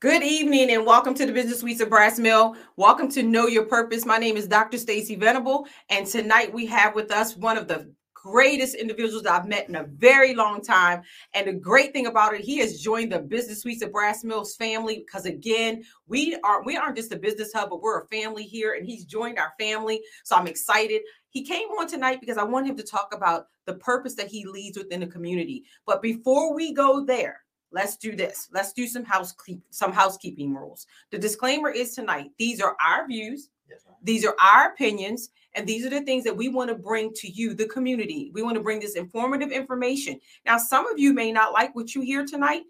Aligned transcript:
Good 0.00 0.22
evening 0.22 0.72
and 0.72 0.84
welcome 0.84 1.14
to 1.14 1.24
the 1.24 1.32
Business 1.32 1.60
Suites 1.60 1.80
of 1.80 1.88
Brass 1.88 2.18
Mill. 2.18 2.54
Welcome 2.76 3.08
to 3.12 3.22
Know 3.22 3.46
Your 3.46 3.64
Purpose. 3.64 4.04
My 4.04 4.18
name 4.18 4.36
is 4.36 4.46
Dr. 4.46 4.76
Stacy 4.76 5.16
Venable, 5.16 5.66
and 5.88 6.06
tonight 6.06 6.52
we 6.52 6.66
have 6.66 6.94
with 6.94 7.10
us 7.10 7.34
one 7.34 7.56
of 7.56 7.66
the 7.66 7.90
greatest 8.12 8.74
individuals 8.74 9.24
I've 9.24 9.48
met 9.48 9.70
in 9.70 9.76
a 9.76 9.84
very 9.84 10.34
long 10.34 10.60
time. 10.60 11.00
And 11.32 11.46
the 11.46 11.54
great 11.54 11.94
thing 11.94 12.08
about 12.08 12.34
it, 12.34 12.42
he 12.42 12.58
has 12.58 12.82
joined 12.82 13.10
the 13.10 13.20
Business 13.20 13.62
Suites 13.62 13.82
of 13.82 13.90
Brass 13.90 14.22
Mills 14.22 14.54
family 14.56 14.98
because 14.98 15.24
again, 15.24 15.82
we 16.06 16.36
are 16.44 16.62
we 16.62 16.76
aren't 16.76 16.96
just 16.96 17.14
a 17.14 17.18
business 17.18 17.54
hub, 17.54 17.70
but 17.70 17.80
we're 17.80 18.02
a 18.02 18.08
family 18.08 18.44
here, 18.44 18.74
and 18.74 18.84
he's 18.84 19.06
joined 19.06 19.38
our 19.38 19.54
family. 19.58 20.02
So 20.24 20.36
I'm 20.36 20.46
excited. 20.46 21.00
He 21.30 21.42
came 21.42 21.68
on 21.68 21.88
tonight 21.88 22.20
because 22.20 22.36
I 22.36 22.44
want 22.44 22.66
him 22.66 22.76
to 22.76 22.82
talk 22.82 23.14
about 23.14 23.46
the 23.64 23.76
purpose 23.76 24.14
that 24.16 24.28
he 24.28 24.44
leads 24.44 24.76
within 24.76 25.00
the 25.00 25.06
community. 25.06 25.64
But 25.86 26.02
before 26.02 26.54
we 26.54 26.74
go 26.74 27.02
there, 27.02 27.45
let's 27.72 27.96
do 27.96 28.14
this. 28.16 28.48
Let's 28.52 28.72
do 28.72 28.86
some 28.86 29.04
housekeeping, 29.04 29.62
some 29.70 29.92
housekeeping 29.92 30.54
rules. 30.54 30.86
The 31.10 31.18
disclaimer 31.18 31.70
is 31.70 31.94
tonight. 31.94 32.30
These 32.38 32.60
are 32.60 32.76
our 32.84 33.06
views. 33.06 33.50
Yes. 33.68 33.80
These 34.02 34.24
are 34.24 34.36
our 34.40 34.70
opinions, 34.70 35.30
and 35.54 35.66
these 35.66 35.84
are 35.84 35.90
the 35.90 36.02
things 36.02 36.22
that 36.24 36.36
we 36.36 36.48
want 36.48 36.68
to 36.68 36.76
bring 36.76 37.12
to 37.14 37.28
you, 37.28 37.54
the 37.54 37.66
community. 37.66 38.30
We 38.32 38.42
want 38.42 38.54
to 38.56 38.62
bring 38.62 38.78
this 38.78 38.94
informative 38.94 39.50
information. 39.50 40.20
Now, 40.44 40.58
some 40.58 40.86
of 40.86 40.98
you 40.98 41.12
may 41.12 41.32
not 41.32 41.52
like 41.52 41.74
what 41.74 41.94
you 41.94 42.02
hear 42.02 42.24
tonight. 42.24 42.62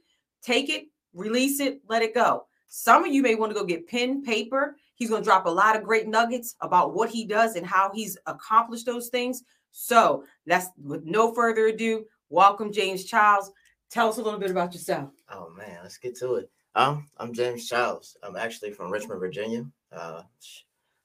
Take 0.43 0.71
it, 0.71 0.87
release 1.13 1.61
it, 1.61 1.81
let 1.89 2.03
it 2.03 2.15
go. 2.15 2.47
Some 2.69 3.05
of 3.05 3.13
you 3.13 3.23
may 3.23 3.35
want 3.35 3.51
to 3.51 3.59
go 3.59 3.65
get 3.65 3.87
pen, 3.87 4.23
paper. 4.23 4.77
He's 4.95 5.11
going 5.11 5.23
to 5.23 5.27
drop 5.27 5.47
a 5.47 5.51
lot 5.51 5.77
of 5.77 5.83
great 5.83 6.09
nuggets 6.09 6.57
about 6.63 6.95
what 6.95 7.11
he 7.11 7.27
does 7.27 7.57
and 7.57 7.67
how 7.67 7.91
he's 7.93 8.17
accomplished 8.27 8.87
those 8.87 9.09
things. 9.09 9.43
So, 9.73 10.25
let's, 10.47 10.69
with 10.83 11.05
no 11.05 11.35
further 11.35 11.67
ado, 11.67 12.07
welcome 12.31 12.73
James 12.73 13.05
Chiles. 13.05 13.53
Tell 13.91 14.09
us 14.09 14.19
a 14.19 14.23
little 14.23 14.41
bit 14.41 14.51
about 14.51 14.75
yourself. 14.75 15.11
Oh 15.31 15.51
man, 15.57 15.79
let's 15.83 15.99
get 15.99 16.17
to 16.19 16.35
it. 16.37 16.51
Um, 16.75 17.09
I'm 17.19 17.33
James 17.33 17.69
Chiles. 17.69 18.17
I'm 18.23 18.37
actually 18.37 18.73
from 18.73 18.91
Richmond, 18.91 19.21
Virginia. 19.21 19.65
Uh, 19.93 20.23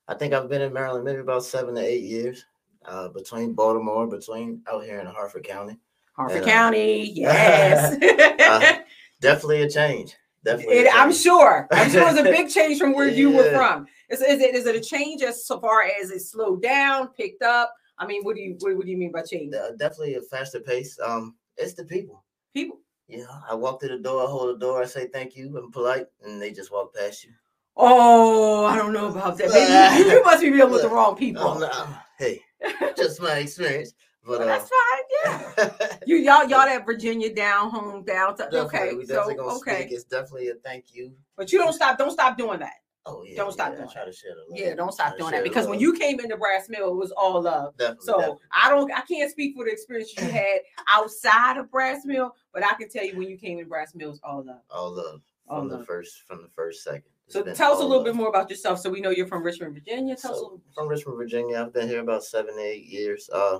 I 0.07 0.15
think 0.15 0.33
I've 0.33 0.49
been 0.49 0.61
in 0.61 0.73
Maryland 0.73 1.05
maybe 1.05 1.19
about 1.19 1.43
seven 1.43 1.75
to 1.75 1.81
eight 1.81 2.03
years. 2.03 2.45
Uh, 2.83 3.09
between 3.09 3.53
Baltimore, 3.53 4.07
between 4.07 4.63
out 4.67 4.83
here 4.83 4.99
in 4.99 5.05
Harford 5.05 5.43
County. 5.43 5.77
Harford 6.13 6.37
And, 6.37 6.45
uh, 6.45 6.51
County, 6.51 7.11
yes. 7.13 7.95
Uh, 8.41 8.79
Definitely 9.21 9.61
a 9.61 9.69
change. 9.69 10.15
Definitely. 10.43 10.79
a 10.79 10.81
It, 10.85 10.95
I'm 10.95 11.13
sure. 11.13 11.67
I'm 11.71 11.91
sure 11.91 12.09
it's 12.09 12.19
a 12.19 12.23
big 12.23 12.49
change 12.53 12.79
from 12.79 12.93
where 12.93 13.07
you 13.07 13.29
were 13.29 13.53
from. 13.53 13.85
Is, 14.09 14.21
is 14.21 14.41
it 14.41 14.55
is 14.55 14.65
it 14.65 14.75
a 14.75 14.81
change 14.81 15.21
as 15.21 15.45
so 15.45 15.59
far 15.59 15.83
as 15.83 16.09
it 16.09 16.21
slowed 16.21 16.63
down, 16.63 17.09
picked 17.09 17.43
up? 17.43 17.71
I 17.99 18.07
mean, 18.07 18.23
what 18.23 18.35
do 18.35 18.41
you 18.41 18.57
what, 18.59 18.75
what 18.75 18.85
do 18.85 18.91
you 18.91 18.97
mean 18.97 19.11
by 19.11 19.21
change? 19.21 19.53
Uh, 19.53 19.71
definitely 19.77 20.15
a 20.15 20.21
faster 20.23 20.59
pace. 20.59 20.99
Um, 21.01 21.35
it's 21.55 21.75
the 21.75 21.85
people. 21.85 22.23
People. 22.53 22.79
Know, 23.09 23.27
I 23.49 23.55
walk 23.55 23.81
through 23.81 23.97
the 23.97 23.97
door, 23.97 24.23
I 24.23 24.29
hold 24.29 24.55
the 24.55 24.59
door, 24.59 24.81
I 24.81 24.85
say 24.85 25.07
thank 25.07 25.35
you, 25.35 25.57
I'm 25.57 25.71
polite, 25.71 26.07
and 26.23 26.41
they 26.41 26.51
just 26.51 26.71
walk 26.71 26.95
past 26.95 27.25
you. 27.25 27.31
Oh, 27.75 28.65
I 28.65 28.77
don't 28.77 28.93
know 28.93 29.09
about 29.09 29.37
that. 29.37 29.49
Maybe 29.49 30.03
you, 30.09 30.13
you 30.15 30.23
must 30.25 30.41
be 30.41 30.49
dealing 30.49 30.71
with 30.71 30.81
the 30.81 30.89
wrong 30.89 31.15
people. 31.15 31.43
Oh, 31.43 31.59
no. 31.59 31.95
Hey, 32.17 32.41
just 32.97 33.21
my 33.21 33.39
experience. 33.39 33.93
But 34.23 34.39
Well, 34.39 34.41
uh, 34.41 34.45
that's 34.45 34.69
fine. 34.69 35.47
Yeah. 35.57 35.97
You 36.05 36.17
y'all 36.17 36.47
y'all 36.47 36.65
that 36.65 36.85
Virginia 36.85 37.33
down 37.33 37.69
home 37.69 38.03
down. 38.03 38.35
To, 38.37 38.55
okay, 38.61 38.93
we 38.93 39.05
so 39.05 39.23
okay. 39.57 39.87
It's 39.89 40.03
definitely 40.03 40.49
a 40.49 40.55
thank 40.55 40.93
you. 40.93 41.13
but 41.37 41.51
you 41.51 41.59
don't 41.59 41.73
stop. 41.73 41.97
Don't 41.97 42.11
stop 42.11 42.37
doing 42.37 42.59
that. 42.59 42.80
Oh 43.07 43.23
yeah, 43.25 43.35
Don't 43.37 43.51
stop 43.51 43.69
yeah, 43.71 43.77
doing 43.77 43.89
I 43.89 43.93
try 43.93 44.05
to 44.05 44.11
share 44.13 44.31
the 44.35 44.41
love. 44.51 44.59
Yeah, 44.59 44.75
don't 44.75 44.91
stop 44.93 45.17
doing 45.17 45.31
that 45.31 45.43
because 45.43 45.67
when 45.67 45.79
you 45.79 45.93
came 45.93 46.19
into 46.19 46.37
Brass 46.37 46.69
Mill, 46.69 46.89
it 46.89 46.95
was 46.95 47.11
all 47.11 47.41
love. 47.41 47.75
definitely, 47.77 48.05
So 48.05 48.17
definitely. 48.19 48.39
I 48.51 48.69
don't, 48.69 48.91
I 48.93 49.01
can't 49.01 49.31
speak 49.31 49.55
for 49.55 49.65
the 49.65 49.71
experience 49.71 50.13
you 50.15 50.23
had 50.29 50.59
outside 50.87 51.57
of 51.57 51.71
Brass 51.71 52.05
Mill, 52.05 52.35
but 52.53 52.63
I 52.63 52.73
can 52.75 52.89
tell 52.89 53.03
you 53.03 53.17
when 53.17 53.27
you 53.27 53.37
came 53.37 53.57
in 53.57 53.67
Brass 53.67 53.95
Mill, 53.95 54.09
it 54.09 54.11
was 54.11 54.19
all 54.23 54.43
love. 54.45 54.61
all 54.69 54.91
love 54.95 55.21
All 55.47 55.61
from 55.61 55.69
the 55.69 55.77
love. 55.77 55.87
first 55.87 56.21
from 56.27 56.43
the 56.43 56.49
first 56.49 56.83
second. 56.83 57.03
It's 57.25 57.33
So 57.33 57.41
tell 57.53 57.73
us 57.73 57.79
a 57.79 57.83
little 57.83 58.03
bit 58.03 58.13
more 58.13 58.29
about 58.29 58.49
yourself, 58.51 58.79
so 58.79 58.89
we 58.91 59.01
know 59.01 59.09
you're 59.09 59.25
from 59.27 59.41
Richmond, 59.43 59.73
Virginia. 59.73 60.15
Tell 60.15 60.33
us 60.33 60.37
a 60.37 60.41
So, 60.41 60.61
from 60.75 60.87
Richmond, 60.87 61.17
Virginia. 61.17 61.59
I've 61.61 61.73
been 61.73 61.87
here 61.87 62.01
about 62.01 62.23
seven, 62.23 62.53
eight 62.59 62.85
years. 62.85 63.27
Uh, 63.33 63.59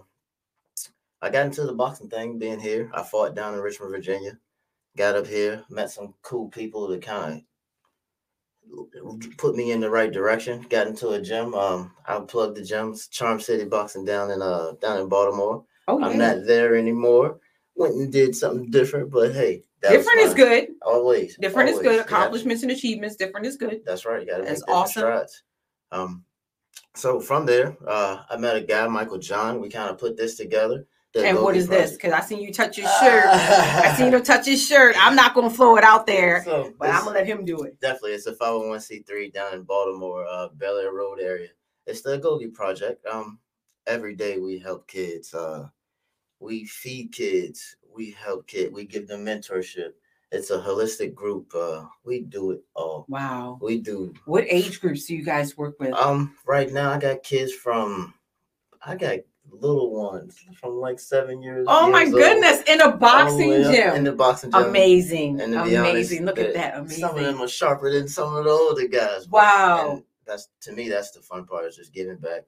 I 1.23 1.29
got 1.31 1.45
into 1.47 1.63
the 1.65 1.73
boxing 1.73 2.09
thing 2.09 2.37
being 2.37 2.59
here. 2.59 2.91
I 2.93 3.01
fought 3.03 3.33
down 3.35 3.53
in 3.55 3.59
Richmond, 3.59 3.91
Virginia. 3.91 4.37
Got 4.97 5.15
up 5.15 5.25
here, 5.27 5.63
met 5.69 5.89
some 5.89 6.13
cool 6.21 6.49
people 6.49 6.87
that 6.89 7.01
kind 7.01 7.33
of 7.37 7.41
put 9.37 9.55
me 9.55 9.71
in 9.71 9.79
the 9.79 9.89
right 9.89 10.11
direction. 10.11 10.65
Got 10.69 10.87
into 10.87 11.09
a 11.09 11.21
gym. 11.21 11.53
Um, 11.53 11.91
I 12.05 12.19
plugged 12.19 12.57
the 12.57 12.61
gyms, 12.61 13.09
Charm 13.09 13.39
City 13.39 13.65
Boxing 13.65 14.05
down 14.05 14.31
in 14.31 14.41
uh 14.41 14.73
down 14.81 14.99
in 14.99 15.09
Baltimore. 15.09 15.63
Oh 15.87 15.99
yeah, 15.99 16.05
I'm 16.07 16.17
not 16.17 16.45
there 16.45 16.75
anymore. 16.75 17.39
Went 17.75 17.95
and 17.95 18.11
did 18.11 18.35
something 18.35 18.69
different, 18.69 19.11
but 19.11 19.33
hey, 19.33 19.63
different 19.81 20.19
is 20.19 20.33
good. 20.33 20.69
Always 20.81 21.37
Different 21.37 21.69
is 21.69 21.79
good. 21.79 21.99
Accomplishments 21.99 22.63
and 22.63 22.71
achievements. 22.71 23.15
Different 23.15 23.45
is 23.45 23.57
good. 23.57 23.81
that's 23.85 24.05
right. 24.05 24.21
You 24.21 24.27
got 24.27 24.37
to 24.37 24.43
make 24.43 24.49
different 24.49 24.69
awesome. 24.69 25.01
strides. 25.01 25.43
Um, 25.91 26.23
so 26.95 27.19
from 27.19 27.45
there, 27.45 27.77
uh, 27.87 28.23
I 28.29 28.37
met 28.37 28.55
a 28.55 28.61
guy, 28.61 28.87
Michael 28.87 29.17
John. 29.17 29.61
We 29.61 29.69
kind 29.69 29.89
of 29.89 29.97
put 29.97 30.17
this 30.17 30.35
together. 30.35 30.85
And 31.15 31.39
what 31.41 31.55
is 31.57 31.63
is 31.63 31.69
this? 31.69 31.91
Because 31.93 32.13
I 32.13 32.21
seen 32.21 32.39
you 32.41 32.53
touch 32.53 32.77
his 32.77 32.85
shirt. 33.01 33.25
I 33.25 33.93
seen 33.97 34.13
him 34.13 34.23
touch 34.23 34.45
his 34.45 34.65
shirt. 34.65 34.95
I'm 34.97 35.15
not 35.15 35.33
gonna 35.35 35.49
throw 35.49 35.75
it 35.77 35.83
out 35.83 36.05
there, 36.07 36.43
So 36.45 36.73
but 36.79 36.89
I'm 36.89 37.03
gonna 37.03 37.11
let 37.17 37.27
him 37.27 37.43
do 37.43 37.63
it. 37.63 37.79
definitely 37.81 38.13
it's 38.13 38.27
a 38.27 38.33
501c3 38.33 39.33
down 39.33 39.53
in 39.53 39.63
Baltimore, 39.63 40.25
uh, 40.25 40.47
Bel 40.55 40.77
Air 40.77 40.93
Road 40.93 41.19
area. 41.19 41.49
It's 41.85 42.01
the 42.01 42.17
Agoge 42.17 42.53
Project. 42.53 43.05
Um, 43.05 43.39
every 43.87 44.15
day 44.15 44.37
we 44.37 44.57
help 44.57 44.87
kids. 44.87 45.33
Uh, 45.33 45.67
we 46.39 46.65
feed 46.65 47.11
kids. 47.11 47.75
We 47.93 48.11
help 48.11 48.47
kids. 48.47 48.71
We 48.73 48.85
give 48.85 49.07
them 49.07 49.25
mentorship. 49.25 49.91
It's 50.31 50.49
a 50.49 50.59
holistic 50.59 51.13
group. 51.13 51.51
Uh, 51.53 51.83
we 52.05 52.21
do 52.21 52.51
it 52.51 52.63
all. 52.73 53.05
Wow. 53.09 53.59
We 53.61 53.79
do 53.79 54.13
What 54.25 54.45
age 54.47 54.79
groups 54.79 55.05
do 55.07 55.15
you 55.15 55.25
guys 55.25 55.57
work 55.57 55.77
with? 55.77 55.91
Um, 55.93 56.37
right 56.45 56.71
now 56.71 56.89
I 56.91 56.99
got 56.99 57.21
kids 57.23 57.51
from 57.53 58.13
I 58.81 58.95
got 58.95 59.19
little 59.51 59.91
ones 59.91 60.43
from 60.59 60.75
like 60.79 60.99
seven 60.99 61.41
years. 61.41 61.65
oh 61.69 61.89
my 61.89 62.05
old, 62.05 62.13
goodness! 62.13 62.61
In 62.67 62.81
a 62.81 62.95
boxing 62.95 63.51
gym. 63.63 63.95
In 63.95 64.03
the 64.03 64.11
boxing 64.11 64.51
gym. 64.51 64.63
Amazing. 64.63 65.41
And 65.41 65.51
be 65.51 65.57
honest, 65.57 65.91
Amazing. 65.91 66.25
Look 66.25 66.39
at 66.39 66.53
that. 66.53 66.77
Amazing. 66.77 66.99
Some 66.99 67.17
of 67.17 67.23
them 67.23 67.41
are 67.41 67.47
sharper 67.47 67.91
than 67.91 68.07
some 68.07 68.35
of 68.35 68.45
the 68.45 68.49
older 68.49 68.87
guys. 68.87 69.27
Wow. 69.27 69.91
and 69.91 70.03
that's 70.25 70.49
to 70.61 70.71
me, 70.71 70.89
that's 70.89 71.11
the 71.11 71.21
fun 71.21 71.45
part 71.45 71.65
is 71.65 71.75
just 71.75 71.93
giving 71.93 72.17
back, 72.17 72.43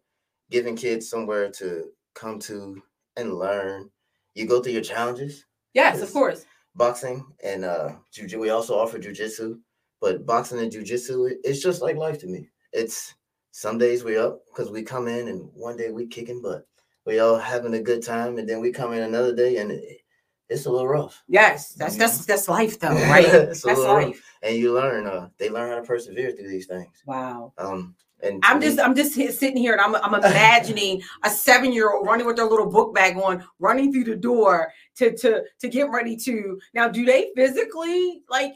giving 0.49 0.75
kids 0.75 1.09
somewhere 1.09 1.49
to 1.51 1.91
come 2.13 2.39
to 2.39 2.81
and 3.17 3.35
learn. 3.35 3.89
You 4.35 4.47
go 4.47 4.61
through 4.61 4.73
your 4.73 4.81
challenges, 4.81 5.45
yes, 5.73 6.01
of 6.01 6.11
course. 6.11 6.45
boxing 6.75 7.23
and 7.43 7.63
uh 7.65 7.93
jiu 8.11 8.39
we 8.39 8.49
also 8.49 8.75
offer 8.77 8.97
jujitsu, 8.97 9.59
but 10.01 10.25
boxing 10.25 10.59
and 10.59 10.71
jujitsu, 10.71 11.31
it's 11.43 11.61
just 11.61 11.81
like 11.81 11.95
life 11.97 12.19
to 12.19 12.27
me. 12.27 12.49
It's 12.71 13.13
some 13.51 13.77
days 13.77 14.03
we 14.03 14.17
up 14.17 14.39
because 14.47 14.71
we 14.71 14.81
come 14.81 15.07
in 15.07 15.27
and 15.27 15.47
one 15.53 15.77
day 15.77 15.91
we 15.91 16.07
kicking 16.07 16.41
butt. 16.41 16.65
We 17.05 17.19
all 17.19 17.37
having 17.37 17.73
a 17.73 17.81
good 17.81 18.03
time, 18.03 18.37
and 18.37 18.47
then 18.47 18.61
we 18.61 18.71
come 18.71 18.93
in 18.93 19.03
another 19.03 19.35
day 19.35 19.57
and 19.57 19.71
it, 19.71 20.01
it's 20.49 20.65
a 20.65 20.71
little 20.71 20.87
rough. 20.87 21.23
Yes, 21.27 21.73
that's 21.73 21.97
that's 21.97 22.25
that's 22.25 22.47
life 22.47 22.79
though, 22.79 22.89
right? 23.09 23.25
It's 23.25 23.63
a 23.63 23.67
that's 23.67 23.79
little 23.79 23.95
rough. 23.95 24.05
life. 24.05 24.25
And 24.41 24.55
you 24.55 24.73
learn, 24.73 25.07
uh, 25.07 25.29
they 25.37 25.49
learn 25.49 25.69
how 25.69 25.75
to 25.75 25.83
persevere 25.83 26.31
through 26.31 26.49
these 26.49 26.67
things. 26.67 27.03
Wow. 27.05 27.53
Um, 27.57 27.95
and 28.21 28.41
I'm 28.45 28.61
just 28.61 28.79
I'm 28.79 28.95
just 28.95 29.15
here, 29.15 29.31
sitting 29.31 29.57
here 29.57 29.73
and 29.73 29.81
I'm 29.81 29.95
I'm 29.95 30.13
imagining 30.13 31.01
a 31.23 31.29
seven 31.29 31.73
year 31.73 31.91
old 31.91 32.07
running 32.07 32.25
with 32.25 32.37
their 32.37 32.45
little 32.45 32.69
book 32.69 32.95
bag 32.95 33.17
on, 33.17 33.43
running 33.59 33.91
through 33.91 34.05
the 34.05 34.15
door 34.15 34.71
to 34.95 35.15
to 35.17 35.43
to 35.59 35.67
get 35.67 35.89
ready 35.89 36.15
to. 36.17 36.59
Now, 36.73 36.87
do 36.87 37.05
they 37.05 37.31
physically 37.35 38.21
like 38.29 38.53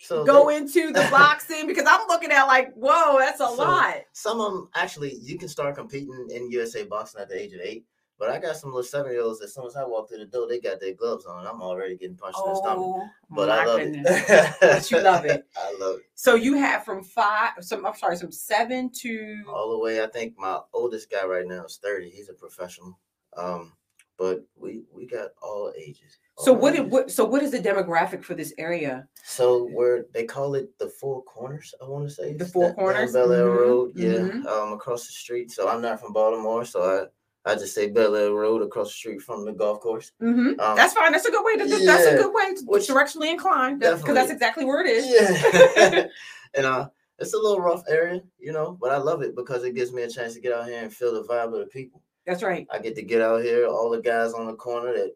so 0.00 0.24
go 0.24 0.48
they- 0.48 0.56
into 0.56 0.88
the 0.92 1.06
boxing? 1.10 1.66
Because 1.66 1.84
I'm 1.88 2.06
looking 2.08 2.32
at 2.32 2.44
like, 2.44 2.72
whoa, 2.74 3.18
that's 3.18 3.40
a 3.40 3.46
So- 3.46 3.54
lot. 3.54 3.96
Some 4.12 4.40
of 4.40 4.52
them 4.52 4.68
actually, 4.74 5.14
you 5.22 5.38
can 5.38 5.48
start 5.48 5.74
competing 5.76 6.28
in 6.32 6.50
USA 6.50 6.84
boxing 6.84 7.20
at 7.20 7.28
the 7.28 7.40
age 7.40 7.52
of 7.52 7.60
eight. 7.60 7.84
But 8.18 8.28
I 8.28 8.38
got 8.38 8.54
some 8.56 8.68
little 8.68 8.82
seven 8.82 9.12
year 9.12 9.22
olds. 9.22 9.38
that 9.38 9.46
As 9.46 9.54
soon 9.54 9.64
as 9.64 9.76
I 9.76 9.84
walk 9.84 10.10
through 10.10 10.18
the 10.18 10.26
door, 10.26 10.46
they 10.46 10.60
got 10.60 10.78
their 10.78 10.92
gloves 10.92 11.24
on. 11.24 11.46
I'm 11.46 11.62
already 11.62 11.96
getting 11.96 12.16
punched 12.16 12.38
in 12.44 12.52
the 12.52 12.56
stomach. 12.58 12.78
Oh, 12.84 13.08
But 13.30 13.48
I 13.48 13.64
love 13.64 13.78
goodness. 13.80 14.24
it. 14.28 14.54
But 14.60 14.90
you 14.90 15.00
love 15.00 15.24
it. 15.24 15.46
I 15.56 15.74
love 15.80 15.96
it. 16.00 16.02
So 16.16 16.34
you 16.34 16.54
have 16.58 16.84
from 16.84 17.02
five, 17.02 17.52
some 17.60 17.86
I'm 17.86 17.94
sorry, 17.94 18.18
from 18.18 18.30
seven 18.30 18.90
to 19.00 19.42
All 19.48 19.70
the 19.70 19.78
way. 19.78 20.02
I 20.02 20.06
think 20.06 20.34
my 20.36 20.58
oldest 20.74 21.10
guy 21.10 21.24
right 21.24 21.46
now 21.46 21.64
is 21.64 21.78
30. 21.82 22.10
He's 22.10 22.28
a 22.28 22.34
professional. 22.34 22.98
Um, 23.38 23.72
but 24.18 24.44
we 24.54 24.82
we 24.92 25.06
got 25.06 25.30
all 25.42 25.72
ages. 25.74 26.18
So 26.44 26.52
what, 26.52 26.74
it- 26.74 26.88
what 26.88 27.10
so 27.10 27.24
what 27.24 27.42
is 27.42 27.50
the 27.50 27.58
demographic 27.60 28.22
for 28.24 28.34
this 28.34 28.52
area? 28.58 29.06
So 29.24 29.66
where 29.68 30.06
they 30.14 30.24
call 30.24 30.54
it 30.54 30.76
the 30.78 30.88
Four 30.88 31.22
Corners, 31.24 31.74
I 31.82 31.86
want 31.88 32.08
to 32.08 32.14
say 32.14 32.32
The 32.34 32.46
Four 32.46 32.68
down 32.68 32.74
Corners? 32.76 33.12
Bel 33.12 33.32
Air 33.32 33.46
Mhm, 33.46 33.56
Road, 33.58 33.92
yeah, 33.94 34.08
mhm. 34.18 34.46
um, 34.46 34.72
across 34.72 35.06
the 35.06 35.12
street. 35.12 35.50
So 35.50 35.68
I'm 35.68 35.82
not 35.82 36.00
from 36.00 36.12
Baltimore, 36.12 36.64
so 36.64 36.82
I 36.82 37.06
I 37.50 37.54
just 37.54 37.74
say 37.74 37.88
Bel 37.88 38.14
Air 38.16 38.32
Road 38.32 38.60
across 38.62 38.88
the 38.88 38.94
street 38.94 39.22
from 39.22 39.44
the 39.44 39.52
golf 39.52 39.80
course. 39.80 40.12
hmm 40.20 40.48
Um, 40.60 40.76
that's 40.76 40.92
fine. 40.94 41.10
That's 41.12 41.24
a 41.26 41.30
good 41.30 41.44
way 41.44 41.56
to. 41.56 41.64
do 41.68 41.84
That's 41.86 42.06
a 42.06 42.16
good 42.16 42.32
way 42.34 42.54
to 42.54 42.62
which- 42.66 42.88
directionally 42.88 43.30
inclined. 43.30 43.80
Because 43.80 44.02
that's 44.14 44.30
exactly 44.30 44.64
where 44.64 44.84
it 44.84 44.90
is. 44.90 45.06
Yeah, 45.06 46.06
and 46.54 46.66
uh, 46.66 46.88
it's 47.18 47.34
a 47.34 47.38
little 47.38 47.60
rough 47.60 47.82
area, 47.88 48.20
you 48.38 48.52
know, 48.52 48.76
but 48.80 48.92
I 48.92 48.96
love 48.98 49.22
it 49.22 49.34
because 49.36 49.64
it 49.64 49.74
gives 49.74 49.92
me 49.92 50.02
a 50.02 50.08
chance 50.10 50.34
to 50.34 50.40
get 50.40 50.52
out 50.52 50.66
here 50.66 50.82
and 50.82 50.92
feel 50.92 51.12
the 51.14 51.22
vibe 51.24 51.52
of 51.54 51.60
the 51.60 51.66
people. 51.66 52.02
That's 52.26 52.42
right. 52.42 52.66
I 52.70 52.78
get 52.78 52.94
to 52.96 53.02
get 53.02 53.22
out 53.22 53.42
here, 53.42 53.66
all 53.66 53.88
the 53.90 54.00
guys 54.02 54.32
on 54.34 54.46
the 54.46 54.54
corner 54.54 54.92
that 54.92 55.14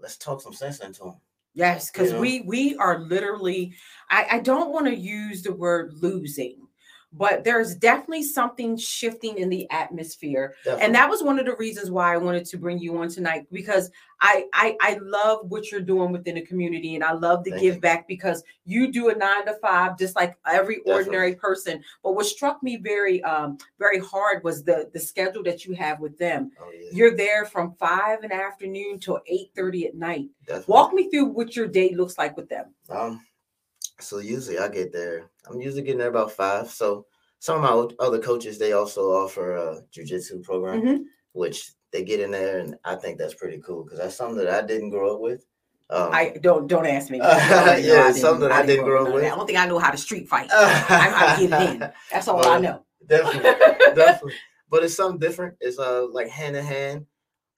let's 0.00 0.16
talk 0.16 0.40
some 0.40 0.52
sense 0.52 0.80
into 0.80 1.04
them. 1.04 1.16
Yes, 1.54 1.90
because 1.90 2.08
You 2.08 2.14
know? 2.14 2.20
we 2.20 2.40
we 2.42 2.76
are 2.76 3.00
literally. 3.00 3.74
I, 4.10 4.26
I 4.32 4.38
don't 4.40 4.72
want 4.72 4.86
to 4.86 4.94
use 4.96 5.42
the 5.42 5.52
word 5.52 5.92
losing, 6.00 6.61
but 7.14 7.44
there's 7.44 7.74
definitely 7.74 8.22
something 8.22 8.76
shifting 8.76 9.38
in 9.38 9.48
the 9.50 9.70
atmosphere, 9.70 10.54
Definitely. 10.64 10.84
and 10.86 10.94
that 10.94 11.10
was 11.10 11.22
one 11.22 11.38
of 11.38 11.46
the 11.46 11.54
reasons 11.56 11.90
why 11.90 12.14
I 12.14 12.16
wanted 12.16 12.44
to 12.46 12.56
bring 12.56 12.78
you 12.78 12.96
on 12.98 13.08
tonight 13.08 13.46
because 13.52 13.90
I 14.20 14.46
I, 14.54 14.76
I 14.80 14.98
love 15.02 15.40
what 15.50 15.70
you're 15.70 15.80
doing 15.80 16.12
within 16.12 16.36
the 16.36 16.42
community, 16.42 16.94
and 16.94 17.04
I 17.04 17.12
love 17.12 17.44
to 17.44 17.50
Thank 17.50 17.62
give 17.62 17.74
you. 17.76 17.80
back 17.80 18.08
because 18.08 18.42
you 18.64 18.90
do 18.92 19.10
a 19.10 19.14
nine 19.14 19.44
to 19.46 19.54
five 19.54 19.98
just 19.98 20.16
like 20.16 20.36
every 20.46 20.78
ordinary 20.86 21.34
person. 21.34 21.82
But 22.02 22.12
what 22.12 22.26
struck 22.26 22.62
me 22.62 22.76
very 22.76 23.22
um 23.24 23.58
very 23.78 23.98
hard 23.98 24.42
was 24.44 24.62
the 24.64 24.88
the 24.94 25.00
schedule 25.00 25.42
that 25.44 25.64
you 25.64 25.74
have 25.74 26.00
with 26.00 26.16
them. 26.18 26.52
oh, 26.60 26.70
yeah, 26.72 26.90
You're 26.92 27.16
there 27.16 27.44
from 27.44 27.74
five 27.78 28.22
in 28.22 28.30
the 28.30 28.34
afternoon 28.36 29.00
till 29.00 29.20
eight 29.26 29.50
thirty 29.54 29.86
at 29.86 29.94
night. 29.94 30.28
definitely. 30.46 30.72
Walk 30.72 30.92
me 30.94 31.10
through 31.10 31.26
what 31.26 31.54
your 31.56 31.66
day 31.66 31.94
looks 31.94 32.16
like 32.16 32.36
with 32.36 32.48
them. 32.48 32.66
Um, 32.88 33.20
so 34.02 34.18
usually 34.18 34.58
I 34.58 34.68
get 34.68 34.92
there. 34.92 35.30
I'm 35.48 35.60
usually 35.60 35.82
getting 35.82 35.98
there 35.98 36.08
about 36.08 36.32
five. 36.32 36.70
So 36.70 37.06
some 37.38 37.62
of 37.62 37.62
my 37.98 38.04
other 38.04 38.18
coaches 38.18 38.58
they 38.58 38.72
also 38.72 39.10
offer 39.12 39.56
a 39.56 39.82
jujitsu 39.94 40.42
program, 40.42 40.82
Mhm. 40.82 41.04
which 41.32 41.72
they 41.92 42.04
get 42.04 42.20
in 42.20 42.30
there, 42.30 42.58
and 42.60 42.76
I 42.84 42.94
think 42.96 43.18
that's 43.18 43.34
pretty 43.34 43.58
cool 43.58 43.84
because 43.84 43.98
that's 43.98 44.16
something 44.16 44.36
that 44.44 44.48
I 44.52 44.66
didn't 44.66 44.90
grow 44.90 45.14
up 45.14 45.20
with. 45.20 45.44
Um, 45.90 46.08
I 46.12 46.30
don't 46.40 46.66
don't 46.68 46.86
ask 46.86 47.10
me. 47.10 47.20
Uh, 47.20 47.26
I 47.36 47.76
yeah, 47.78 48.06
didn't- 48.06 48.14
something 48.16 48.50
I 48.50 48.64
didn't 48.64 48.84
grow 48.86 49.06
up 49.06 49.12
with. 49.12 49.24
I 49.24 49.28
don't 49.34 49.46
think 49.46 49.58
I 49.58 49.66
know 49.66 49.78
how 49.78 49.90
to 49.90 49.98
street 49.98 50.28
fight. 50.28 50.48
I 50.52 51.10
how 51.10 51.36
get 51.38 51.70
in. 51.74 51.92
That's 52.10 52.28
all 52.28 52.46
I 52.46 52.58
know. 52.58 52.84
definitely, 53.06 53.42
definitely. 53.94 54.34
But 54.70 54.84
it's 54.84 54.94
something 54.94 55.18
different. 55.18 55.56
It's 55.60 55.78
uh 55.78 56.06
like 56.10 56.28
hand 56.28 56.56
in 56.56 56.64
hand, 56.64 57.06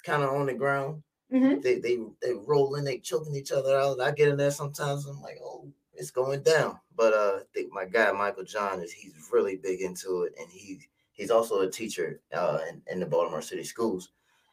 kind 0.05 0.23
of 0.25 0.31
on 0.31 0.47
the 0.47 0.55
ground. 0.55 1.02
Mhm. 1.32 1.62
They 1.62 1.76
they 1.79 1.99
they 2.20 2.32
rolling, 2.32 2.82
they 2.85 2.99
choking 2.99 3.37
each 3.37 3.52
other 3.52 3.79
out. 3.79 4.00
I 4.00 4.11
get 4.11 4.29
in 4.29 4.37
there 4.37 4.50
sometimes. 4.50 5.06
I'm 5.06 5.20
like, 5.23 5.38
oh, 5.43 5.69
it's 5.96 6.11
going 6.11 6.43
down. 6.43 6.79
But 6.96 7.12
uh, 7.12 7.38
I 7.41 7.43
think 7.55 7.73
my 7.73 7.85
guy 7.85 8.11
Michael 8.12 8.44
John 8.44 8.81
is 8.82 8.93
he's 8.93 9.14
really 9.32 9.56
big 9.56 9.81
into 9.81 10.23
it, 10.23 10.35
and 10.38 10.49
he 10.50 10.81
he's 11.12 11.31
also 11.31 11.61
a 11.61 11.70
teacher 11.70 12.20
uh 12.32 12.58
in, 12.69 12.82
in 12.91 13.00
the 13.00 13.06
Baltimore 13.06 13.43
City 13.43 13.64
schools. 13.64 14.11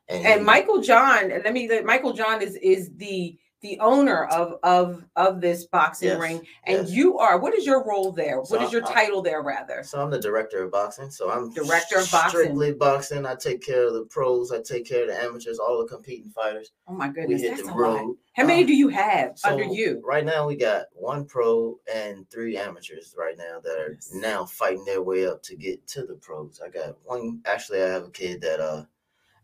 And, 0.08 0.26
And 0.26 0.40
he- 0.42 0.46
Michael 0.46 0.82
John, 0.82 1.30
let 1.30 1.54
me. 1.54 1.70
Michael 1.84 2.14
John 2.14 2.42
is 2.42 2.56
is 2.58 2.92
the 2.98 3.38
the 3.62 3.80
owner 3.80 4.25
of 4.25 4.56
of 4.63 5.06
of 5.16 5.40
this 5.40 5.66
boxing 5.66 6.10
Yes, 6.10 6.19
ring, 6.19 6.48
and 6.66 6.88
yes. 6.88 6.92
you 6.92 7.19
are. 7.19 7.40
What 7.40 7.54
is 7.54 7.66
your 7.66 7.84
role 7.86 8.12
there? 8.12 8.40
What 8.40 8.48
So 8.48 8.62
is 8.63 8.72
your 8.72 8.84
I- 8.88 8.94
title 8.94 9.22
there, 9.22 9.42
rather? 9.44 9.84
So 9.84 10.02
I'm 10.02 10.10
the 10.10 10.19
director 10.19 10.63
of 10.63 10.72
boxing. 10.72 11.12
So 11.12 11.30
I'm 11.31 11.52
Director 11.54 11.98
of 12.00 12.10
boxing. 12.12 12.40
strictly 12.42 12.74
boxing. 12.74 13.25
I 13.25 13.36
take 13.36 13.62
care 13.62 13.86
of 13.88 13.94
the 13.94 14.06
pros. 14.06 14.52
I 14.52 14.62
take 14.62 14.86
care 14.86 15.04
of 15.04 15.10
the 15.10 15.24
amateurs, 15.24 15.60
all 15.60 15.78
the 15.80 15.88
competing 15.88 16.31
fighters. 16.31 16.72
Oh 16.88 16.94
my 16.94 17.08
We 17.10 17.13
goodness, 17.13 17.42
hit 17.42 17.50
that's 17.52 17.62
the 17.63 17.68
a 17.68 17.75
lot. 17.75 17.78
road. 18.00 18.18
How 18.34 18.46
many 18.46 18.63
Uh, 18.63 18.68
do 18.68 18.74
you 18.75 18.88
have 18.90 19.36
under 19.44 19.63
you? 19.66 20.02
Right 20.04 20.25
now, 20.25 20.48
we 20.48 20.56
got 20.56 20.86
one 20.94 21.25
pro 21.25 21.78
and 21.94 22.28
three 22.31 22.58
amateurs 22.58 23.13
right 23.18 23.38
now 23.38 23.60
that 23.63 23.78
are 23.78 23.92
Yes. 23.94 24.10
now 24.13 24.46
fighting 24.46 24.86
their 24.86 25.04
way 25.04 25.28
up 25.28 25.44
to 25.44 25.56
get 25.56 25.86
to 25.90 26.06
the 26.06 26.16
pros. 26.16 26.60
I 26.66 26.69
got 26.69 26.98
one. 27.04 27.42
Actually, 27.46 27.84
I 27.84 27.88
have 27.90 28.06
a 28.06 28.10
kid 28.12 28.42
that 28.42 28.60
uh 28.60 28.86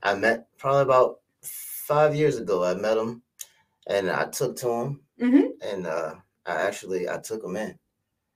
I 0.02 0.16
met 0.16 0.48
probably 0.58 0.82
about 0.84 1.20
five 1.42 2.16
years 2.16 2.38
ago. 2.38 2.64
I 2.64 2.74
met 2.76 2.98
him, 2.98 3.22
and 3.88 4.10
I 4.10 4.26
took 4.26 4.56
to 4.58 4.70
him, 4.70 5.02
Mhm. 5.20 5.50
and 5.62 5.88
uh 5.88 6.16
I 6.46 6.54
actually 6.62 7.10
I 7.10 7.18
took 7.18 7.44
him 7.44 7.56
in. 7.58 7.78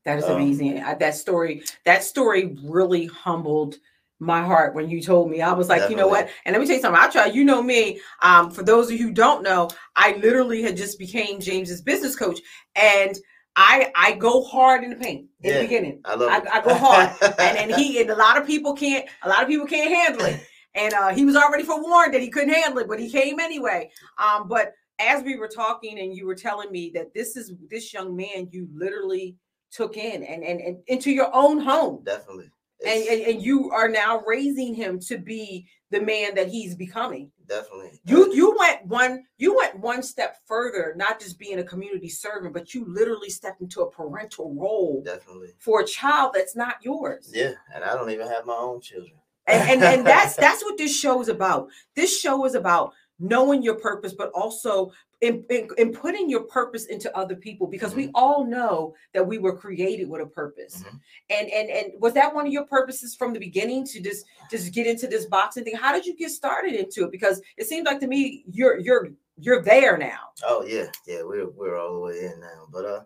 That 0.03 0.17
is 0.17 0.25
Um, 0.25 0.35
amazing. 0.37 0.81
I, 0.83 0.95
that 0.95 1.15
story, 1.15 1.63
that 1.85 2.03
story 2.03 2.57
really 2.63 3.05
humbled 3.05 3.75
my 4.19 4.41
heart 4.43 4.73
when 4.75 4.89
you 4.89 5.01
told 5.01 5.29
me. 5.29 5.41
I 5.41 5.53
was 5.53 5.69
like, 5.69 5.89
you 5.89 5.95
know 5.95 6.07
what? 6.07 6.29
And 6.45 6.53
let 6.53 6.59
me 6.59 6.65
tell 6.67 6.75
you 6.75 6.81
something. 6.81 7.01
I 7.01 7.07
try, 7.07 7.25
you 7.27 7.43
know 7.43 7.61
me. 7.61 7.99
Um, 8.21 8.51
for 8.51 8.63
those 8.63 8.87
of 8.91 8.93
you 8.99 9.07
who 9.07 9.13
don't 9.13 9.43
know, 9.43 9.69
I 9.95 10.13
literally 10.17 10.61
had 10.61 10.75
just 10.75 10.97
became 10.99 11.39
James's 11.39 11.81
business 11.81 12.15
coach. 12.15 12.39
And 12.75 13.17
I 13.55 13.91
I 13.95 14.13
go 14.13 14.43
hard 14.43 14.83
in 14.83 14.89
the 14.91 14.95
paint 14.95 15.27
in 15.41 15.51
Yeah. 15.51 15.59
the 15.59 15.65
beginning. 15.65 16.01
I 16.05 16.15
love. 16.15 16.29
I, 16.31 16.37
it. 16.37 16.47
I 16.51 16.61
go 16.61 16.73
hard. 16.75 17.09
and 17.39 17.57
and 17.57 17.71
he 17.71 18.01
and 18.01 18.09
a 18.09 18.15
lot 18.15 18.37
of 18.39 18.45
people 18.47 18.73
can't 18.73 19.05
a 19.23 19.29
lot 19.29 19.43
of 19.43 19.49
people 19.49 19.67
can't 19.67 19.91
handle 19.93 20.25
it. 20.25 20.41
And 20.73 20.93
uh, 20.93 21.09
he 21.09 21.25
was 21.25 21.35
already 21.35 21.63
forewarned 21.63 22.13
that 22.13 22.21
he 22.21 22.29
couldn't 22.29 22.53
handle 22.53 22.79
it, 22.79 22.87
but 22.87 22.99
he 22.99 23.09
came 23.09 23.39
anyway. 23.39 23.91
Um, 24.17 24.47
but 24.47 24.73
as 25.01 25.23
we 25.23 25.35
were 25.37 25.47
talking 25.47 25.99
and 25.99 26.15
you 26.15 26.25
were 26.25 26.35
telling 26.35 26.71
me 26.71 26.91
that 26.93 27.13
this 27.13 27.35
is 27.35 27.53
this 27.69 27.93
young 27.93 28.15
man 28.15 28.47
you 28.51 28.67
literally 28.73 29.35
took 29.71 29.97
in 29.97 30.23
and 30.23 30.43
and, 30.43 30.59
and 30.61 30.77
into 30.87 31.11
your 31.11 31.29
own 31.33 31.59
home 31.59 32.01
definitely. 32.03 32.49
and, 32.85 33.03
and 33.07 33.21
and 33.21 33.41
you 33.41 33.71
are 33.71 33.87
now 33.89 34.21
raising 34.27 34.73
him 34.73 34.99
to 34.99 35.17
be 35.17 35.65
the 35.91 36.01
man 36.01 36.33
that 36.35 36.47
he's 36.49 36.75
becoming 36.75 37.31
definitely. 37.47 37.99
you 38.05 38.33
you 38.33 38.55
went 38.59 38.85
one 38.85 39.23
you 39.37 39.55
went 39.55 39.77
one 39.79 40.01
step 40.03 40.37
further 40.45 40.93
not 40.97 41.19
just 41.19 41.37
being 41.39 41.59
a 41.59 41.63
community 41.63 42.09
servant 42.09 42.53
but 42.53 42.73
you 42.73 42.85
literally 42.87 43.29
stepped 43.29 43.61
into 43.61 43.81
a 43.81 43.91
parental 43.91 44.53
role 44.55 45.01
definitely. 45.05 45.49
for 45.59 45.81
a 45.81 45.85
child 45.85 46.31
that's 46.33 46.55
not 46.55 46.75
yours 46.81 47.31
Yeah, 47.33 47.53
and 47.73 47.83
I 47.83 47.93
don't 47.93 48.09
even 48.11 48.27
have 48.27 48.45
my 48.45 48.53
own 48.55 48.81
children. 48.81 49.13
and, 49.47 49.69
and 49.71 49.83
and 49.83 50.07
that's 50.07 50.35
that's 50.45 50.63
what 50.63 50.77
this 50.77 50.97
show 50.97 51.21
is 51.21 51.27
about 51.29 51.67
this 51.95 52.19
show 52.19 52.45
is 52.45 52.55
about 52.55 52.93
knowing 53.21 53.61
your 53.61 53.75
purpose 53.75 54.13
but 54.13 54.29
also 54.31 54.91
in, 55.21 55.45
in, 55.51 55.67
in 55.77 55.93
putting 55.93 56.27
your 56.27 56.41
purpose 56.45 56.85
into 56.87 57.15
other 57.15 57.35
people 57.35 57.67
because 57.67 57.93
we 57.93 58.09
all 58.15 58.43
know 58.43 58.95
that 59.13 59.25
we 59.25 59.37
were 59.37 59.55
created 59.55 60.09
with 60.09 60.21
a 60.21 60.25
purpose. 60.25 60.83
Mhm. 60.83 60.99
and 61.29 61.49
and 61.51 61.69
and 61.69 62.01
was 62.01 62.13
that 62.13 62.33
one 62.33 62.47
of 62.47 62.51
your 62.51 62.65
purposes 62.65 63.15
from 63.15 63.31
the 63.31 63.39
beginning 63.39 63.85
to 63.85 64.01
just 64.01 64.25
just 64.49 64.73
get 64.73 64.87
into 64.87 65.05
this 65.07 65.27
boxing 65.27 65.63
thing? 65.63 65.75
How 65.75 65.93
did 65.93 66.05
you 66.07 66.15
get 66.17 66.31
started 66.31 66.73
into 66.73 67.05
it? 67.05 67.11
Because 67.11 67.39
it 67.57 67.67
seems 67.67 67.85
like 67.85 67.99
to 67.99 68.07
me 68.07 68.43
you're 68.51 68.79
you're 68.79 69.09
you're 69.37 69.61
there 69.61 69.95
now. 69.97 70.19
Oh 70.43 70.63
yeah, 70.63 70.87
yeah, 71.05 71.21
we're 71.23 71.49
we're 71.49 71.77
all 71.79 71.93
the 71.93 71.99
way 71.99 72.25
in 72.25 72.39
now. 72.39 72.65
But 72.71 72.85
uh, 72.85 73.01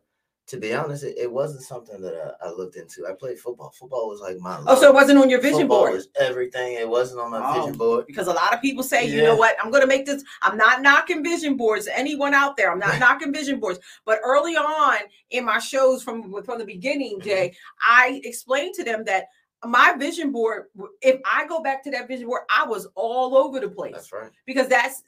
to 0.47 0.57
be 0.57 0.73
honest, 0.73 1.03
it, 1.03 1.15
it 1.17 1.31
wasn't 1.31 1.63
something 1.63 1.99
that 2.01 2.35
I, 2.41 2.47
I 2.47 2.51
looked 2.51 2.75
into. 2.75 3.07
I 3.07 3.13
played 3.13 3.39
football. 3.39 3.71
Football 3.71 4.07
was 4.09 4.21
like 4.21 4.37
my. 4.37 4.59
oh 4.67 4.79
so 4.79 4.87
it 4.89 4.93
wasn't 4.93 5.17
on 5.19 5.29
your 5.29 5.41
vision 5.41 5.61
Football 5.61 5.79
board 5.81 5.93
was 5.93 6.07
everything. 6.19 6.73
It 6.75 6.87
wasn't 6.87 7.19
on 7.21 7.31
my 7.31 7.41
Oh. 7.43 7.61
vision 7.61 7.77
board. 7.77 8.05
because 8.05 8.27
a 8.27 8.33
lot 8.33 8.53
of 8.53 8.61
people 8.61 8.83
say, 8.83 9.07
you 9.07 9.23
know 9.23 9.35
what, 9.35 9.55
I'm 9.63 9.71
going 9.71 9.81
to 9.81 9.87
make 9.87 10.05
this. 10.05 10.23
I'm 10.41 10.55
not 10.57 10.81
knocking 10.81 11.23
vision 11.23 11.57
boards. 11.57 11.87
Anyone 11.91 12.33
out 12.33 12.55
there, 12.57 12.71
I'm 12.71 12.79
not 12.79 12.99
knocking 12.99 13.33
vision 13.33 13.59
boards. 13.59 13.79
But 14.05 14.19
early 14.23 14.55
on 14.55 14.97
in 15.31 15.45
my 15.45 15.59
shows 15.59 16.03
from 16.03 16.43
from 16.43 16.59
the 16.59 16.65
beginning, 16.65 17.17
Mm-hmm. 17.19 17.27
Jay, 17.29 17.55
I 17.81 18.21
explained 18.23 18.75
to 18.75 18.83
them 18.83 19.03
that 19.05 19.25
my 19.65 19.93
vision 19.97 20.31
board. 20.31 20.65
If 21.01 21.19
I 21.25 21.45
go 21.47 21.61
back 21.61 21.83
to 21.83 21.91
that 21.91 22.07
vision 22.07 22.27
board, 22.27 22.43
I 22.49 22.65
was 22.65 22.87
all 22.95 23.35
over 23.37 23.59
the 23.59 23.69
place 23.69 23.93
That's 23.93 24.11
right. 24.13 24.31
because 24.45 24.67
that's. 24.67 25.03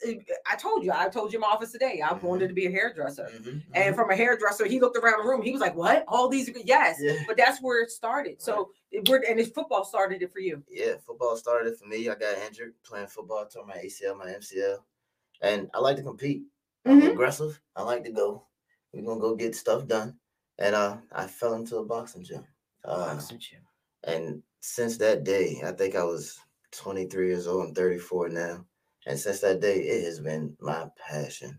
I 0.46 0.56
told 0.56 0.84
you. 0.84 0.92
I 0.92 1.08
told 1.08 1.32
you 1.32 1.38
in 1.38 1.40
my 1.42 1.48
office 1.48 1.72
today. 1.72 2.02
I 2.04 2.08
Mhm. 2.10 2.22
wanted 2.22 2.48
to 2.48 2.54
be 2.54 2.66
a 2.66 2.70
hairdresser. 2.70 3.30
Mhm, 3.40 3.62
And 3.74 3.94
mhm. 3.94 3.96
from 3.96 4.10
a 4.10 4.16
hairdresser, 4.16 4.64
he 4.66 4.80
looked 4.80 4.96
around 4.96 5.22
the 5.22 5.28
room. 5.28 5.42
He 5.42 5.52
was 5.52 5.60
like, 5.60 5.74
"What? 5.74 6.04
All 6.08 6.28
these? 6.28 6.50
Yes." 6.64 6.98
yeah, 7.00 7.14
But 7.26 7.36
that's 7.36 7.60
where 7.60 7.82
it 7.82 7.90
started. 7.90 8.40
So 8.42 8.70
it, 8.90 9.08
we're, 9.08 9.22
and 9.28 9.38
it's 9.40 9.50
football 9.50 9.84
started 9.84 10.22
it 10.22 10.32
for 10.32 10.40
you. 10.40 10.62
yeah, 10.68 10.94
football 11.04 11.36
started 11.36 11.76
for 11.78 11.86
me. 11.86 12.08
I 12.08 12.14
got 12.14 12.38
injured 12.38 12.74
playing 12.82 13.08
football. 13.08 13.46
Tore 13.46 13.66
my 13.66 13.76
ACL, 13.76 14.14
my 14.16 14.30
MCL, 14.32 14.82
and 15.42 15.70
I 15.74 15.78
like 15.80 15.96
to 15.96 16.02
compete. 16.02 16.42
I'm 16.86 17.00
Mhm. 17.02 17.12
aggressive. 17.12 17.60
I 17.76 17.82
like 17.82 18.04
to 18.04 18.10
go. 18.12 18.46
We're 18.92 19.02
gonna 19.02 19.20
go 19.20 19.34
get 19.34 19.54
stuff 19.54 19.86
done. 19.86 20.18
And 20.58 20.74
uh, 20.74 20.96
I 21.12 21.26
fell 21.26 21.54
into 21.54 21.76
a 21.76 21.84
boxing 21.84 22.24
gym. 22.24 22.44
Uh, 22.84 23.12
Boxing 23.14 23.38
gym. 23.38 23.60
And 24.04 24.42
since 24.60 24.96
that 24.98 25.24
day, 25.24 25.60
I 25.64 25.72
think 25.72 25.94
I 25.96 26.04
was 26.04 26.38
23 26.72 27.28
years 27.28 27.46
old. 27.46 27.68
I'm 27.68 27.74
34 27.74 28.28
now. 28.30 28.64
And 29.06 29.18
since 29.18 29.40
that 29.40 29.60
day, 29.60 29.76
it 29.80 30.04
has 30.04 30.20
been 30.20 30.56
my 30.60 30.86
passion. 30.98 31.58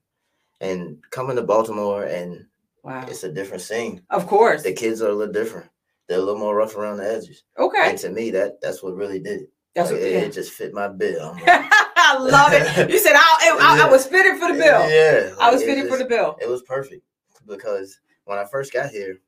And 0.61 0.97
coming 1.09 1.35
to 1.37 1.41
Baltimore, 1.43 2.03
and 2.03 2.45
Wow. 2.83 3.05
it's 3.07 3.23
a 3.23 3.31
different 3.31 3.61
scene. 3.63 4.01
Of 4.09 4.27
course. 4.27 4.63
The 4.63 4.73
kids 4.73 5.01
are 5.01 5.09
a 5.09 5.13
little 5.13 5.33
different. 5.33 5.69
They're 6.07 6.17
a 6.17 6.21
little 6.21 6.39
more 6.39 6.55
rough 6.55 6.75
around 6.75 6.97
the 6.97 7.09
edges. 7.11 7.43
Okay. 7.57 7.89
And 7.91 7.97
to 7.99 8.09
me, 8.09 8.31
that 8.31 8.59
that's 8.61 8.81
what 8.83 8.95
really 8.95 9.19
did 9.19 9.41
it. 9.41 9.49
That's 9.75 9.91
Like, 9.91 9.99
what, 9.99 10.07
it, 10.07 10.13
yeah. 10.13 10.19
it 10.21 10.33
just 10.33 10.51
fit 10.53 10.73
my 10.73 10.87
bill. 10.87 11.35
Like, 11.45 12.15
I 12.15 12.17
love 12.17 12.53
it. 12.53 12.89
You 12.89 12.97
said 12.97 13.13
I, 13.15 13.57
I, 13.61 13.85
I 13.85 13.89
was 13.91 14.07
fitted 14.07 14.39
for 14.39 14.47
the 14.47 14.57
bill. 14.57 14.89
Yeah, 14.89 15.35
I 15.39 15.51
was 15.51 15.61
like, 15.61 15.69
it 15.69 15.75
fitted 15.75 15.91
for 15.91 15.97
the 15.99 16.05
bill. 16.05 16.37
It 16.41 16.49
was 16.49 16.63
perfect 16.63 17.03
because 17.45 17.99
when 18.25 18.39
I 18.39 18.45
first 18.45 18.73
got 18.73 18.89
here, 18.89 19.19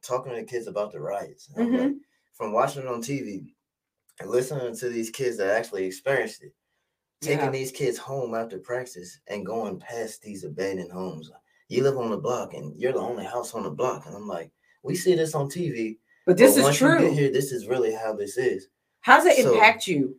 talking 0.00 0.32
to 0.32 0.38
the 0.40 0.46
kids 0.46 0.66
about 0.66 0.92
the 0.92 1.00
riots, 1.00 1.50
like, 1.54 1.66
Mm-hmm. 1.66 1.92
From 2.40 2.52
watching 2.52 2.80
it 2.80 2.88
on 2.88 3.02
TV 3.02 3.52
and 4.18 4.30
listening 4.30 4.74
to 4.74 4.88
these 4.88 5.10
kids 5.10 5.36
that 5.36 5.54
actually 5.54 5.84
experienced 5.84 6.42
it, 6.42 6.54
taking 7.20 7.44
Yeah. 7.44 7.50
these 7.50 7.70
kids 7.70 7.98
home 7.98 8.34
after 8.34 8.58
practice 8.58 9.20
and 9.26 9.44
going 9.44 9.78
past 9.78 10.22
these 10.22 10.44
abandoned 10.44 10.90
homes. 10.90 11.30
You 11.68 11.82
live 11.82 11.98
on 11.98 12.08
the 12.08 12.16
block 12.16 12.54
and 12.54 12.74
you're 12.80 12.94
the 12.94 12.98
only 12.98 13.26
house 13.26 13.52
on 13.52 13.64
the 13.64 13.70
block. 13.70 14.06
And 14.06 14.16
I'm 14.16 14.26
like, 14.26 14.50
we 14.82 14.94
see 14.96 15.14
this 15.14 15.34
on 15.34 15.50
TV. 15.50 15.98
But 16.24 16.38
this 16.38 16.54
but 16.54 16.58
is 16.60 16.64
once 16.64 16.80
you 16.80 16.88
get 16.88 16.98
true. 16.98 17.10
here, 17.12 17.30
this 17.30 17.52
is 17.52 17.66
really 17.68 17.92
how 17.92 18.14
this 18.14 18.38
is. 18.38 18.68
How 19.00 19.18
does 19.18 19.26
it 19.26 19.42
So- 19.42 19.52
impact 19.52 19.86
you? 19.86 20.16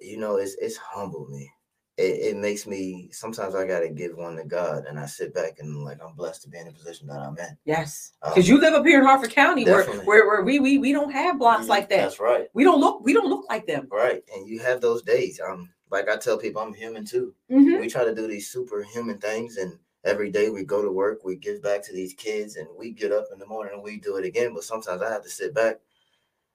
You 0.00 0.18
know, 0.18 0.36
it's 0.36 0.54
it's 0.60 0.76
humbled 0.76 1.28
me. 1.28 1.50
It, 1.98 2.34
it 2.34 2.36
makes 2.36 2.64
me 2.64 3.08
sometimes 3.10 3.56
I 3.56 3.66
gotta 3.66 3.88
give 3.88 4.16
one 4.16 4.36
to 4.36 4.44
God 4.44 4.84
and 4.88 5.00
I 5.00 5.06
sit 5.06 5.34
back 5.34 5.58
and 5.58 5.84
like 5.84 5.98
I'm 6.02 6.14
blessed 6.14 6.42
to 6.42 6.48
be 6.48 6.56
in 6.58 6.66
the 6.66 6.72
position 6.72 7.08
that 7.08 7.18
I'm 7.18 7.36
in. 7.38 7.58
Yes. 7.64 8.12
Um, 8.22 8.30
Because 8.34 8.48
you 8.48 8.60
live 8.60 8.72
up 8.74 8.86
here 8.86 9.00
in 9.00 9.04
Harford 9.04 9.30
County 9.30 9.64
where, 9.64 9.78
definitely. 9.78 10.06
where, 10.06 10.26
where 10.28 10.42
we, 10.42 10.60
we 10.60 10.78
we 10.78 10.92
don't 10.92 11.10
have 11.10 11.40
blocks 11.40 11.66
Mhm, 11.66 11.70
like 11.70 11.88
that. 11.88 11.96
That's 11.96 12.20
right. 12.20 12.46
We 12.54 12.62
don't 12.62 12.78
look 12.78 13.04
we 13.04 13.12
don't 13.12 13.28
look 13.28 13.46
like 13.48 13.66
them. 13.66 13.88
Right. 13.90 14.22
And 14.32 14.48
you 14.48 14.60
have 14.60 14.80
those 14.80 15.02
days. 15.02 15.40
Um, 15.40 15.70
like 15.90 16.08
I 16.08 16.16
tell 16.16 16.38
people 16.38 16.62
I'm 16.62 16.72
human 16.72 17.04
too. 17.04 17.34
Mhm. 17.50 17.80
we 17.80 17.88
try 17.88 18.04
to 18.04 18.14
do 18.14 18.28
these 18.28 18.48
superhuman 18.48 19.18
things 19.18 19.56
and 19.56 19.76
every 20.04 20.30
day 20.30 20.50
we 20.50 20.62
go 20.62 20.80
to 20.82 20.92
work, 20.92 21.24
we 21.24 21.34
give 21.34 21.60
back 21.62 21.82
to 21.82 21.92
these 21.92 22.14
kids, 22.14 22.54
and 22.54 22.68
we 22.78 22.92
get 22.92 23.10
up 23.10 23.26
in 23.32 23.40
the 23.40 23.46
morning 23.46 23.74
and 23.74 23.82
we 23.82 23.96
do 23.98 24.16
it 24.18 24.24
again. 24.24 24.54
But 24.54 24.62
sometimes 24.62 25.02
I 25.02 25.10
have 25.10 25.24
to 25.24 25.28
sit 25.28 25.52
back 25.52 25.80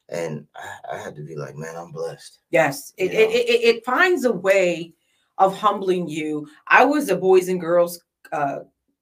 and 0.08 0.48
I, 0.56 0.96
I 0.96 0.98
had 0.98 1.16
to 1.18 1.22
be 1.22 1.36
like, 1.36 1.58
man, 1.58 1.76
I'm 1.76 1.92
blessed. 1.92 2.40
Yes, 2.50 2.94
it, 2.98 3.12
it, 3.12 3.30
it, 3.32 3.76
it 3.76 3.86
finds 3.86 4.24
a 4.24 4.32
way 4.32 4.94
of 5.38 5.58
humbling 5.58 6.08
you. 6.08 6.48
I 6.68 6.86
was 6.86 7.10
a 7.10 7.16
boys 7.16 7.48
and 7.48 7.60
girls 7.60 8.02
uh, 8.32 8.60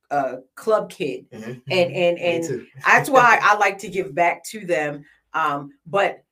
uh, 0.10 0.38
club 0.56 0.90
kid, 0.90 1.30
mm-hmm. 1.32 1.54
and 1.70 1.92
and 1.94 2.20
and 2.20 2.68
that's 2.86 3.10
why 3.16 3.40
I 3.42 3.58
like 3.58 3.80
to 3.80 3.90
give 3.90 4.14
back 4.14 4.44
to 4.46 4.66
them. 4.66 5.06
Um, 5.34 5.72
but 5.86 6.24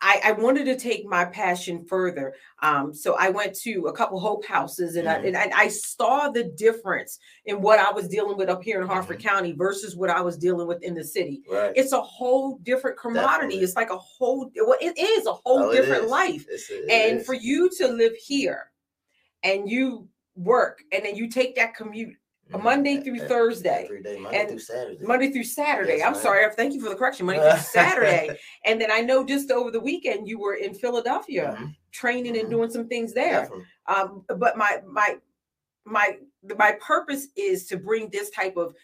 I, 0.00 0.20
I, 0.24 0.32
wanted 0.32 0.64
to 0.66 0.76
take 0.76 1.06
my 1.06 1.24
passion 1.24 1.84
further. 1.84 2.34
Um, 2.62 2.92
so 2.94 3.16
I 3.18 3.30
went 3.30 3.54
to 3.60 3.86
a 3.86 3.92
couple 3.92 4.18
Hope 4.18 4.44
houses 4.44 4.96
and, 4.96 5.06
mm-hmm. 5.06 5.36
I, 5.36 5.42
and 5.44 5.54
I, 5.54 5.68
saw 5.68 6.28
the 6.28 6.44
difference 6.44 7.18
in 7.44 7.60
what 7.60 7.78
I 7.78 7.90
was 7.90 8.08
dealing 8.08 8.36
with 8.36 8.48
up 8.48 8.62
here 8.62 8.80
in 8.80 8.86
Harford 8.86 9.18
mm-hmm. 9.18 9.28
County 9.28 9.52
versus 9.52 9.96
what 9.96 10.10
I 10.10 10.20
was 10.20 10.36
dealing 10.36 10.66
with 10.66 10.82
in 10.82 10.94
the 10.94 11.04
city. 11.04 11.42
Right. 11.50 11.72
It's 11.74 11.92
a 11.92 12.00
whole 12.00 12.58
different 12.62 12.98
commodity. 12.98 13.26
Definitely. 13.26 13.58
It's 13.60 13.76
like 13.76 13.90
a 13.90 13.98
whole, 13.98 14.50
well, 14.56 14.78
it 14.80 14.98
is 14.98 15.26
a 15.26 15.32
whole 15.32 15.64
oh, 15.64 15.72
different 15.72 16.08
life. 16.08 16.46
It's, 16.48 16.70
it 16.70 16.90
and 16.90 17.20
is. 17.20 17.26
for 17.26 17.34
you 17.34 17.70
to 17.78 17.88
live 17.88 18.14
here 18.16 18.70
and 19.42 19.70
you 19.70 20.08
work 20.34 20.82
and 20.92 21.04
then 21.04 21.16
you 21.16 21.28
take 21.28 21.56
that 21.56 21.74
commute 21.74 22.14
Mm-hmm. 22.52 22.62
Monday 22.62 23.00
through 23.00 23.18
Thursday. 23.18 23.84
Every 23.86 24.02
day, 24.02 24.20
Monday 24.20 24.38
and 24.38 24.48
through 24.48 24.58
Saturday. 24.60 25.04
Monday 25.04 25.32
through 25.32 25.44
Saturday. 25.44 25.96
Yes, 25.98 26.06
I'm 26.06 26.14
sorry. 26.14 26.48
Thank 26.54 26.74
you 26.74 26.80
for 26.80 26.88
the 26.88 26.94
correction. 26.94 27.26
Monday 27.26 27.50
through 27.50 27.58
Saturday. 27.58 28.38
and 28.64 28.80
then 28.80 28.90
I 28.92 29.00
know 29.00 29.24
just 29.24 29.50
over 29.50 29.72
the 29.72 29.80
weekend 29.80 30.28
you 30.28 30.38
were 30.38 30.54
in 30.54 30.72
Philadelphia 30.72 31.56
mm-hmm. 31.56 31.66
training 31.90 32.34
mm-hmm. 32.34 32.42
and 32.42 32.50
doing 32.50 32.70
some 32.70 32.86
things 32.86 33.12
there. 33.12 33.48
Um, 33.88 34.24
but 34.28 34.56
my 34.56 34.80
my 34.88 35.16
my 35.84 36.18
my 36.56 36.78
purpose 36.80 37.28
is 37.36 37.66
to 37.66 37.76
bring 37.76 38.10
this 38.10 38.30
type 38.30 38.56
of 38.56 38.74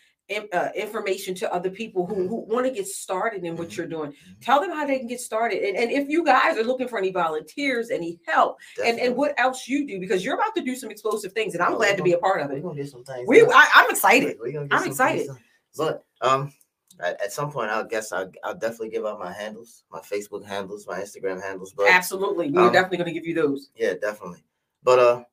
uh, 0.53 0.69
information 0.75 1.35
to 1.37 1.53
other 1.53 1.71
people 1.71 2.07
who, 2.07 2.15
mm-hmm. 2.15 2.29
who 2.29 2.41
want 2.49 2.67
to 2.67 2.73
get 2.73 2.87
started 2.87 3.45
in 3.45 3.57
what 3.57 3.69
mm-hmm. 3.69 3.81
you're 3.81 3.89
doing. 3.89 4.15
Tell 4.41 4.61
them 4.61 4.71
how 4.71 4.87
they 4.87 4.99
can 4.99 5.07
get 5.07 5.21
started. 5.21 5.63
And, 5.63 5.77
and 5.77 5.91
if 5.91 6.09
you 6.09 6.25
guys 6.25 6.57
are 6.57 6.65
looking 6.65 6.89
for 6.89 6.99
any 6.99 7.11
volunteers, 7.11 7.91
any 7.91 8.21
help, 8.27 8.59
and, 8.85 8.99
and 8.99 9.17
what 9.17 9.39
else 9.39 9.69
you 9.69 9.87
do, 9.87 10.01
because 10.01 10.25
you're 10.25 10.35
about 10.35 10.55
to 10.57 10.63
do 10.63 10.75
some 10.77 10.91
explosive 10.91 11.33
things, 11.33 11.55
and 11.55 11.63
I'm 11.63 11.75
oh, 11.75 11.77
glad 11.77 11.97
to 11.97 12.03
be 12.03 12.13
a 12.13 12.19
part 12.19 12.41
of 12.41 12.51
it. 12.51 12.55
We're 12.55 12.71
gonna 12.71 12.83
get 12.83 12.91
some 12.91 13.05
things. 13.05 13.27
We, 13.27 13.43
I, 13.43 13.69
am 13.77 13.91
excited. 13.91 14.37
I'm 14.71 14.87
excited. 14.87 15.29
But 15.77 16.05
um, 16.21 16.53
at, 17.01 17.21
at, 17.21 17.33
some 17.33 17.51
point, 17.51 17.71
I 17.71 17.83
guess 17.85 18.13
I'll, 18.13 18.31
I'll, 18.45 18.55
definitely 18.55 18.91
give 18.91 19.07
out 19.07 19.19
my 19.19 19.33
handles, 19.33 19.85
my 19.91 20.01
Facebook 20.01 20.45
handles, 20.47 20.87
my 20.87 21.01
Instagram 21.01 21.43
handles. 21.43 21.73
But 21.73 21.91
absolutely, 21.91 22.51
we're 22.51 22.67
um, 22.67 22.73
definitely 22.73 22.99
gonna 22.99 23.13
give 23.13 23.27
you 23.27 23.35
those. 23.35 23.71
Yeah, 23.75 23.95
definitely. 24.01 24.45
But 24.83 24.99
uh, 24.99 25.25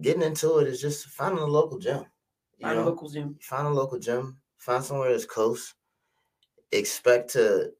getting 0.00 0.22
into 0.22 0.58
it 0.58 0.68
is 0.68 0.80
just 0.80 1.06
finding 1.06 1.42
a 1.42 1.46
local 1.46 1.78
gym. 1.78 2.04
Find 2.62 2.76
know, 2.76 2.84
a 2.84 2.86
local 2.86 3.08
gym. 3.08 3.36
Find 3.40 3.66
a 3.66 3.70
local 3.70 3.98
gym. 3.98 4.38
Find 4.56 4.82
somewhere 4.82 5.10
that's 5.10 5.26
close. 5.26 5.74
Expect 6.70 7.30
to 7.30 7.72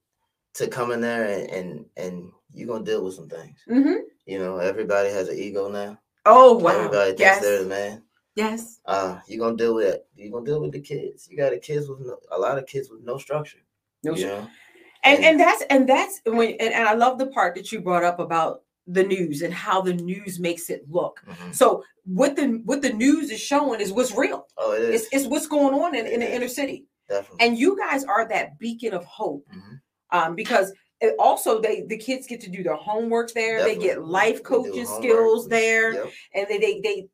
to 0.55 0.69
come 0.69 0.91
in 0.91 1.01
there 1.01 1.25
and 1.25 1.51
and, 1.51 1.87
and 1.97 2.33
you're 2.53 2.69
gonna 2.69 2.85
deal 2.85 3.05
with 3.05 3.15
some 3.15 3.29
things. 3.29 3.59
Mm-hmm. 3.69 4.01
You 4.27 4.39
know, 4.39 4.59
everybody 4.59 5.09
has 5.11 5.29
an 5.29 5.39
ego 5.39 5.69
now. 5.69 5.99
Oh 6.27 6.55
wow! 6.55 6.73
Everybody 6.73 7.11
thinks 7.11 7.21
yes. 7.21 7.43
they're 7.43 7.63
the 7.63 7.69
man. 7.69 8.03
Yes. 8.35 8.81
Uh, 8.87 9.19
you're 9.27 9.45
gonna 9.45 9.57
deal 9.57 9.75
with 9.75 9.95
it. 9.95 10.07
You're 10.17 10.33
gonna 10.33 10.47
deal 10.47 10.61
with 10.61 10.73
the 10.73 10.81
kids. 10.81 11.29
You 11.31 11.37
got 11.37 11.51
the 11.51 11.59
kids 11.59 11.89
with 11.89 12.01
no, 12.01 12.19
a 12.31 12.39
lot 12.39 12.59
of 12.59 12.67
kids 12.67 12.91
with 12.91 13.03
no 13.03 13.19
structure. 13.19 13.59
No 14.03 14.15
structure. 14.15 14.49
And, 15.05 15.19
and 15.19 15.25
and 15.25 15.41
that's 15.41 15.63
and 15.69 15.89
that's 15.89 16.21
when 16.25 16.51
and, 16.61 16.73
and 16.73 16.89
I 16.89 16.95
love 16.95 17.19
the 17.19 17.27
part 17.27 17.55
that 17.57 17.73
you 17.73 17.81
brought 17.81 18.05
up 18.05 18.21
about 18.21 18.63
the 18.87 19.05
news 19.05 19.43
and 19.43 19.55
how 19.55 19.81
the 19.81 19.95
news 19.95 20.39
makes 20.39 20.71
it 20.71 20.85
look. 20.89 21.21
Mm-hmm. 21.27 21.53
So 21.53 21.85
what 22.05 22.37
the 22.37 22.61
what 22.65 22.83
the 22.83 22.93
news 22.93 23.31
is 23.31 23.41
showing 23.41 23.81
is 23.81 23.93
what's 23.93 24.17
real. 24.17 24.47
Oh, 24.59 24.73
it 24.73 24.83
is. 24.83 25.03
It's, 25.03 25.13
it's 25.13 25.27
what's 25.27 25.47
going 25.47 25.75
on 25.75 25.95
in, 25.95 26.07
in 26.07 26.21
the 26.21 26.35
inner 26.35 26.49
city. 26.49 26.87
Definitely. 27.09 27.47
And 27.47 27.59
you 27.59 27.77
guys 27.79 28.05
are 28.05 28.27
that 28.29 28.59
beacon 28.59 28.95
of 28.95 29.05
hope, 29.05 29.47
mm-hmm. 29.55 30.19
um, 30.19 30.35
because 30.35 30.73
it 31.01 31.15
also 31.19 31.61
they 31.61 31.83
the 31.83 31.99
kids 31.99 32.27
get 32.27 32.41
to 32.43 32.51
do 32.51 32.63
their 32.63 32.77
homework 32.77 33.33
there. 33.33 33.59
Definitely. 33.59 33.87
They 33.87 33.95
get 33.95 34.05
life 34.05 34.43
coaching 34.43 34.87
skills 34.87 35.49
there, 35.49 35.95
yep. 35.95 36.13
and 36.35 36.47
they 36.49 36.59
they 36.59 36.81
they 36.81 37.07